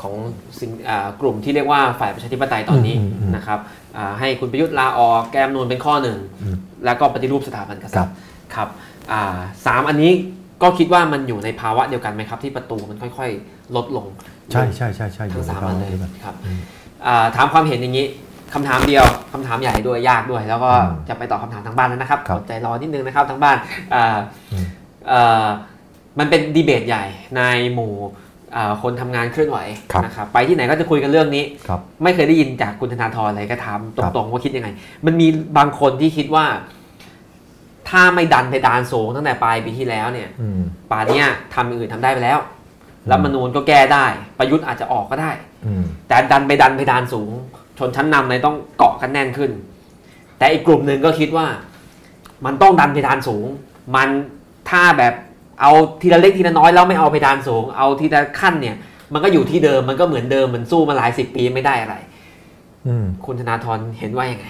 [0.00, 0.14] ของ
[0.60, 3.60] สิ่งอ่ากลุ่มที่เรียกว่าฝ่ายประชาธิปไตยตอนนี้อืมอืมอืมนะครับ
[3.96, 8.14] อ่าให้คุณประยุทธ์ลาออกแก้มนูนเป็นข้อหนึ่งอืมแล้วก็ปฏิรูปสถาบันกคษัรัตบริย์
[8.54, 8.68] ครับ
[9.12, 10.12] อ่าสามอันนี้
[10.62, 14.06] ก็คิดว่ามันอยู่ในภาวะเดียวกันไหมครับที่ประตูมันค่อย ๆ ลดลง
[14.52, 16.60] ใช่ใช่ใช่ใช่อทั้ยู่งในสามภาอันวะเลยเดียวกันครับอืม
[17.06, 18.06] อ่าถามความเห็นอย่างนี้
[18.54, 23.56] คำถามเดียวคำถามใหญ่ด้วยยากด้วย แล้วก็อืมจะไปตอบคำถามทางบ้านแล้วนะครับครับอดใจรอนิดนึงนะครับทางบ้าน
[23.94, 24.16] อ่า
[24.52, 24.64] อืม
[25.08, 25.46] เอ่อ
[26.18, 27.04] มันเป็นดีเบตใหญ่
[27.36, 27.42] ใน
[27.74, 27.94] หมู่
[28.56, 29.58] อ่าคนทำงานเคลื่อนไหว
[29.92, 34.68] ครับนะครับไปที่ไหนก็จะคุยกันเรื่องนี้ครับไม่เคยได้ยินจากคุณธนาธรอะไรก็ถามตครับรงๆว่าคิดยังไง
[35.06, 35.26] มันมี
[35.58, 36.44] บางคนที่คิดว่า
[37.88, 40.60] ถ้าไม่ดันเพดานสูงตั้งแต่ปลายปีที่แล้วเนี่ยอืม
[40.90, 42.38] ป่านเนี้ยทำอย่างอื่นทำได้ไปแล้ว
[43.10, 44.06] รัฐธรรมนูญก็แก้ได้
[44.38, 45.32] ประยุทธ์อาจจะออกก็ได้
[45.66, 47.30] อืมแต่ดันไปดันเพดานสูง
[47.78, 49.50] ชนชั้นนำเลยต้องเกาะกันแน่นขึ้น
[50.38, 51.46] แต่อีกกลุ่มหนึ่งก็คิดว่า
[52.44, 53.46] มันต้องดันเพดานสูง
[53.96, 54.08] มัน
[54.70, 55.14] ถ้าแบบ
[55.60, 55.72] เอา
[56.02, 58.76] ทีละเล็กทีละน้อยแล้วไม่เอาเพดานสูง เอาทีละขั้นเนี่ย
[59.12, 61.96] มันก็อยู่ที่เดิมมันก็เหมือนเดิมมันสู้มาหลายสิบปีไม่ได้อะไร
[62.86, 64.46] อืมคุณธนาธรเห็นว่ายังไง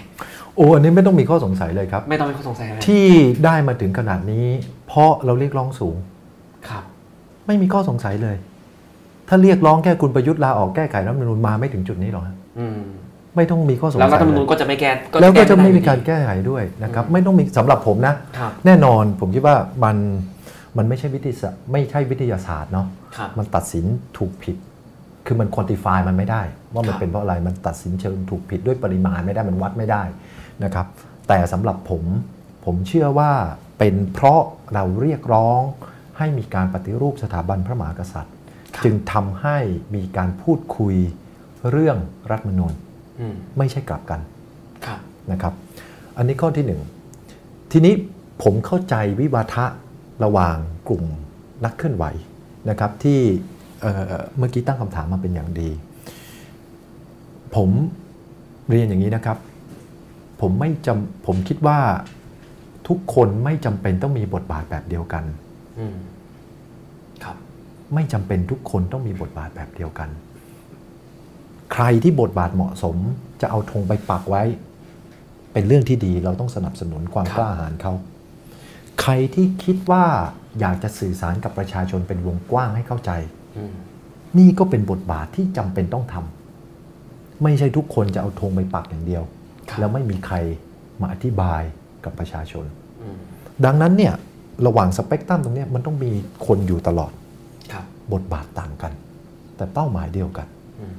[0.59, 3.07] โอ้อันนี้ไม่ต้องมีข้อสงสัยเลยครับ ไม่ต้องเป็นข้อสงสัยอะไรที่
[3.45, 4.47] ได้มาถึงขนาดนี้
[4.89, 5.97] เพราะเราเรียกร้องสูง
[6.69, 6.85] ครับ
[7.47, 8.37] ไม่มีข้อสงสัยเลย
[9.29, 12.79] ถ้าเรียกร้องแค่คุณประยุทธ์ลาออกแก้ไขรัฐธรรมนูญมาไม่ถึงจุดนี้หรอกฮะอืม
[13.37, 14.91] ไม่ต้องมีข้อสงสัยแล้วรัฐธรรมนูญเลยก็จะไม่แก้
[15.21, 19.97] แล้วก็จะไม่ด้มีการแก้ไขด้วยนะครับอืมไม่ต้องมีสำหรับผมนะครับแน่นอนผมคิดว่ามัน
[20.77, 22.87] มันไม่ใช่วิทยาศาสตร์ไม่ใช่วิทยาศาสตร์เนาะ
[23.17, 23.85] ครับมันตัดสิน
[24.19, 24.57] ถูกผิด
[25.27, 26.43] คือมันควอนติฟายมันไม่ได้
[26.75, 30.03] ว่ามัคนรับเป็นเพราะอะไรมันตัดสินเชิงถูกผิดด้วยปริมาณไม่ได้มันวัดไม่ได้
[30.65, 30.87] นะครับ
[31.29, 32.03] แต่สำหรับผม
[32.65, 33.33] ผมเชื่อว่า
[33.79, 34.41] เป็นเพราะ
[34.75, 35.61] เราเรียกร้อง
[36.19, 38.35] ให้มีการปฏิรูปสถาบันพระมหากษัตริย์
[38.75, 39.57] ครับจึงทำให้
[39.95, 40.97] มีการพูดคุย
[41.71, 41.99] เรื่อง
[42.31, 42.73] รัฐธรรมนูญ
[43.21, 44.21] อืมไม่ใช่กลับกัน
[44.87, 45.01] ครับ
[45.33, 45.55] นะครับ
[46.17, 46.81] อันนี้ข้อที่หนึ่ง
[47.73, 47.95] ทีนี้
[48.43, 49.67] ผมเข้าใจวิวาทะ
[50.25, 50.57] ระหว่าง
[50.89, 51.05] กลุ่ม
[51.65, 52.05] นักเคลื่อนไหว
[52.71, 53.21] นะครับที่
[53.81, 55.71] เอ่อเมื่อกี้ตั้งคำถามมาเป็นอย่างดี
[57.57, 57.71] ผม
[58.71, 59.39] เรียนอย่างนี้นะครับ
[60.41, 61.79] ผมไม่จำผมคิดว่า
[62.89, 65.25] ทุกคนไม่จำเป็นต้องมีบทบาทแบบเดียวกัน
[65.79, 65.97] อืม
[67.25, 67.37] ครับ
[67.95, 70.09] ไม่จำเป็นทุกคนต้องมีบทบาทแบบเดียวกัน
[71.73, 72.97] ใครที่บทบาทเหมาะสม
[73.41, 74.43] จะเอาธงไปปักไว้
[75.53, 77.93] เป็นเรื่องที่ดีเราต้องสนับสนุนความครับกล้าหาญเขา
[79.01, 80.05] ใครที่คิดว่า
[80.61, 83.11] อยากจะสื่อสารกับประชาชนเป็นวงกว้างให้เข้าใจ
[83.57, 83.75] อืม
[84.39, 89.38] นี่ก็เป็นบทบาทที่จำเป็นต้องทำไม่ใช่ทุกคนจะเอาธงไปปักอย่างเดียวครับ
[89.79, 90.37] แล้วไม่มีใคร
[91.01, 91.63] มาอธิบาย
[92.05, 92.65] กับประชาชน
[93.03, 93.17] อืม
[93.65, 94.15] ดังนั้นเนี่ย
[94.67, 96.11] ระหว่างสเปกตรัมตรงเนี้ยมันต้องมี
[96.47, 97.13] คนอยู่ตลอด
[97.73, 98.93] ครับบทบาทต่างกัน
[99.57, 100.47] แต่เป้าหมายเดียวกัน
[100.81, 100.95] อืม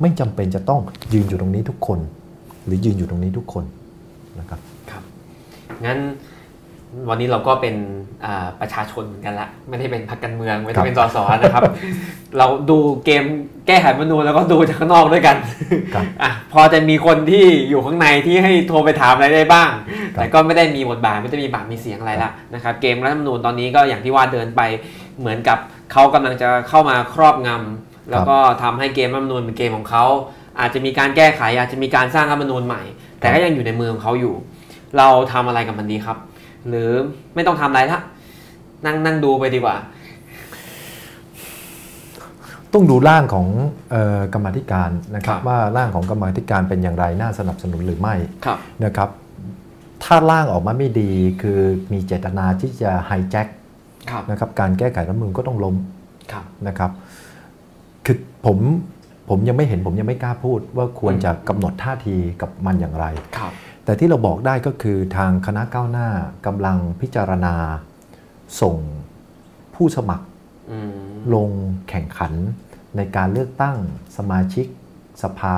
[0.00, 0.80] ไม่จำเป็นจะต้อง
[1.14, 1.98] ยืนอยู่ตรงนี้ทุกคน
[2.64, 3.64] หรือยืนอยู่ตรงนี้ทุกคน
[4.40, 5.02] นะครับครับ
[5.84, 5.98] งั้น
[7.08, 7.74] วันนี้เราก็เป็น
[8.24, 11.62] อ่าประชาชนเหมือนกันละ ไม่ได้เป็นพรรคการเมือง ไม่ได้เป็นสสนะครับ
[12.38, 13.24] เราดูเกม
[13.66, 15.36] แก้ไขรัฐธรรมนูญแล้วก็ดูจากข้างนอกด้วยกัน
[15.94, 19.70] ครับอะพอจะมีคนที่อยู่ข้างในที่ให้โทรไปถามอะไรได้บ้าง
[20.14, 24.60] ครับแต่ก็ไม่ได้มีบทบาทไม่ได้มีบาทมีเสียงอะไรละนะครับเกมรัฐธรรมนูญตอนนี้ก็อย่างที่ว่าเดินไป
[25.20, 25.58] เหมือนกับ
[25.92, 30.04] เขากำลังจะเข้ามาครอบงำแล้วก็ทำให้เกมรัฐธรรมนูญเป็นเกมของเขา
[30.60, 32.82] อาจจะมีการแก้ไขอาจจะมีการสร้างรัฐธรรมนูญใหม่
[33.20, 34.34] แต่ก็ยังอยู่ในมือของเขาอยู่
[34.98, 36.18] เราทำอะไรกับมันดีครับ
[36.68, 36.90] หรือ
[37.34, 38.00] ไม่ต้องทำอะไรละ
[38.86, 39.76] นั่งนั่งดูไปดีกว่า
[42.72, 43.46] ต้องดูร่างของ
[43.90, 48.14] เออกรรมาธิการนะครับครับ ว่าร่างของกรรมาธิการเป็นอย่างไรน่าสนับสนุนหรือไม่
[48.44, 49.08] ครับนะครับ
[50.04, 51.10] ถ้าร่างออกมาไม่ดี
[51.42, 51.60] คือ
[51.92, 53.46] มีเจตนาที่จะไฮแจ็ค
[54.10, 55.74] ครับนะครับการแก้ไขรัฐธรรมนูญก็ต้องล้ม
[56.32, 56.90] ครับนะครับ
[58.04, 58.16] คือ
[58.46, 58.58] ผม
[59.28, 63.06] ผมยังไม่เห็นผมยังไม่กล้าพูดว่าควรอืมจะกำหนดท่าทีกับมันอย่างไร
[63.38, 63.52] ครับ
[63.84, 66.08] แต่ที่เราบอกได้ก็คือทางคณะก้าวหน้า
[66.46, 67.54] กำลังพิจารณา
[68.60, 68.76] ส่ง
[69.74, 70.26] ผู้สมัคร
[70.72, 70.92] อืม
[71.34, 71.50] ลง
[71.88, 72.32] แข่งขัน
[72.96, 73.76] ในการเลือกตั้ง
[74.16, 74.66] สมาชิก
[75.22, 75.56] สภา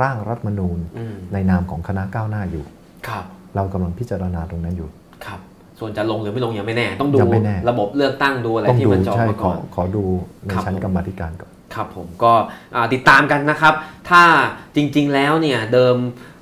[0.00, 2.64] ร่างรัฐธรรมนูญอืมในนามของคณะก้าวหน้าอยู่
[3.08, 3.24] ครับ
[3.56, 4.88] เรากำลังพิจารณาตรงนั้นอยู่
[5.26, 5.40] ครับ
[5.78, 10.04] ส่วนจะลงหรือไม่ลงยังไม่แน่ ต้องดูยังไม่แน่ระบบเลือกตั้งดูอะไรต้องที่ดูมันจะออกใช่มาขก่ออนขอดู
[10.46, 12.32] ในครับชั้นผมกรรมาธิการก่อนครับผมก็
[12.74, 13.74] อ่าติดตามกันนะครับ
[14.10, 14.22] ถ้า
[14.76, 15.96] จริง ๆ แล้วเนี่ยเดิม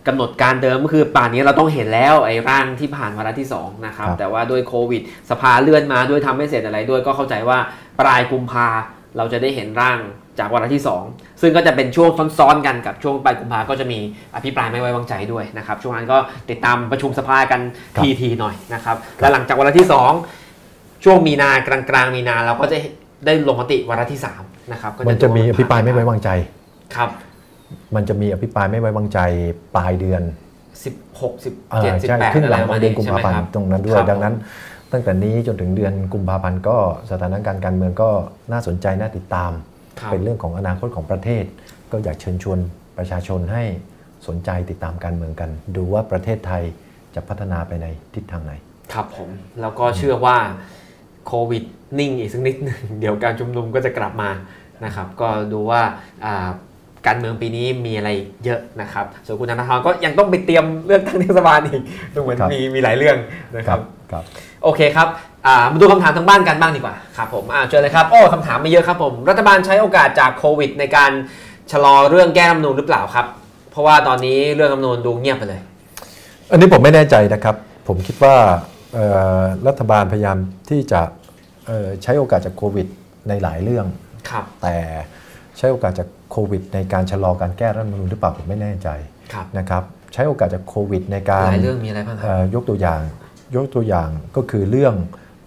[0.06, 7.58] กำหนดการเดิมก็คือป่านนี้เราต้องเห็นแล้วไอ้ร่างที่ผ่านวาระที่2นะครับครับแต่ว่าด้วยโควิด สภาเลื่อนมาด้วยทำไม่เสร็จอะไรด้วยก็เข้าใจว่า
[8.00, 8.68] ปลายกุมภา
[9.16, 9.98] เราจะได้เห็นร่าง
[10.38, 13.98] จากวาระที่ 2 ซึ่งก็จะเป็นช่วงซ้อนๆกันกับช่วงปลายกุมภาก็จะมี
[14.34, 16.18] อภิปรายไม่ไว้วางใจด้วยนะครับช่วงนั้นก็
[16.50, 17.60] ติดตามประชุมสภากัน
[17.96, 19.86] ครับทีๆหน่อยนะครับและหลังจากวาระที่
[20.44, 22.76] 2 ช่วงมีนากลางๆมีนาเราก็จะ
[23.26, 26.28] ได้ลงมติวาระที่สามนะครับก็มันจะมีอภิปรายไม่ไว้วางใจ
[26.96, 27.10] ครับ
[27.94, 29.18] มันจะมีอภิปรายไม่ไว้วางใจ
[29.76, 30.22] ปลายเดือน
[30.84, 34.34] สิบหกสิบอ่าเจ็ดสิบใช่แปดครึ่งหลังะขไรองระเดือนกุมใช่ภาไหพันคธ์บตรงนั้นด้วคยรับดังนั้น
[34.92, 36.76] ตั้งแต่นี้จนถึงเดือนกุมภาพันธ์ก็
[37.10, 38.10] สถานการณ์การเมืองก็
[38.52, 39.52] น่าสนใจน่าติดตาม
[39.98, 41.44] ครับเป็นเรื่องของอนาคตของประเทศ
[41.92, 42.58] ก็อยากเชิญชวน
[42.98, 43.62] ประชาชนให้
[44.26, 46.62] สนใจติดตามการเมืองกัน ดูว่าประเทศไทย
[47.14, 48.52] จะพัฒนาไปในทิศทางไหน
[48.92, 49.28] ครับผม
[49.60, 50.36] แล้วก็เชื่อว่า
[51.26, 51.64] โควิด
[51.98, 54.30] นิ่งอีกสักนิดหนึ่งเดี๋ยวการชุมนุมก็จะกลับมา
[54.84, 55.82] นะครับ ก็ดูว่า
[56.24, 56.48] อ่า
[57.06, 58.10] การเมืองปีนี้มีอะไร
[58.44, 61.82] เยอะนะครับ ส่วนคุณธนาธรก็ยังต้องไปเตรียมเลือกตั้งเทศบาลอีก
[62.14, 63.16] ดูเหมือนครับมีมีหลายเรื่อง
[63.56, 63.78] นะครับ
[64.12, 64.24] ครับ
[64.64, 65.08] โอเคครับ
[65.46, 71.10] อ่ามาดูคำถามทางบ้านกันบ้างดีกว่าครับผมอ่าเชิญเลยครับโอ้คำถามไม่เยอะครับผม รัฐบาลใช้โอกาสจากโควิด ในการ
[71.72, 73.26] ชะลอเรื่องแก้รัฐธรรมนูญหรือเปล่าครับ
[73.70, 75.60] เพราะว่าตอนนี้เรื่องรัฐธรรมนูญดูเงียบไปเลย
[76.50, 77.56] อันนี้ผมไม่แน่ใจนะครับ
[77.88, 78.34] ผมคิดว่า
[78.94, 79.04] เอ่
[79.40, 80.36] อรัฐบาลพยายาม
[80.70, 81.00] ที่จะ
[81.66, 82.86] เอ่อใช้โอกาสจากโควิด
[83.28, 83.86] ในหลายเรื่อง
[84.30, 84.76] ครับแต่
[85.58, 88.88] ใช้โอกาสจาก โควิด ในการชะลอการแก้รัฐธรรมนูญหรือเปล่าผมไม่แน่ใจ
[89.32, 89.82] ครับนะครับ
[90.12, 93.00] ใช้โอกาสจากโควิด ในการหลายเรื่องมีอะไรบ้างครับเอ่อยกตัวอย่าง
[93.56, 94.94] ยกตัวอย่างก็คือเรื่อง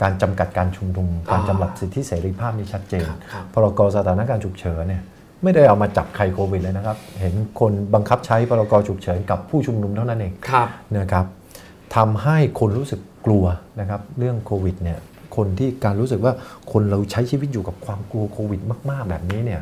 [0.02, 5.04] การจำกัดการชุมนุมอ๋อการจำกัดสิทธิเสรีภาพนี่ชัดเจนครับครับพรกสถานการณ์ฉุกเฉินเนี่ย
[5.44, 10.68] ไม่ได้เอามาจับใครโควิดเลยนะครับ เห็นคนบังคับใช้พรกฉุกเฉินกับผู้ชุมนุมเท่านั้นเองครับ
[10.98, 11.26] นะครับ
[11.96, 13.46] ทำให้คนรู้สึกกลัว
[13.80, 15.00] นะครับเรื่องโควิดเนี่ย
[15.36, 16.34] คนที่การรู้สึกว่า
[16.72, 19.62] คนเราใช้ชีวิตอยู่กับความกลัวโควิดมาก ๆ แบบนี้เนี่ย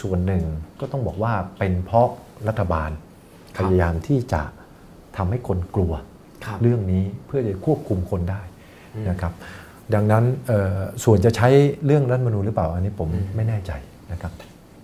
[0.00, 0.44] ส่วนหนึ่ง
[0.80, 2.08] ก็ต้องบอกว่าเป็นเพราะ
[2.48, 2.90] รัฐบาล
[3.56, 4.42] คพรับยายามที่จะ
[5.16, 5.92] ทำให้คนกลัว
[6.44, 8.40] ครับเรื่องนี้เพื่อจะควบคุมคนได้
[9.10, 9.32] นะครับ
[9.94, 11.48] ดังนั้นเอ่อส่วนจะใช้
[11.84, 13.72] เรื่องรัฐธรรมนูญหรือเปล่าอันนี้ผมไม่แน่ใจ
[14.12, 14.32] นะครับ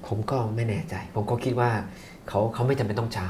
[0.06, 1.70] ผมก็ไม่แน่ใจ ผมก็คิดว่า
[2.28, 3.28] เขาเขาไม่จำเป็นต้องช้า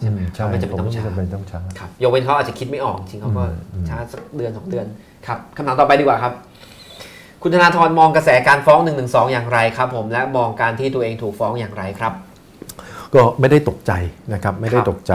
[0.00, 4.86] ใช่ไหมอืมใช่เขาไม่จำผเป็นมต้องไม่ช้าจำเป็นต้องช้าครับยกเว้นเขาอาจจะคิดไม่ออกจริงเขาก็อืมอืมช้าสักเดือนสองเดือน
[5.26, 6.32] ครับคำถามต่อไปดีกว่าครับ
[7.44, 8.92] คุณธนาธรมองกระแสการฟ้อง1นึ
[9.32, 12.12] อย่างไรครับผมและมองการที่ตัวเองถูกฟ้องอย่างไรครับ
[13.14, 13.92] ก็ไม่ได้ตกใจ
[14.32, 15.14] นะครับไม่ได้ครับตกใจ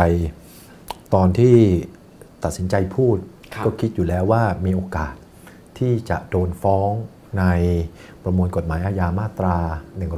[1.14, 1.56] ตอนที่
[2.44, 3.18] ตัดสินใจพูด
[3.56, 5.14] ครับก็คิดอยู่แล้วว่ามีโอกาส
[5.78, 6.92] ที่จะโดนฟ้อง
[7.40, 7.46] ใน
[8.24, 9.58] ประมวลกฎหมายอาญามาตรา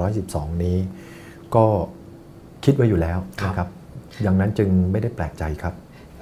[0.02, 0.78] 112 นี้
[1.56, 1.66] ก็
[2.66, 3.68] คิดไว้อยู่แล้วนะครับ
[4.26, 5.74] ดังนั้นจึงไม่ได้แปลกใจครับ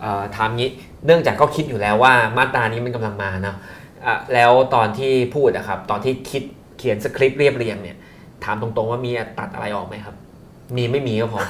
[0.01, 0.69] เอ่อถามงี้
[1.05, 3.55] เนื่องจากก็คิดอยู่แล้วว่ามาตรานี้มันกำลังมาเนาะ
[4.05, 6.43] อะแล้วตอนที่พูดอะครับ ตอนที่คิด
[6.77, 7.97] เขียนสคริปต์เรียบเรียงเนี่ย
[8.43, 10.15] ถามตรงๆว่ามีตัดอะไรออกไหมครับ
[10.75, 11.41] มีไม่มีก็พอ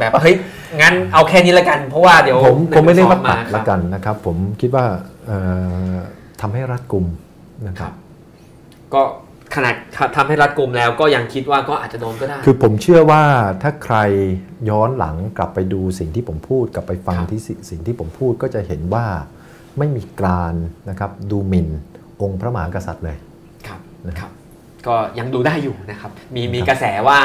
[0.00, 0.36] แบบเฮ้ย
[0.80, 4.84] งั้นเอาแค่นี้ละกัน เพราะว่าเดี๋ยวผมผมไม่ได้ว่า112ตัดคละรับกันนะครับ ผมคิดว่า
[5.26, 5.38] เอ่
[5.92, 5.96] อ
[6.40, 7.06] ทำให้รัดกุม
[7.68, 7.94] นะคครัรับบ
[8.94, 9.02] ก็
[9.54, 9.74] ขนาด
[10.16, 13.22] ทำให้รัดกลุ่มแล้วก็ยังคิดว่าก็อาจจะโดนก็ได้ คือผมเชื่อว่า
[13.62, 13.96] ถ้าใคร
[14.70, 19.06] ย้อนหลังกลับไปดูสิ่งที่ผมพูดกลับไปฟังครับที่สิสิ่งที่ผมพูดก็จะเห็นว่า
[19.78, 20.54] ไม่มีการ
[20.90, 21.68] นะครับดูหมิ่น
[22.22, 23.16] องค์พระมหากษัตริย์เลย
[23.66, 24.30] ครับนะครับ
[24.86, 27.18] ก็ยังดูได้อยู่นะครับมีมีครับกระแสว่า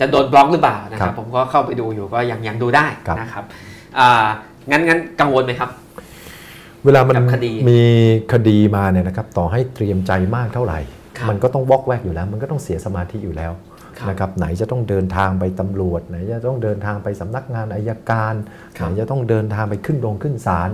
[0.00, 3.44] จะโดนบล็อกหรือเปล่านะคครัรับบผมก็เข้าไปดูอยู่ก็ยังยังดูได้ครับนะครับ
[3.98, 4.26] อ่า
[4.70, 5.70] งั้นงั้นกังวลไหมครับ
[6.84, 7.82] เวลามันกับคดีมี
[8.32, 10.80] คดีมาเนี่ยนะครับต่อให้เตรียมใจมากเท่าไหร่
[11.18, 13.52] ครับมันก็ต้องวอกแวกอยู่แล้ว มันก็ต้องเสียสมาธิอยู่แล้ว
[13.98, 18.34] ครับนะครับไหนจะต้องเดินทางไปตำรวจไหนจะต้องเดินทางไปสำนักงานอายการ
[18.78, 20.70] ครัไหนบจะต้องเดินทางไปขึ้นโรงขึ้นศาล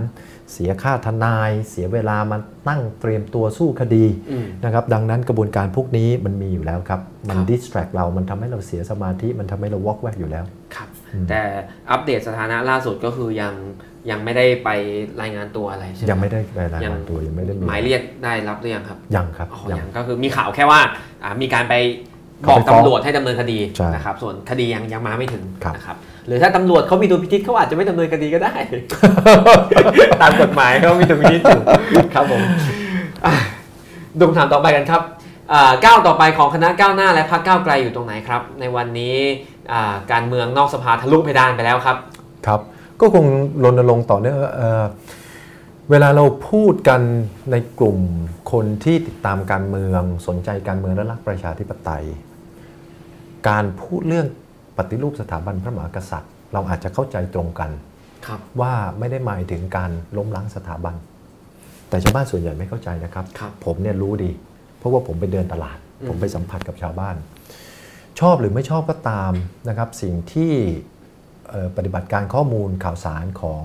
[0.53, 2.37] เสียค่าทนาย เสียเวลามา
[2.67, 10.45] ตั้งเตรียมตัวสู้คดีอืมนะครับดังนั้นกระบวนการพวกนี้มันมีอยู่แล้วครับ มันครับดิสแทรกเรามันทำให้เราเสียสมาธิ มันทำให้เราวอกแวกอยู่แล้ว
[10.75, 11.41] ครับอืมแต่
[11.91, 13.53] อัปเดตสถานะล่าสุดก็คือยัง
[14.11, 14.69] ยังไม่ได้ไป
[15.21, 20.79] รายงานตัวอะไรใช่ไหมยังไม่ได้ไปรายยังงานตัวยังไม่ได้มีหมายเรียกได้รับหรือยังครับยังครับอ๋อยังยังก็คือมีข่าวแค่ว่า
[21.23, 21.75] อ่ามีการไป
[22.43, 25.97] บเขาอกไปฟ้องตำรวจให้ดำเนินคดีใช่นะครับส่วนคดียังยังมาไม่ถึงครับนะครับ
[26.27, 28.55] หรือถ้าตำรวจเขามีดุลพินิจเขาอาจจะไม่ดำเนินคดีก็ได้
[30.21, 31.63] ตามกฎหมายเขามีดุลพินิจอยู่
[32.13, 32.41] ครับผม
[33.25, 33.33] อะ
[34.17, 35.01] ดูคำถามต่อไปกันครับ
[35.53, 39.15] อ่าก้าวต่อไปของคณะก้าวหน้าและพรรคก้าวไกลอยู่ตรงไหนครับ ในวันนี้
[39.71, 41.97] อ่าการเมืองนอกสภาทะลุเพดานไปแล้วครับ
[42.47, 42.59] ครับ
[43.01, 43.25] ก็คง
[43.63, 44.83] รณรงค์ต่อเนื่องเอ่อ
[45.89, 47.01] เวลาเราพูดกัน
[47.51, 47.97] ในกลุ่ม
[48.51, 52.05] คนที่ติดตามการเมืองสนใจการเมืองและรักประชาธิปไตย
[53.49, 54.50] การพูดเรื่องป
[54.89, 57.71] ฏิรูปสถาบันพระมหากษัตริย์ เราอาจจะเข้าใจตรงกัน
[58.27, 60.95] ครับว่าไม่ได้หมายถึงการล้มล้างสถาบัน
[61.89, 64.31] แต่ชาวบ้านส่วนใหญ่ไม่เข้าใจนะครับครับผมเนี่ยรู้ดี
[64.77, 67.15] เพราะว่าผมไปเดินตลาดอืมผมไปสัมผัสกับชาวบ้าน
[68.19, 69.33] ชอบหรือไม่ชอบก็ตาม
[69.69, 70.53] นะครับ สิ่งที่
[71.49, 73.63] เอ่อปฏิบัติการข้อมูลข่าวสารของ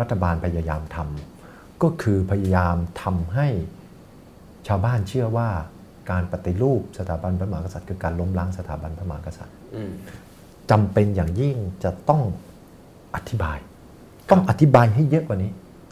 [0.00, 3.46] รัฐบาลพยายามทำก็คือพยายามทำให้
[4.68, 5.48] ชาวบ้านเชื่อว่า
[6.10, 9.92] การปฏิรูปสถาบันพระมหากษัตริย์คือการล้มล้างสถาบันพระมหากษัตริย์อืม
[10.70, 12.22] จำเป็นอย่างยิ่งจะต้อง
[13.14, 13.58] อธิบาย
[14.30, 15.50] ต้องอธิบายให้เยอะกว่านี้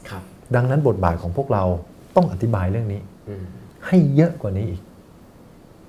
[0.09, 0.23] ครับ
[0.55, 1.65] ดังนั้นบทบาทของพวกเรา
[2.17, 3.45] ต้องอธิบายเรื่องนี้อืม
[3.87, 4.83] ให้เยอะกว่านี้อีก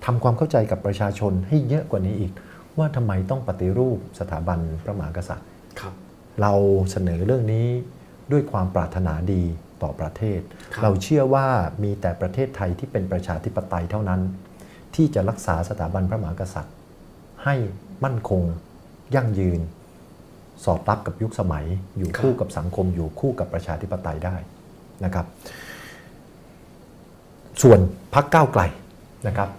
[0.05, 2.31] ทำความเข้าใจกับประชาชนให้เยอะกว่านี้อีก
[2.77, 5.47] ว่าทำไมต้องปฏิรูปสถาบันพระมหากษัตริย์
[5.79, 5.93] ครับ
[6.41, 6.53] เรา
[6.91, 7.67] เสนอเรื่องนี้
[8.31, 9.43] ด้วยความปรารถนาดี
[9.81, 10.39] ต่อประเทศ
[10.73, 11.47] ครับเราเชื่อว่า
[11.83, 14.21] มีแต่ประเทศไทยที่เป็นประชาธิปไตยเท่านั้น
[14.95, 16.75] ที่จะรักษาสถาบันพระมหากษัตริย์
[17.43, 17.55] ให้
[18.03, 18.43] มั่นคง
[19.15, 19.59] ยั่งยืน
[20.65, 21.65] สอดรับกับยุคสมัย
[21.97, 24.35] อยู่ครับคู่กับสังคมอยู่คู่กับประชาธิปไตยได้
[25.05, 25.25] นะครับ
[27.61, 27.79] ส่วน
[28.13, 28.61] พักก้าวไกล
[29.27, 29.49] นะครับ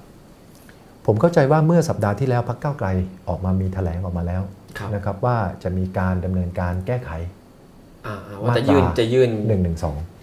[1.07, 2.89] ผมเข้าใจว่าเมื่อสัปดาห์ที่แล้วพักก้าวไกล
[3.29, 4.43] ออกมามีแถลงออกมาแล้ว
[4.79, 7.11] ครับนะครับ ว่าจะมีการดำเนินการแก้ไข
[8.07, 9.71] อ่าๆว่าจะยื่นมาตราจะยื่น1นึ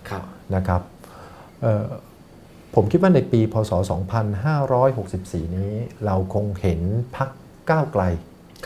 [0.10, 0.24] ครับ
[0.56, 0.82] นะครับ
[1.62, 1.86] เอ่อ
[2.76, 3.72] ผมคิดว่าในปี พศ
[4.44, 5.72] 2564 นี้
[6.06, 6.82] เราคงเห็น
[7.16, 7.30] พัก
[7.70, 8.04] ก้าวไกล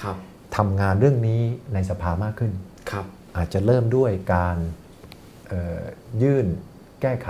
[0.01, 0.17] ครับ
[0.57, 1.41] ทำงานเรื่องนี้
[1.73, 2.51] ในสภามากขึ้น
[2.91, 3.05] ครับ
[3.37, 4.57] อาจจะเริ่มด้วยการ
[5.47, 5.81] เอ่อ
[6.23, 6.45] ยื่น
[7.01, 7.29] แก้ไข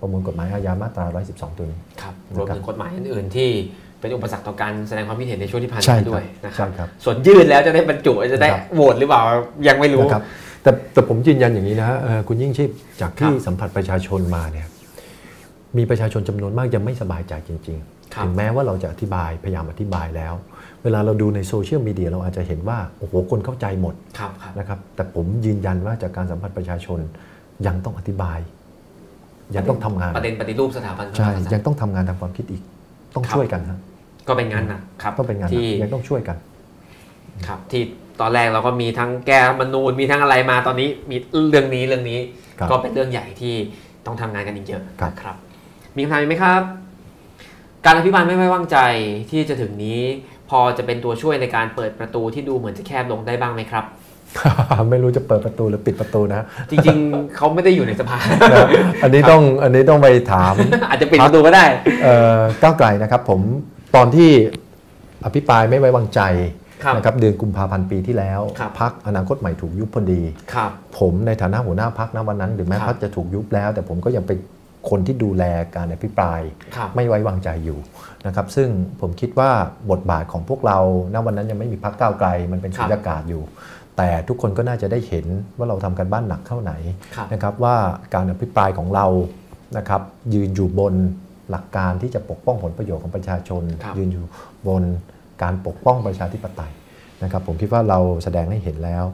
[0.00, 3.50] ประมวลกฎหมายอาญามาตรา 112 ตัวนี้ครับนะครับรวมถึงกฎหมายอื่นๆ ที่
[4.00, 9.22] เป็นอุปสรรคต่อการแสดงความคิดเห็นในช่วงที่ผ่านใช่มาครับด้วยนะคใช่รับครับส่วนยื่นแล้วจะได้บรรจุจะได้ครับโหวตหรือเปล่า
[9.68, 10.22] ยังไม่รู้นะครับ
[10.62, 12.70] แต่แต่ผมยืนยันอย่างนี้นะฮะเอ่อคุณยิ่งชีพ
[13.00, 14.66] จากที่ครับสัมผัสประชาชนมาเนี่ย
[15.78, 17.78] มีประชาชนจำนวนมากยังไม่สบายใจจริง
[18.14, 20.34] ครับๆถึงแม้ว่าเราจะอธิบายพยายามอธิบายแล้ว
[20.84, 26.98] เวลาเราดูในโซเชียลมีเดียเราอาจจะเห็นว่า โอ้โห คนเข้าใจหมดครับครับนะครับ แต่ผมยืนยันว่าจากการสัมผัสประชาชน
[27.66, 28.38] ยังต้องอธิบาย
[29.56, 32.62] ยังต้องทำงานประเด็นปฏิรูปสถาบันพระใช่มหากษัตริย์ยังต้องทำงานทางความคิดอีก
[33.14, 33.78] ต้องครับช่วยกันฮะ
[34.28, 36.36] ก็เป็นงานหนักครับต้องเป็นงานหนักที่ยังต้องช่วยกัน
[37.46, 37.82] ครับที่
[38.20, 41.16] ตอนแรกเราก็มีทั้งแก้รัฐธรรมนูญมีทั้งอะไรมาตอนนี้มี
[41.48, 42.18] เรื่องนี้เรื่องนี้
[42.58, 43.54] ครับก็เป็นเรื่องใหญ่ที่
[44.06, 45.36] ต้องทำงานกันอีกเยอะครับนะครับ
[45.96, 46.62] มีคำถามอีกไหมครับ
[47.84, 48.78] การอภิบาลไม่ไว้วางใจ
[49.30, 50.00] ที่จะถึงนี้
[50.50, 53.84] พอจะเป็นตัวช่วยในการเปิดประตูที่ดูเหมือนจะแคบลงได้บ้างไหมครับ
[54.90, 58.68] ไม่รู้จะเปิดประตูหรือปิดประตูนะ จริงๆ เขาไม่ได้อยู่ในสภานะ
[59.02, 60.54] อันนี้ต้องอันนี้ต้องไปถาม
[60.90, 61.64] อาจจะปิดประตูก็ได้
[62.02, 63.40] เอ่อก้าวไกลนะครับผม
[63.96, 64.30] ตอนที่
[65.24, 66.20] อภิปรายไม่ไว้วางใจ
[66.84, 70.20] ครับนะครับเดือนกุมภาพันธ์ปีที่แล้วครับพักอนาคตใหม่ถูกยุบพอดี
[70.54, 74.38] ครับผมในฐานะหัวหน้าพักณวันนั้นถึงแม้ครับพักจะถูกยุบแล้ว แต่ผมก็ยังเป็น
[74.88, 75.44] คนที่ดูแล
[75.76, 76.40] การอภิปราย
[76.76, 77.78] ครับไม่ไว้วางใจอยู่
[78.26, 78.68] นะครับซึ่ง
[79.00, 79.50] ผมคิดว่า
[79.90, 80.78] บทบาทของพวกเรา
[81.14, 83.42] ณวันนั้นยังไม่มีพักก้าวไกล มันเป็นครัสุบญญากาศอยู่
[83.96, 85.26] แต่ทุกคนก็น่าจะได้เห็น
[85.56, 86.72] ว่าเราทำกันบ้านหนักเท่าไหน
[87.16, 87.76] ครับนะครับว่า
[88.14, 89.06] การอภิปรายของเรา
[89.78, 90.02] นะครับ
[90.34, 90.94] ยืนอยู่บน
[91.50, 94.24] หลักการที่จะปกป้องผลประโยชน์ของประชาชนครับยืนอยู่
[94.68, 94.82] บน
[95.42, 96.72] การปกป้องประชาธิปไตย
[97.22, 99.04] นะครับผมคิดว่าเราแสดงให้เห็นแล้ว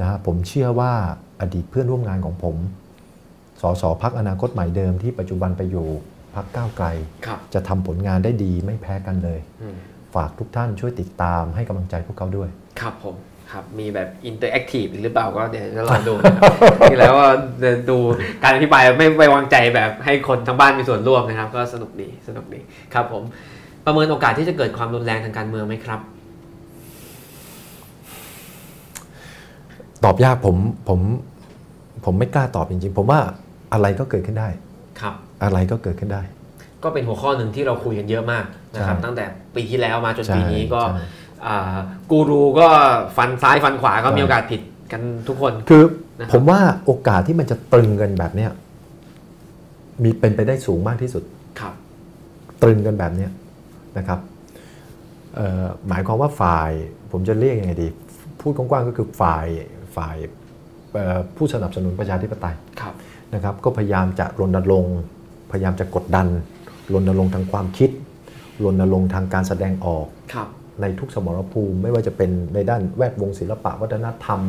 [0.00, 0.92] นะฮะผมเชื่อว่า
[1.40, 2.56] อดีตเพื่อนร่วมงานของผม
[3.60, 5.86] สสพักอนาคตใหม่เดิมที่ปัจจุบันไปอยู่
[6.34, 6.86] พักก้าวไกล
[7.26, 9.76] ครับจะทำผลงานได้ดีไม่แพ้กันเลยอืม
[10.14, 12.48] ฝากทุกท่านช่วยติดตามให้กำลังใจพวกเขาด้วย
[12.80, 13.14] ครับผม
[13.52, 16.52] ครับมีแบบ interactive หรือเปล่าก็เดี๋ยวจะลองดูนะครับ
[16.90, 17.26] ที่แล้วก็
[17.60, 17.98] เดินดู
[18.42, 22.60] การอภิปรายไม่ไว้วางใจแบบให้คนทั้งบ้านมีส่วนร่วมนะครับ ก็สนุกดีสนุกดี
[22.94, 23.22] ครับผม
[23.84, 26.00] ประเมินโอกาสที่จะเกิดความรุนแรงทางการเมืองไหมครับ
[30.04, 30.56] ตอบยากผม
[30.88, 31.00] ผม
[32.04, 33.20] ผมไม่กล้าตอบจริงๆ ผมว่า
[33.72, 34.48] อะไรก็เกิดขึ้นได้
[35.00, 35.14] ครับ
[35.44, 36.22] อะไรก็เกิดขึ้นได้
[36.82, 38.44] ก็เป็นหัวข้อหนึ่งที่เราคุยกันเยอะมาก
[38.74, 39.24] นะครับใช่ตั้งแต่
[39.54, 41.04] ปีที่แล้วมาจนใช่ปีนี้ก็ใช่
[41.46, 41.76] อ่า
[42.10, 42.68] กูรูก็
[43.16, 44.60] ฟันซ้ายฟันขวาก็ใช่มีโอกาสผิด
[44.92, 45.84] กันทุกคนคือ
[46.18, 48.50] นะครับผมว่าโอกาสที่มันจะตรึงกันแบบเนี้ย
[50.02, 51.24] มีเป็นไปได้สูงมากที่สุด
[51.60, 51.74] ครับ
[52.62, 53.30] ตรึงกันแบบเนี้ย
[53.98, 54.18] นะครับ
[55.36, 56.70] เอ่อหมายความว่าฝ่าย
[57.12, 57.88] ผมจะเรียกยังไงดี
[58.40, 59.46] พูดกว้างๆก็คือฝ่าย
[59.96, 60.16] ฝ่าย
[60.94, 62.94] เอ่อผู้สนับสนุนประชาธิปไตยครับ
[63.34, 64.96] นะครับก็พยายามจะรณรงค์
[65.52, 66.26] พยายามจะกดดัน
[66.92, 67.90] รณรงค์ทางความคิด
[68.64, 70.48] รณรงค์ทางการแสดงออกครับ
[70.80, 74.40] ในทุกสมรภูมิ ไม่ว่าจะเป็นในด้านแวดวงศิลปะวัฒนธรรม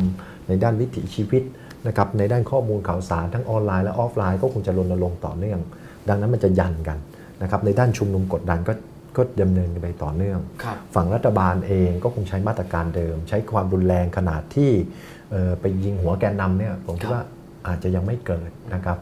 [0.48, 1.42] ในด้านวิถีชีวิต
[1.86, 5.60] นะครับในด้านข้อมูลข่าวสารทั้งออนไลน์และออฟไลน์ก็คงจะรณรงค์ต่อเนื่อง
[6.08, 6.98] ดังนั้นมันจะยันกัน
[7.42, 8.72] นะครับในด้านชุมนุมกดดันก็
[9.16, 14.70] ก็ดำเนินไปต่อเนื่องครับฝั่งรัฐบาลเองก็คงใช้มาตรการเดิม ใช้ความรุนแรงขนาดที่
[15.30, 17.24] เอ่อไปยิงหัวแกนนำเนี่ยผมคิดครับว่า
[17.66, 18.98] อาจจะยังไม่เกิดนะครับ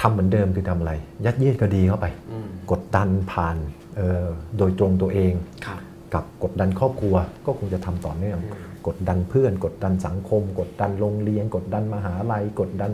[0.00, 0.92] ทำเหมือนเดิมคือทำอะไร
[1.24, 3.56] ยัดเยียดคดีเข้าไปอืมกดดันผ่าน
[3.96, 4.26] เอ่อ
[4.58, 5.32] โดยตรงตัวเอง
[5.66, 5.78] ครับ
[6.14, 7.14] กับกดดันครอบครัว
[7.46, 12.92] ก็คงจะทำต่อเนื่องอืมกดดันเพื่อน กดดันสังคม กดดันโรงเรียน กดดันมหาลัย กดดัน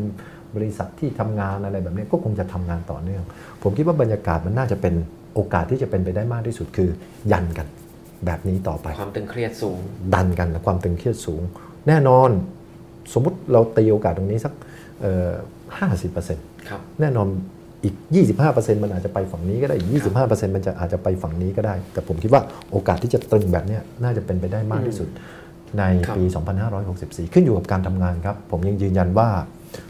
[0.54, 3.22] บริษัทที่ทำงานอะไรแบบนี้ก็คงจะทำงานต่อเนื่อง
[3.62, 4.94] ผมคิดว่าบรรยากาศมันน่าจะเป็น
[5.34, 6.90] โอกาสที่จะเป็นไปได้มากที่สุดคือ
[7.32, 7.66] ยันกัน
[8.26, 9.78] แบบนี้ต่อไป ความตึงเครียดสูง
[10.14, 11.42] ดันกันและความตึงเครียดสูง
[11.88, 12.30] แน่นอน
[13.12, 14.52] สมมุติเราตีโอกาสตรงนี้สัก
[15.78, 17.28] ห้าสิบเปอร์เซ็นต์ครับแน่นอน
[17.84, 17.94] อีก
[18.38, 19.88] 25%มันอาจจะไปฝั่งนี้ก็ได้อีก
[20.22, 25.08] 25%มันจะอาจจะไปฝั่งนี้ก็ได้ แต่ผมคิดว่าโอกาสที่จะตึงแบบเนี้ยน่าจะเป็นไปได้มากที่สุด
[25.78, 26.24] ในครับปี
[26.78, 29.28] 2564 ขึ้นอยู่กับการทำงานครับ ผมยังยืนยันว่า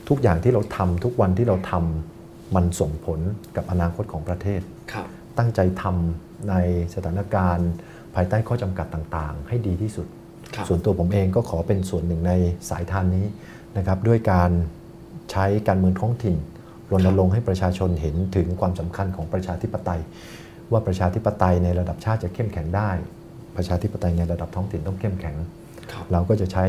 [0.08, 3.20] ทุกอย่างที่เราทำทุกวันที่เราทำมันส่งผล
[3.56, 4.60] กับอนาคตของประเทศ
[4.92, 5.06] ครับ
[5.38, 6.54] ตั้งใจทำใน
[6.94, 7.70] สถานการณ์
[8.14, 10.17] ภายใต้ข้อจำกัดต่างๆ ให้ดีที่สุดครับ
[10.68, 12.32] ส่วนตัวผมเองก็ขอเป็นส่วนหนึ่งใน
[12.70, 13.26] สายทานนี้
[13.76, 14.50] นะครับด้วยการ
[15.30, 16.36] ใช้การเมืองท้องถิ่น
[16.90, 20.00] รณรงค์ให้ประชาชนเห็นถึงความสำคัญของประชาธิปไตย
[20.72, 22.90] ว่าประชาธิปไตยในระดับชาติจะเข้มแข็งได้
[23.56, 25.36] ประชาธิปไตยในระดับท้องถิ่นต้องเข้มแข็ง
[25.92, 26.64] ครับเราก็จะใช้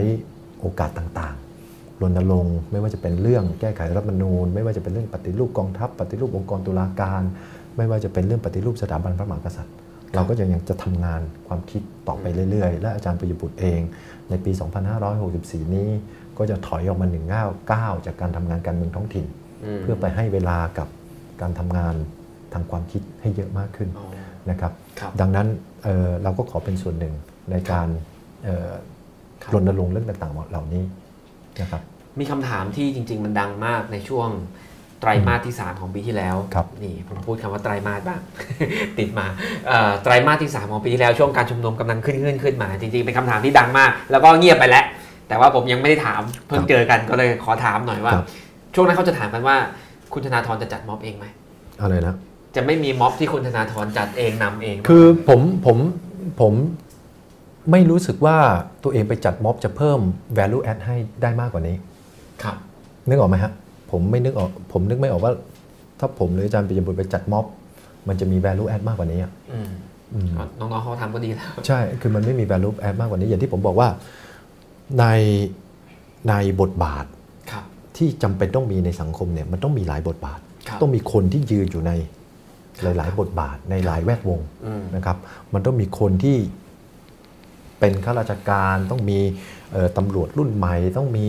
[0.62, 7.22] โอกาสต่างๆรณรงค์ไม่ว่าจะเป็นเรื่องแก้ไขรัฐธรรมนูญ ไม่ว่าจะเป็นเรื่องปฏิรูปกองทัพ ปฏิรูปองค์กรตุลาการ
[7.78, 9.76] ไม่ว่าจะเป็นเรื่องปฏิรูปสถาบันพระมหากษัตริย์
[10.16, 13.82] เราก็จะยังจะทำงานความคิดต่อไปเรื่อยๆ และอาจารย์ปิยบุตรเอง
[14.30, 14.52] ในปี
[15.14, 15.90] 2564 นี้
[16.38, 19.26] ก็จะถอยออกมาหนึ่งก้าวก้าวจากการทำงานการเมืองท้องถิ่น
[19.76, 20.88] มเพื่อไปให้เวลากับ
[21.42, 21.96] การทำงาน
[22.54, 24.08] ทางความคิดให้เยอะมากขึ้นอ๋อ
[24.50, 25.48] นะครับครับดังนั้น
[25.84, 27.14] เอ่อเราก็ขอเป็นส่วนหนึ่ง
[27.52, 27.88] ในการ
[28.44, 28.72] เอ่อ
[29.44, 30.84] ครับรณรงค์เรื่องต่างๆเหล่านี้
[31.62, 31.82] นะครับ
[32.20, 34.30] มีคำถามที่จริง ๆ มันดังมากในช่วง
[35.02, 38.20] ไตรมาสที่ 3 ของปีที่แล้วครับนี่ผมพูดคำว่าไตรมาสบ้าง
[38.98, 39.28] ติดมา
[39.68, 44.86] เอ่อไตรมาสที่ 3 ของปีที่แล้วช่วงการชุมนุมกำลังขึ้นขึ้นขึ้นมา จริงๆ เป็นคำถามที่ดังมาก แล้วก็เงียบไปแล้ว
[45.28, 48.26] แต่ว่าผมยังไม่ได้ถามเพิ่งครับเจอกันก็เลยขอถามหน่อยว่าครับ
[48.76, 49.58] ช่วงนั้นเขาจะถามกันว่า
[50.14, 51.26] คุณธนาธรจะจัดม็อบเองไหม
[51.82, 52.16] อะไรนะ
[52.56, 55.78] จะไม่มีม็อบที่คุณธนาธรจัดเองนำเอง คือผมผม
[56.42, 56.54] ผม
[57.72, 58.38] ไม่รู้สึกว่า
[58.84, 60.00] ตัวเองไปจัดม็อบจะเพิ่ม
[60.38, 61.76] value add ให้ได้มากกว่านี้
[62.44, 62.56] ครับ
[63.08, 63.52] นึกออกไหมฮะ
[63.92, 65.34] ผมไม่นึกออกผมนึกไม่ออกว่า
[66.00, 67.46] ถ้าผมหรืออาจารย์ปิยบุตรไปจัดม็อบ
[68.08, 69.70] มันจะมี value add มากกว่านี้อะอืม
[70.14, 70.30] อืม
[70.60, 73.90] น้องๆเขาทำก็ดีแล้ว ใช่ คือมันไม่มี value add มากกว่านี้ อย่างที่ผมบอกว่า
[75.00, 75.06] ใน
[76.30, 77.06] ในบทบาท
[77.52, 77.64] ครับ
[77.98, 81.92] ที่จำเป็นต้องมีในสังคมเนี่ยมันต้องมีหลายบทบาทครับต้องมีคนที่ยืนอยู่ใน
[82.82, 85.18] หลาย ๆ บทบาทในหลายแวดวงอืมนะครับ
[85.54, 86.38] มันต้องมีคนที่
[87.80, 89.20] เป็นข้าราชการต้องมี
[89.72, 91.26] เอ่อตำรวจรุ่นใหม่ ต้องมี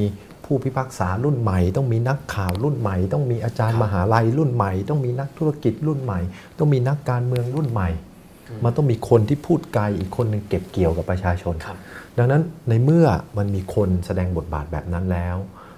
[0.52, 6.20] ผู้พิพากษารุ่นใหม่ ต้องมีนักข่าวรุ่นใหม่ ต้องมีอาจารย์ครับมหาลัยรุ่นใหม่ ต้องมีนักธุรกิจรุ่นใหม่
[6.58, 7.88] ต้องมีนักการเมืองรุ่นใหม่
[8.64, 11.76] มันต้องมีคนที่พูดไกลอีกคนหนึ่งเก็บเกี่ยวกับประชาชนครับ
[12.18, 13.06] ดังนั้นในเมื่อ
[13.38, 15.36] มันมีคนแสดงบทบาทแบบนั้นแล้ว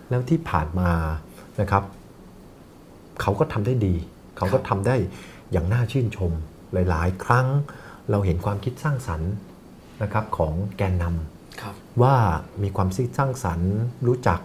[0.08, 0.90] แล้วที่ผ่านมา
[1.60, 1.82] นะครับ
[3.20, 3.94] เขาก็ทำได้ดี
[4.36, 4.96] เขาก็ทำได้
[5.52, 6.32] อย่างน่าชื่นชม
[6.72, 7.46] หลาย ๆ ครั้ง
[8.10, 9.30] เราเห็นความคิดสร้างสรรค์
[10.02, 12.16] นะครับของแกนนำครับว่า
[12.62, 13.72] มีความคิดสร้างสรรค์
[14.06, 14.40] รู้จัก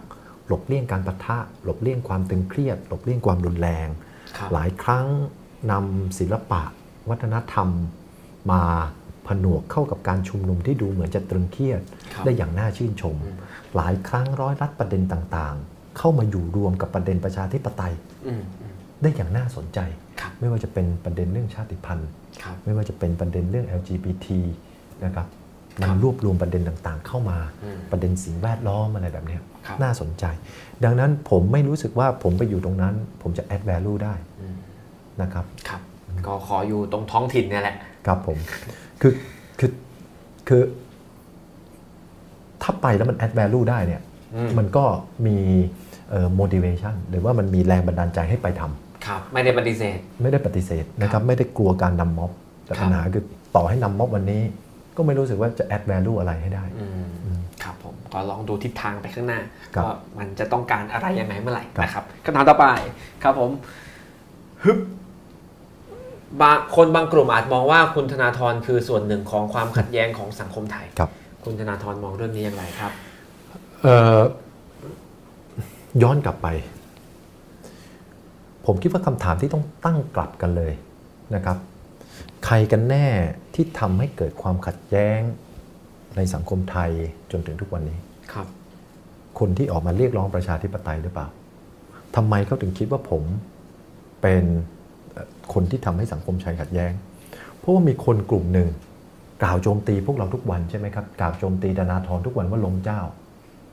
[0.48, 3.88] หลบเลี่ยงการปะทะ หลบเลี่ยงความตึงเครียด หลบเลี่ยงความรุนแรง
[4.36, 5.06] ครับหลายครั้ง
[5.70, 6.62] นำศิลปะ
[7.08, 7.68] วัฒนธรรม
[8.52, 8.62] มา
[9.26, 11.80] ผนวกเข้ากับการชุมนุมที่ดูเหมือนจะตรึงเครียด
[12.12, 13.36] ครับได้อย่างน่าชื่นชมอืม
[13.76, 17.94] หลายครั้งร้อยรัดประเด็นต่างๆ เข้ามาอยู่รวมกับประเด็นประชาธิปไตย
[18.26, 19.78] อืมอืมได้อย่างน่าสนใจ
[20.20, 22.08] ครับไม่ว่าจะเป็นประเด็นเรื่องชาติพันธุ์
[22.42, 24.26] ครับไม่ว่าจะเป็นประเด็นเรื่อง LGBT
[25.04, 25.26] นะครับ
[25.80, 29.47] มันครับรวบรวมประเด็นต่างๆ เข้ามาอืมประเด็นสิ่งแวดล้อมอะไรแบบเนี้ยครับ
[29.82, 30.24] น่าสนใจ
[30.84, 34.56] ดังนั้นผมไม่รู้สึกว่าผมไปอยู่ตรงนั้น ผมจะ add value ได้อืม
[35.22, 35.80] นะครับครับ
[36.26, 37.76] ก็ขออยู่ตรงท้องถิ่นเนี่ยแหละ
[38.06, 38.36] ครับผม
[39.00, 39.12] คือ
[39.58, 39.70] คือ
[40.48, 40.62] คือ
[42.62, 44.02] ถ้าไปแล้วมัน add value ได้เนี่ย
[44.34, 44.84] อืมมันก็
[45.26, 45.36] มี
[46.10, 52.30] เอ่อ motivation หรือว่ามันมีแรงบันดาลใจให้ไปทำครับ ไม่ได้ปฏิเสธ ไม่ได้ปฏิเสธนะครับ ไม่ได้กลัวการนำม็อบ
[52.64, 53.24] แต่ครับปัญหาคือ
[53.56, 54.42] ต่อให้นำม็อบวันนี้
[54.96, 57.27] ก็ไม่รู้สึกว่าจะ add value อะไรให้ได้อืมครับผม
[58.12, 59.40] ก็ลองดูทิศทางไปข้างหน้า
[59.74, 62.66] ครับว่ามันจะต้องการอะไรยังไงเมื่อไหร่ครับนะครับคำถามต่อไป
[63.22, 63.50] ครับผม
[64.64, 64.78] ฮึบ
[66.42, 71.10] บางคนบางกลุ่มอาจมองว่าคุณธนาธรคือส่วนหนึ่งของความขัดแย้งของสังคมไทยครับ
[71.44, 72.92] คุณธนาธรมองเรื่องนี้อย่างไรครับ
[73.82, 74.20] เอ่อ
[76.02, 76.48] ย้อนกลับไป
[78.66, 80.72] ผมคิดว่าคำถามที่ต้องตั้งกลับกันเลย
[81.34, 81.56] นะครับ
[82.46, 83.06] ใครกันแน่
[83.54, 85.20] ที่ทำให้เกิดความขัดแย้ง
[86.18, 86.90] ในสังคมไทย
[87.32, 87.98] จนถึงทุกวันนี้
[88.32, 88.46] ครับ
[89.38, 91.26] คนที่ออกมาเรียกร้องประชาธิปไตยหรือเปล่า
[92.16, 93.22] ทำไมเขาถึงคิดว่าผม
[94.22, 94.44] เป็น
[95.12, 96.92] เอ่อคนที่ทำให้สังคมไทยขัดแย้ง
[97.58, 98.68] เพราะว่ามีคนกลุ่มหนึ่ง
[99.42, 103.00] กล่าวโจมตีพวกเราทุกวันใช่ไหมครับกล่าวโจมตีดนาธรทุกวันว่าลงเจ้า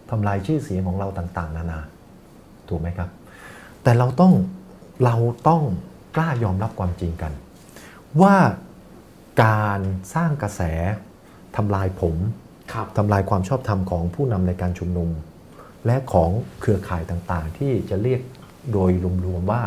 [0.09, 1.79] ทำลายชื่อเสียงของเราต่าง ๆ นานา
[2.69, 3.09] ถูกไหมครับ
[3.83, 4.33] แต่เราต้อง
[5.05, 5.15] เรา
[5.47, 5.63] ต้อง
[6.15, 7.31] กล้ายอมรับความจริงกัน
[8.21, 8.35] ว่า
[9.43, 9.79] การ
[10.13, 10.61] สร้างกระแส
[11.57, 12.15] ทำลายผม
[12.73, 15.09] ครับทำลายความชอบธรรมของผู้นำในการชุมนุม
[15.85, 16.29] และของ
[16.61, 18.21] เครือข่ายต่างๆ ที่จะเรียก
[18.71, 18.91] โดย
[19.25, 19.61] รวมๆว่า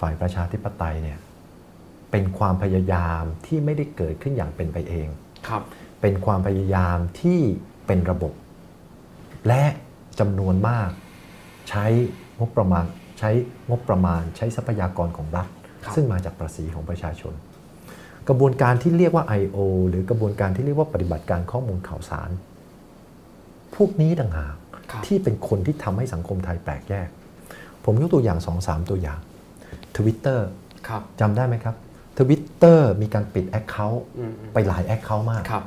[0.00, 1.18] ฝ่ายประชาธิปไตยเนี่ย
[2.10, 5.08] เป็นความพยายามที่ไม่ได้เกิดขึ้นอย่างเป็นไปเอง
[5.48, 5.62] ครับ
[6.00, 7.40] เป็นความพยายามที่
[7.86, 8.32] เป็นระบบ
[9.48, 9.64] และ
[10.20, 10.90] จำนวนมาก
[11.70, 11.86] ใช้
[12.40, 12.84] งบประมาณ
[13.18, 13.30] ใช้
[13.70, 15.46] งบประมาณใช้ทรัพยากรของรัฐ
[15.84, 17.32] ครับซึ่งมาจากภาษีของประชาชน
[18.28, 19.58] กระบวนการที่เรียกว่า I.O.
[19.88, 22.30] หรือกระบวนการที่เรียกว่าปฏิบัติการข้อมูลข่าวสาร
[23.76, 24.54] พวกนี้ต่างหาก
[24.90, 27.08] ครับที่เป็นคนที่ทำให้สังคมไทยแปลกแยก
[27.84, 29.18] ผมยกตัวอย่าง 2-3 ตัวอย่าง
[29.96, 30.40] Twitter
[30.88, 31.74] ครับจำได้ไหมครับ
[32.18, 35.64] Twitter มีการปิด Account อืมอืมไปหลาย Account มากครับ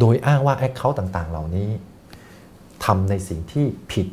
[0.00, 1.68] โดยอ้างว่า Account ต่างๆ เหล่านี้
[2.84, 4.06] ทำในสิ่งที่ผิด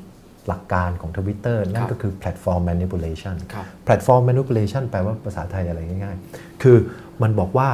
[0.48, 6.78] หลักการของ Twitter นั่นก็คือ platform manipulation ครับ platform manipulation แปลว่าภาษาไทยอะไรง่ายๆ คือ
[7.24, 7.70] มันบอกว่า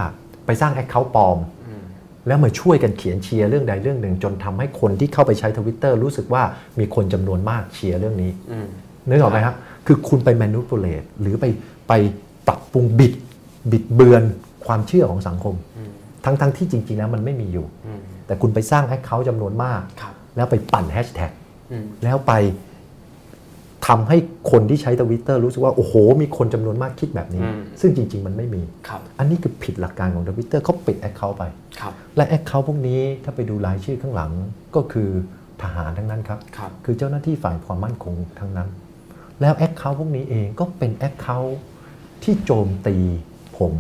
[0.46, 1.38] ไปสร้าง Account ปลอม
[1.68, 1.84] อืม
[2.28, 6.44] แล้วมาช่วยกันเขียนเชียร์เรื่องใดเรื่องหนึ่ง จนทำให้คนที่เข้าไปใช้ทวิตเตอร์รู้สึกว่า
[6.80, 8.68] มีคนจำนวนมากเชียร์เรื่องนี้อืม
[9.10, 9.56] นึกออกไหมครับ
[9.86, 11.46] คือคุณไป manipulate หรือไป
[11.88, 11.94] ไป
[12.48, 13.14] ปรับปรุงบิด
[13.72, 14.24] บิดเบือน
[14.66, 15.92] ความเชื่อของสังคมอืม
[16.26, 21.32] ทั้งทั้งที่จริง ๆ แล้วมันไม่มีอยู่อืมแต่คุณไปสร้าง account จำนวนมากครับแล้วไปปั่นแฮชแท็ก
[21.72, 22.34] อืมแล้วไป
[23.88, 24.18] ทำให้
[24.52, 31.44] คนที่ใช้ทวิตเตอร์รู้สึกว่า โอ้โห มีคนจำนวนมากคิดแบบนี้อืมซึ่งจริง ๆ มันไม่มีครับอันนี้คือผิดหลักการของทวิตเตอร์เขาปิด account ไป
[31.80, 34.32] ครับและ account พวกนี้ถ้าไปดูรายชื่อข้างหลัง
[34.76, 35.10] ก็คือ
[35.62, 38.70] ทหารทั้งนั้นครับครับคือเจ้าหน้าที่ฝ่ายความมั่นคงทั้งนั้น
[39.42, 41.58] แล้ว account พวกนี้เองก็เป็น account
[42.24, 42.96] ที่โจมตี
[43.58, 43.74] ผม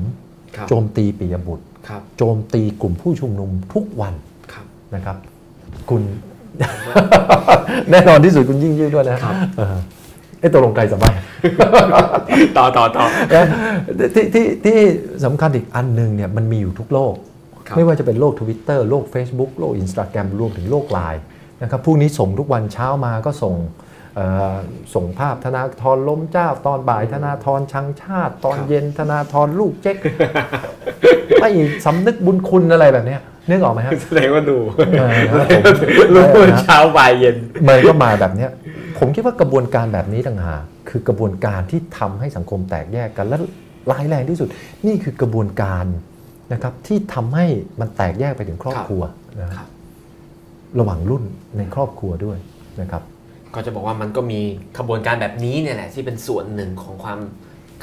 [0.56, 4.14] ครับโจมตีปิยบุตรครับโจมตีกลุ่มผู้ชุมนุมทุกวัน
[4.54, 4.66] ครับ
[4.96, 5.18] นะครับ
[5.90, 6.02] คุณ
[7.92, 9.36] แน่นอนที่สุดคุณยิ่งชีพด้วยนะครับ
[10.40, 11.16] เออเอ้ตกลงใครสบาย
[12.58, 13.06] ต่อต่อต่อ
[14.16, 14.78] ที่ที่ที่
[15.26, 17.14] สำคัญอีกอันหนึ่งเนี่ยมันมีอยู่ทุกโลก
[17.68, 21.22] ครับไม่ว่าจะเป็นโลก Twitter โลก Facebook โลก Instagram รวมถึงโลกไลน์
[21.62, 23.56] นะครับพวกนี้ส่งทุกวันเช้ามาก็ส่ง
[24.16, 24.56] เอ่อ
[24.96, 29.98] ส่งภาพธนาธรล้มเจ้า ตอนบ่ายธนาธรชังชาติ ตอนครับเย็นธนาธรลูกเจ๊ก
[31.42, 31.52] ไม่
[31.86, 34.58] สำนึกบุญคุณอะไรแบบเนี้ย นึกออกไหมครับแสดงว่าดู
[35.00, 35.62] เออครับผม
[36.16, 36.24] รู้
[36.62, 37.36] เช้าบ่ายเย็น
[37.68, 38.52] มันก็มาแบบเนี้ย
[39.00, 43.38] ผมคิดว่ากระบวนการแบบนี้ต่างหากคือกระบวนการที่ทำให้สังคมแตกแยกกันและ
[43.92, 44.48] ร้ายแรงที่สุด
[44.88, 45.86] นี่คือกระบวนการ
[46.54, 47.46] นะครับที่ทำให้
[47.80, 49.02] มันแตกแยกไปถึงครอบครัว
[49.42, 49.68] นะครับ
[50.80, 51.24] ระหว่างรุ่น
[51.58, 52.38] ในครอบครัวด้วย
[52.82, 53.04] นะครับ
[53.54, 54.40] ก็จะบอกว่ามันก็มี
[54.78, 57.20] ขบวนการแบบนี้เนี่ยแหละที่เป็นส่วนหนึ่งของความ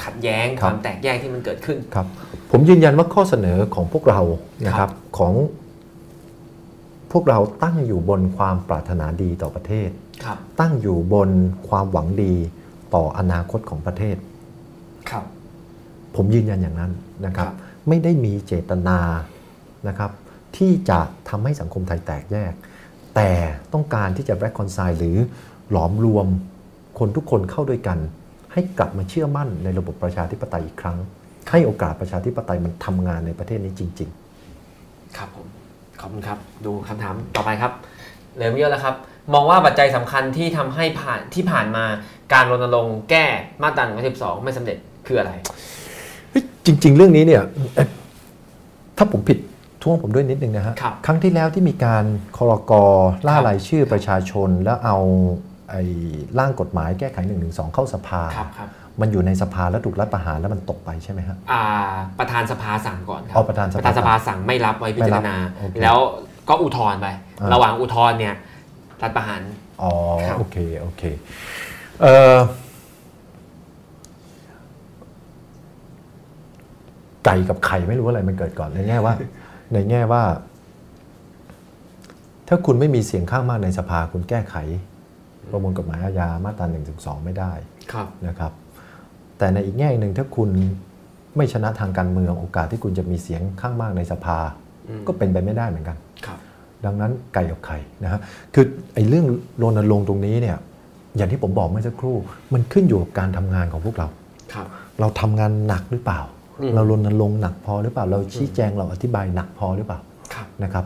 [0.03, 2.07] ขัดแย้งคครับวามแตกแยกที่มันเกิดขึ้นครับ
[2.51, 4.21] ผมยืนยันว่าข้อเสนอของพวกเรา
[4.67, 5.33] นะคครัรับบของ
[7.11, 9.89] พวกเราตั้งอยู่บนความปรารถนาดีต่อประเทศ
[10.23, 11.29] ครับตั้งอยู่บน
[11.67, 12.33] ความหวังดี
[12.95, 14.17] ต่ออนาคตของประเทศ
[15.09, 15.23] ครับ
[16.15, 16.91] ผมยืนยันอย่างนั้น
[17.25, 17.55] นะครับครับ
[17.87, 18.99] ไม่ได้มีเจตนา
[19.87, 20.11] นะครับ
[20.57, 20.99] ที่จะ
[21.29, 22.53] ทำให้สังคมไทยแตกแยก
[23.15, 23.31] แต่
[23.73, 25.17] ต้องการที่จะ reconcile หรือ
[25.71, 26.27] หลอมรวม
[26.99, 27.99] คนทุกคนเข้าด้วยกัน
[28.55, 30.97] ให้กลับมาเชื่อมั่นในระบบประชาธิปไตยอีกครั้ง
[31.51, 34.09] ให้โอกาสประชาธิปไตยมันทำงานในประเทศนี้จริง
[35.17, 35.47] ครับผม
[35.99, 37.71] ขอบคุณครับ ดูคำถามต่อไปครับ
[38.35, 38.95] เหลือไม่เยอะแล้วครับ
[39.33, 41.85] มองว่าปัจจัยสำคัญที่ทำให้ผ่านที่ผ่านมา
[42.33, 43.25] การรณรงค์แก้
[43.63, 43.83] มาตรา
[44.15, 44.77] 112 ไม่สำเร็จ
[45.07, 47.41] คืออะไรๆเฮ้ยจริง ๆ เรื่องนี้เนี่ย
[47.75, 47.87] เอ่อ
[48.97, 49.37] ถ้าผมผิด
[49.81, 52.05] ท่วงผมด้วยนิดนึงนะฮะครับครั้งที่แล้วที่มีการ
[52.37, 52.83] คอรกอ
[53.27, 55.54] ล่าครับรายชื่อประชาชนแล้วเอาไอ้
[56.39, 58.69] ร่างกฎหมายแก้ไข1นึเข้าสภาครับครับ
[59.01, 61.63] มันอยู่ในสภาแล้วถูกรัฐประหารแล้วมันตกไปใช่ไหมฮะอ่า
[62.19, 65.97] ประธานสภาสั่งก่อนครัอ๋อประธานสภาประธานสภาสั่งไม่รับไว้พิจารณาไม่รับโอเคแล้ว
[66.49, 67.07] ก็อุทธรณ์ไป
[67.41, 68.35] อ่าระหว่างอุทธรณ์เนี่ย
[69.01, 69.41] รัฐประหาร
[69.81, 69.93] อ๋อ
[70.27, 71.03] ครับโอเคโอเค
[72.01, 72.37] เอ่อ
[77.25, 79.13] ไก่กับไข่ไม่รู้อะไรมันเกิดก่อนในแง่ว่า
[79.73, 80.23] ในแง่ว่า
[82.47, 84.55] ถ้าคุณไม่มีเสียงข้างมากในสภาคุณแก้ไข
[85.51, 86.79] ประมวลกฎหมายอาญามาตรา1นึ
[87.25, 87.51] ไม่ได้
[87.93, 88.51] ครับนะครับ
[89.37, 90.49] แต่ในอีกแง่หนึ่งถ้าคุณ
[91.37, 94.37] ไม่ชนะทางการเมืองโอกาสที่คุณจะมีเสียงข้างมากในสภา
[94.89, 96.39] อืมก็เป็นไปไม่ได้เหมือนกันครับ
[96.85, 98.19] ดังนั้นไก่กับไข่นะฮะ
[98.53, 99.25] คือไอ้เรื่อง
[99.61, 100.57] รณรงค์ตรงนี้เนี่ย
[101.17, 102.17] อย่างที่ผมบอกเมื่อสักครู่
[102.53, 104.07] มันขึ้นอยู่กับการทำงานของพวกเรา
[104.53, 104.67] ครับ
[104.99, 106.21] เราทำงานหนักหรือเปล่า
[106.59, 109.99] อืมเรารณรงค์หนักพอหรือเปล่า เราชี้แจงเราอธิบายหนักพอหรือเปล่า
[110.33, 110.85] ครับนะครับ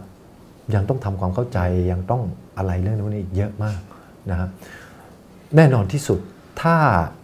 [0.75, 1.59] ยังต้องทำความเข้าใจ
[1.91, 2.21] ยังต้อง
[2.57, 3.79] อะไรเรื่องนู้นอีกเยอะมาก
[4.31, 4.47] นะฮะ
[5.55, 6.19] แน่นอนที่สุด
[6.61, 6.75] ถ้า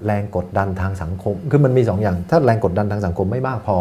[0.05, 3.77] แรงกดดันทางสังคม คือมันมีสองอย่าง ถ้าแรงกดดันทางสังคมไม่มากพอ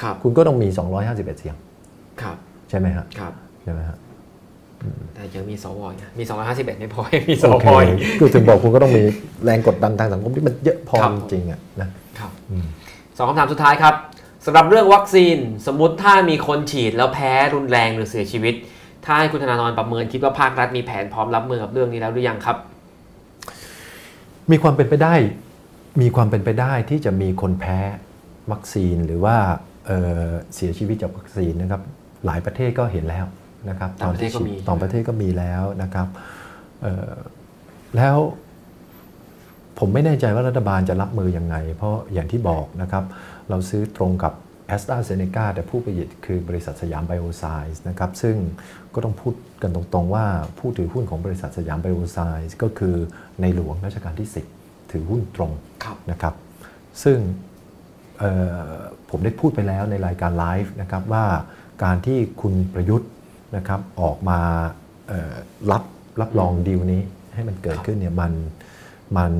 [0.00, 0.68] ครับคุณก็ต้องมี
[1.02, 1.56] 251 เสียง
[2.22, 2.36] ครับ
[2.68, 3.32] ใช่ไหมฮะครับ
[3.62, 3.96] ใช่ไหมฮะ
[5.14, 9.02] แต่ยังมีสวอีกนะมี 251 ไม่พอยังมีสโอวเคอีกคือถึงบอกคุณก็ต้องมี
[9.44, 12.66] แรงกดดันทางสังคมที่มันเยอะพอครับจริงๆอะนะครับอืม
[13.16, 13.94] สองคำถามสุดท้ายครับ
[14.46, 15.36] สำหรับเรื่องวัคซีน
[15.66, 18.54] สมมติถ้ามีคนฉีดแล้วแพ้รุนแรงหรือเสียชีวิต
[19.04, 22.56] ถ้าให้คุณธนาธรประเมินคิดว่าภาครัฐมีแผนพร้อมรับมือกับเรื่องนี้แล้วหรือยังครับ
[24.50, 25.14] มีความเป็นไปได้
[26.02, 27.78] มีความเป็นไปได้ที่จะมีคนแพ้
[28.52, 29.36] วัคซีนหรือว่า
[29.86, 31.82] เอ่อเสียชีวิตจากวัคซีนนะครับ
[32.26, 33.26] หลายประเทศก็เห็นแล้ว
[33.68, 36.08] นะครับต่างประเทศก็มีฉีดต่างประเทศก็มีแล้วนะครับ
[36.82, 37.14] เอ่อ
[37.96, 38.16] แล้ว
[39.78, 43.04] ผมไม่แน่ใจว่ารัฐบาลจะรับมือยังไง เพราะอย่างที่บอกนะครับ
[43.50, 44.32] เราซื้อตรงกับ
[44.74, 48.36] AstraZeneca แต่ผู้ผลิตคือบริษัทสยามไบโอไซเอนซ์นะครับซึ่ง
[48.94, 50.26] ก็ต้องพูดกันตรงๆว่า
[50.58, 52.96] ผู้ถือหุ้นของบริษัทสยามไบโอไซเอนซ์ก็คือ
[53.40, 54.28] ในหลวงรัชกาลที่
[54.60, 55.52] 10 ถือหุ้นตรง
[55.84, 56.34] ครับนะครับ
[57.04, 57.18] ซึ่ง
[58.18, 58.30] เอ่
[58.70, 58.76] อ
[59.10, 61.24] ผมได้พูดไปแล้วในรายการไลฟ์นะครับว่า
[61.84, 63.10] การที่คุณประยุทธ์
[63.56, 64.40] นะครับออกมา
[65.08, 65.34] เอ่อ
[65.70, 65.82] รับ
[66.20, 67.02] รับรองดีลนี้
[67.34, 68.32] ให้มันเกิดขึ้นเนี่ยมัน
[69.16, 69.32] มัน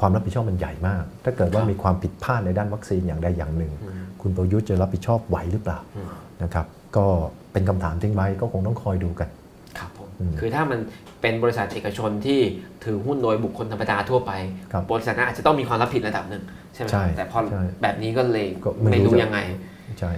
[0.00, 6.10] ความรับผิดชอบมันใหญ่มาก ถ้าเกิดว่าครับมีความผิดพลาดในด้านวัคซีนอย่างใดอย่างหนึ่งอืมคุณประยุทธ์จะรับผิดชอบไหวหรือเปล่าอืม
[6.42, 6.66] นะครับ
[6.96, 7.06] ก็
[7.52, 9.28] เป็นคำถามทิ้งไว้ก็คงต้องคอยดูกัน
[9.78, 10.78] ครับผมอืมคือถ้ามัน
[11.20, 12.40] เป็นบริษัทเอกชนที่
[12.84, 14.32] ถือหุ้นโดยบุคคลธรรมดาทั่วไป
[14.72, 16.42] ครับบริษัทนั้นอาจจะต้องมีความรับผิดระดับหนึ่ง
[16.74, 19.38] ใช่ไหมใช่แต่พอใช่แบบนี้ก็เลยก็ไม่ไม่รู้รู้จะยังไง
[20.00, 20.12] ใช่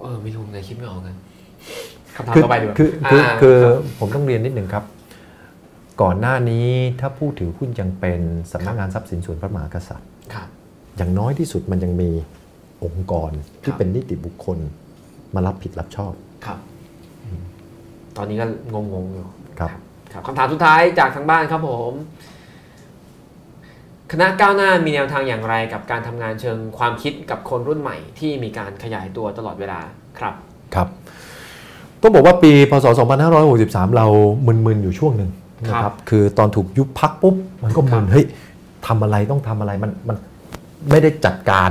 [0.00, 1.16] เออไม่รู้เลยคิดไม่ออกกัน
[2.16, 3.56] คำถามคือต่อไปดีกว่าคือคืออ่าคือ
[4.00, 4.84] ผมต้องเรียนนิดหนึ่งครับ
[6.02, 6.68] ก่อนหน้านี้
[7.00, 8.20] ถ้าผู้ถือหุ้นยังเป็น
[8.52, 10.48] สำนักงานทรัพย์สินส่วนพระมหากษัตริย์ครับ
[10.96, 12.10] อย่างน้อยที่สุดมันยังมี
[12.84, 13.30] องค์กร
[13.62, 14.58] ที่ครับเป็นนิติบุคคล
[15.34, 16.12] มารับผิดรับชอบ
[16.46, 16.58] ครับ
[18.16, 18.46] ตอนนี้ก็
[18.92, 19.26] งงๆอยู่
[19.58, 19.70] ครับ
[20.12, 21.92] ครับคำถามสุดท้ายจากทางบ้านครับผม
[24.12, 29.80] คณะก้าวหน้ามีแนวทางอย่างไรกับการทำงานเชิงความคิดกับคนรุ่นใหม่ ที่มีการขยายตัวตลอดเวลา
[30.18, 30.34] ครับ
[30.74, 30.88] ครับ
[32.00, 32.86] ต้องบอกว่าปีพศ
[33.40, 34.06] 2563 เรา
[34.46, 35.30] มึนๆอยู่ช่วงหนึ่ง
[35.64, 38.24] นะคครัรับบคือตอนถูกยุบพักปุ๊บมันก็มึครันบเฮ้ย
[38.86, 40.16] ทำอะไรต้องทำอะไรมันมัน
[40.90, 41.70] ไม่ได้จัดการ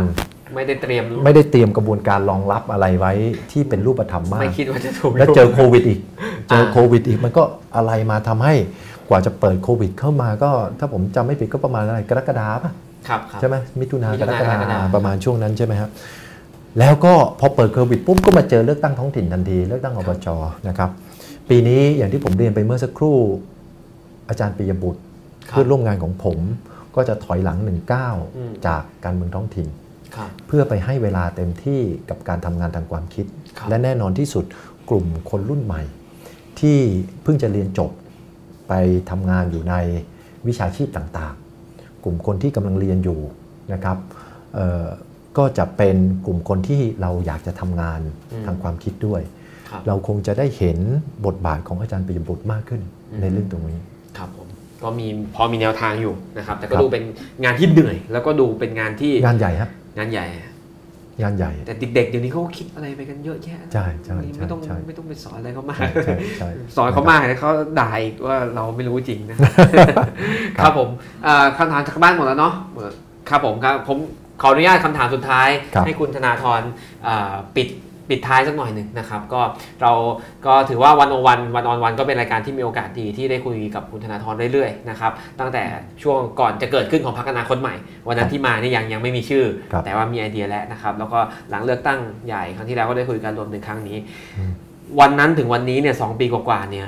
[0.56, 3.14] ไม่ได้เตรียมไม่ได้เตรียมกระบวนการรองรับอะไรไว้
[3.52, 6.00] ที่เป็นรูปธรรมมากไม่คิดว่าจะถูกแล้วเจอโควิดอีก
[6.50, 7.44] เจออ่าโควิดอีกมันก็
[7.76, 8.56] อะไรมาทำให้
[9.10, 10.50] กว่าจะเปิดโควิด เข้ามาก็
[10.80, 12.72] ถ้าผมจำไม่ผิดก็ประมาณอะไรกรกฎาป่ะ
[13.08, 15.90] ครับครับใช่ไหมมิถุนากรกฎากรกฎาประมาณช่วงนั้นใช่ไหมครับ
[16.80, 20.28] แล้วก็พอเปิดโควิดปุ๊บก็มาเจอเลือกตั้งท้องถิ่นทันทีเลือกตั้งอบจ
[20.68, 20.90] นะครับ
[21.50, 23.18] ปีนี้อย่างที่ผมเรียนไปเมื่อสักครู่
[24.30, 25.02] อาจารย์ปิยบุตร
[25.50, 26.40] ครับเพื่อนร่วมงานของผม
[26.96, 29.68] ก็จะถอยหลังหนึ่งก้าวอืมจากการเมืองท้องถิ่น
[30.16, 33.26] ครับเพื่อไปให้เวลาเต็มที่กับการทำงานทางความคิด
[33.58, 34.46] ครับและแน่นอนที่สุด
[34.90, 35.82] กลุ่มคนรุ่นใหม่
[36.60, 36.80] ที่
[37.24, 37.92] เพิ่งจะเรียนจบ
[38.68, 38.74] ไป
[39.10, 39.76] ทำงานอยู่ใน
[40.48, 43.20] วิชาชีพต่างๆ กลุ่มคนที่กำลังเรียนอยู่
[43.74, 43.98] นะครับ
[44.56, 44.86] เอ่อ
[45.38, 48.00] ก็จะเป็นกลุ่มคนที่เราอยากจะทำงาน
[48.32, 49.22] อืมทางความคิดด้วย
[49.70, 50.78] ครับเราคงจะได้เห็น
[51.26, 52.82] บทบาทของอาจารย์ปิยบุตรมากขึ้น
[53.12, 53.95] อืมในเรื่องตรงนี้ครับผม
[54.84, 57.04] ก็มีพอมีแนวทางอยู่นะครับ แต่ก็ครับดูเป็น
[57.44, 60.28] งานที่เหนื่อย แล้วก็ดูเป็นงานที่งานใหญ่ครับงานใหญ่
[61.24, 69.40] งานใหญ่ แต่เด็กๆเดี๋ยวนี้เขาก็คิดอะไรไปกันเยอะแยะนะใช่ใช่ไม่ไม่ต้องใช่ไม่ต้องไปสอนอะไรเขามากใช่ใช่ใช่สอนเขามากแล้วเขาด่าอีกว่าเราไม่รู้จริงนะค
[70.60, 70.90] ครับรับผม
[71.26, 72.54] อ่าคำถามจากบ้านหมดแล้วเนาะ
[73.30, 73.98] ครับผมครับผม
[74.42, 76.62] ขออนุญาตคำถามสุดท้ายครับให้คุณธนาธร
[77.08, 77.68] อ่าปิด
[78.10, 79.42] ปิดท้ายสักหน่อยหนึ่งนะครับก็
[79.82, 79.92] เรา
[80.46, 85.64] ก็ถือว่าวันอวันวันออนวันก็เป็นรายการที่มีโอกาสดีที่ได้คุยกับคุณธนาธรเรื่อยๆนะครับตั้งแต่
[86.04, 87.76] ช่วงก่อนจะเกิดขึ้นของพรรคอนาคตใหม่
[88.08, 91.20] วันนั้นที่มานี่ยังยังไม่มีชื่อครับแต่ว่ามีไอเดียแล้วนะครับแล้วก็
[91.50, 93.98] หลังเลือกตั้งใหญ่ครั้งที่แล้วก็ได้คุยกันรวมถึงครั้งนี้
[94.38, 94.52] อืม
[95.00, 96.88] วันนั้นถึงวันนี้เนี่ยสองปีกว่าๆเนี่ย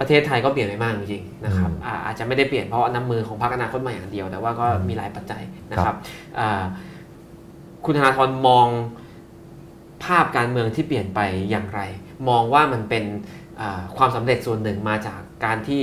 [0.00, 5.42] ประเทศไทยก็เปลี่ยนไปมากจริงๆนะครับอืมอ่าอาจจะไม่ได้เปลี่ยนเพราะน้ำมือของพรรคอนาคตใหม่อย่างเดียว แต่ว่าก็มีหลายปัจจัย
[5.72, 5.94] นะครับ
[6.38, 6.62] อ่า
[7.84, 8.66] คุณธนาธรมอง
[10.04, 11.20] ภาพการเมืองที่เปลี่ยนไป
[11.50, 11.80] อย่างไร
[12.28, 13.04] มองว่ามันเป็น
[13.60, 15.82] อ่าความสำเร็จส่วนหนึ่งมาจากการที่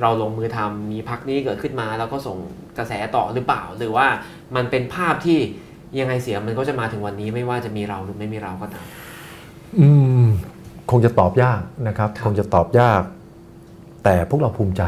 [0.00, 2.38] เราลงมือทำมีพักนี้เกิดขึ้นมา แล้วก็ส่ง
[2.78, 4.06] กระแสต่อหรือเปล่า หรือว่า
[4.56, 5.38] มันเป็นภาพที่
[5.98, 8.86] ยังไงเสียมันก็จะมาถึงวันนี้ไม่ว่าจะมีเราหรือไม่มีเราก็ตาม
[9.78, 9.88] อื
[10.22, 10.26] ม
[10.90, 13.02] คงจะตอบยากนะครับครับคงจะตอบยาก
[14.04, 14.82] แต่พวกเราภูมิใจ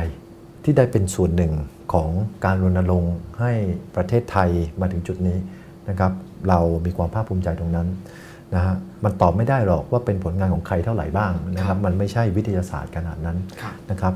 [0.64, 1.52] ที่ได้เป็นส่วนหนึ่ง
[1.92, 2.08] ของ
[2.44, 3.52] การรณรงค์ให้
[3.96, 5.38] ประเทศไทยมาถึงจุดนี้
[5.88, 6.12] นะครับ
[6.48, 7.88] เรามีความภาคภูมิใจตรงนั้น
[8.54, 14.14] นะฮะมันตอบไม่ได้หรอกว่าเป็นผลงานของใครเท่าไหร่บ้างนะคครัรับบมันไม่ใช่วิทยาศาสตร์ขนาดนั้นครับนะครับ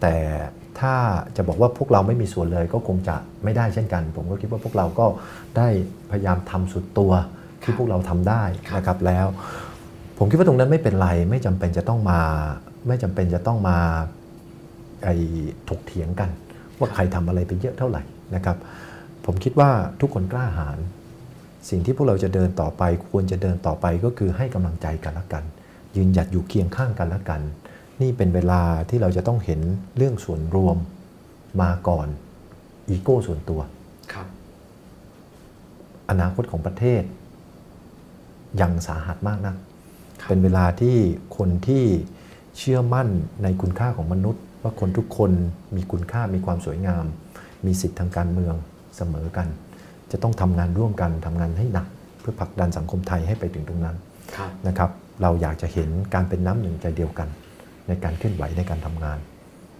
[0.00, 0.16] แต่
[0.80, 0.94] ถ้า
[1.36, 5.06] จะบอกว่าพวกเราไม่มีส่วนเลยก็คงจะไม่ได้เช่นกัน ผมก็คิดว่าพวกเราก็
[5.56, 5.68] ได้
[6.10, 7.12] พยายามทำสุดตัว
[7.62, 8.42] ที่พวกเราทำได้
[8.76, 9.26] นะครับแล้ว
[10.18, 12.20] ผมคิดว่าตรงนั้นไม่เป็นไรไม่จำเป็นจะต้องมา
[12.88, 13.78] ไม่จำเป็นจะต้องมา
[15.04, 15.16] ไอ้
[15.68, 16.30] ถกเถียงกัน
[16.78, 18.02] ว่าใครทำอะไรไปเยอะเท่าไหร่
[18.34, 18.56] นะครับ
[19.24, 20.78] ผมคิดว่าทุกคนกล้าหาญ
[21.68, 25.44] สิ่งที่พวกเราจะเดินต่อไป ควรจะเดินต่อไปก็คือให้กำลังใจกันละกัน
[25.96, 27.40] ยืนหยัดอยู่เคียงข้างกันละกัน
[28.02, 29.60] นี่เป็นเวลาที่เราจะต้องเห็น
[29.96, 30.76] เรื่องส่วนรวม
[31.62, 32.08] มาก่อน
[32.88, 33.60] อีโก้ส่วนตัว
[34.12, 34.26] ครับ
[36.10, 37.02] อนาคตของประเทศ
[38.60, 39.54] ยังสาหัสมากนะ
[40.22, 40.96] ครับเป็นเวลาที่
[41.36, 41.84] คนที่
[42.58, 43.08] เชื่อมั่น
[43.42, 45.30] ในคุณค่าของมนุษย์ ว่าคนทุกคน
[45.76, 47.04] มีคุณค่ามีความสวยงาม
[47.66, 48.54] มีสิทธิทางการเมือง
[48.96, 49.48] เสมอกัน
[50.16, 51.86] จะต้องทำงานร่วมกันทำงานให้หนัก
[52.20, 53.96] เพื่อผลักดันสังคมไทยให้ไปถึงตรงนั้น
[54.36, 54.90] ครับนะครับ
[55.22, 57.28] เราอยากจะเห็นการเป็นน้ำหนึ่งใจเดียวกัน
[57.88, 59.18] ในการเคลื่อนไหวในการทำงาน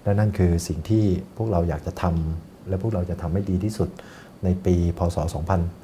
[0.05, 1.05] และนั่นคือสิ่งที่
[1.37, 3.89] พวกเราอยากจะทำและพวกเราจะทำให้ดีที่สุด
[4.45, 5.17] ในปีพศ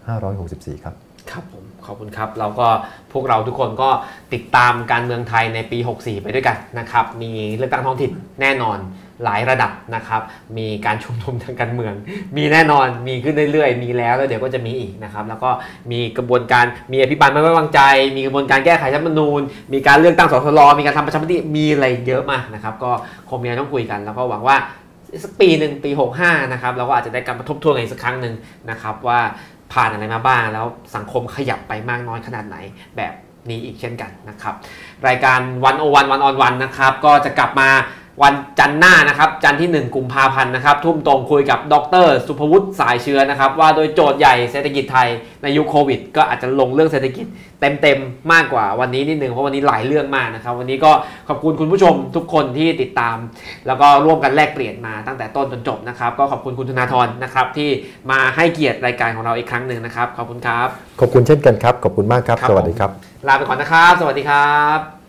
[0.09, 0.95] 2564 ครับ
[1.31, 2.69] ครับผมขอบคุณครับเราก็
[3.12, 3.91] พวกเราทุกคนก็
[4.35, 8.79] ติดตามการเมืองไทยในปี 64 ไปด้วยกันนะครับ มีเลือกตั้งท้องถิ่นแน่นอน
[9.24, 10.23] หลายระดับนะครับ
[10.59, 11.94] มีการชุมนุมทางการเมือง
[12.36, 15.51] มีแน่นอนมีขึ้นเรื่อยๆ มีแล้วแล้วเดี๋ยวก็จะมีอีกนะครับแล้วก็
[15.90, 17.81] มีกระบวนการมีอภิปรายไม่ไว้วางใจ
[18.16, 19.40] มีกระบวนการแก้ไขรัฐธรรมนูญ
[19.73, 22.90] มีการเลือกตั้งสสรมีการทำประชามติมีอะไรเยอะมากนะครับก็
[23.28, 24.57] คงมีอะไรต้องคุยกัน แล้วก็หวังว่า
[25.24, 25.90] สักปีหนึ่งปี
[26.20, 28.35] 65 นะครับเราก็อาจจะได้กลับมาทบทวนกันอีกสักครั้งหนึ่ง
[28.70, 29.20] นะครับว่า
[29.73, 30.66] ผ่านอะไรมาบ้าง แล้ว
[30.97, 32.57] สังคมขยับไปมากน้อยขนาดไหน
[32.97, 33.12] แบบ
[33.51, 34.55] นี้อีกเช่นกันนะครับ
[35.09, 37.69] รายการวันโอวันวันออนวันนะครับ ก็จะกลับมา
[38.22, 41.74] วันจันทร์หน้านะครับ จันทร์ที่ 1 กุมภาพันธ์นะครับ ทุ่มตรงคุยกับด
[42.05, 45.09] ร สุภวุฒิสายเชื้อนะครับ ว่าโดยโจทย์ใหญ่เศรษฐกิจไทย
[45.43, 47.26] ในยุคโควิด ก็อาจจะลงเรื่องเศรษฐกิจ
[47.82, 50.93] เต็มๆ มากกว่าวันนี้นิดนึงเพราะวันนี้หลายเรื่องมากนะครับ วันนี้ก็
[51.28, 53.16] ขอบคุณคุณผู้ชมทุกคนที่ติดตาม
[53.66, 57.70] แล้วก็ร่วมกันแลกเปลี่ยนมาตั้งแต่ต้นจนจบนะครับ ก็ขอบคุณคุณธนาธรนะครับที่
[58.10, 60.68] มาให้เกียรติรายการของเราอีกครั้งหนึ่งนะครับขอบคุณครับ
[61.01, 62.90] ขอบคุณเช่นกันครับขอบคุณมากครับครับสวัสดีครับ
[63.28, 65.02] ลาไปก่อนนะครับ สวัสดีครับ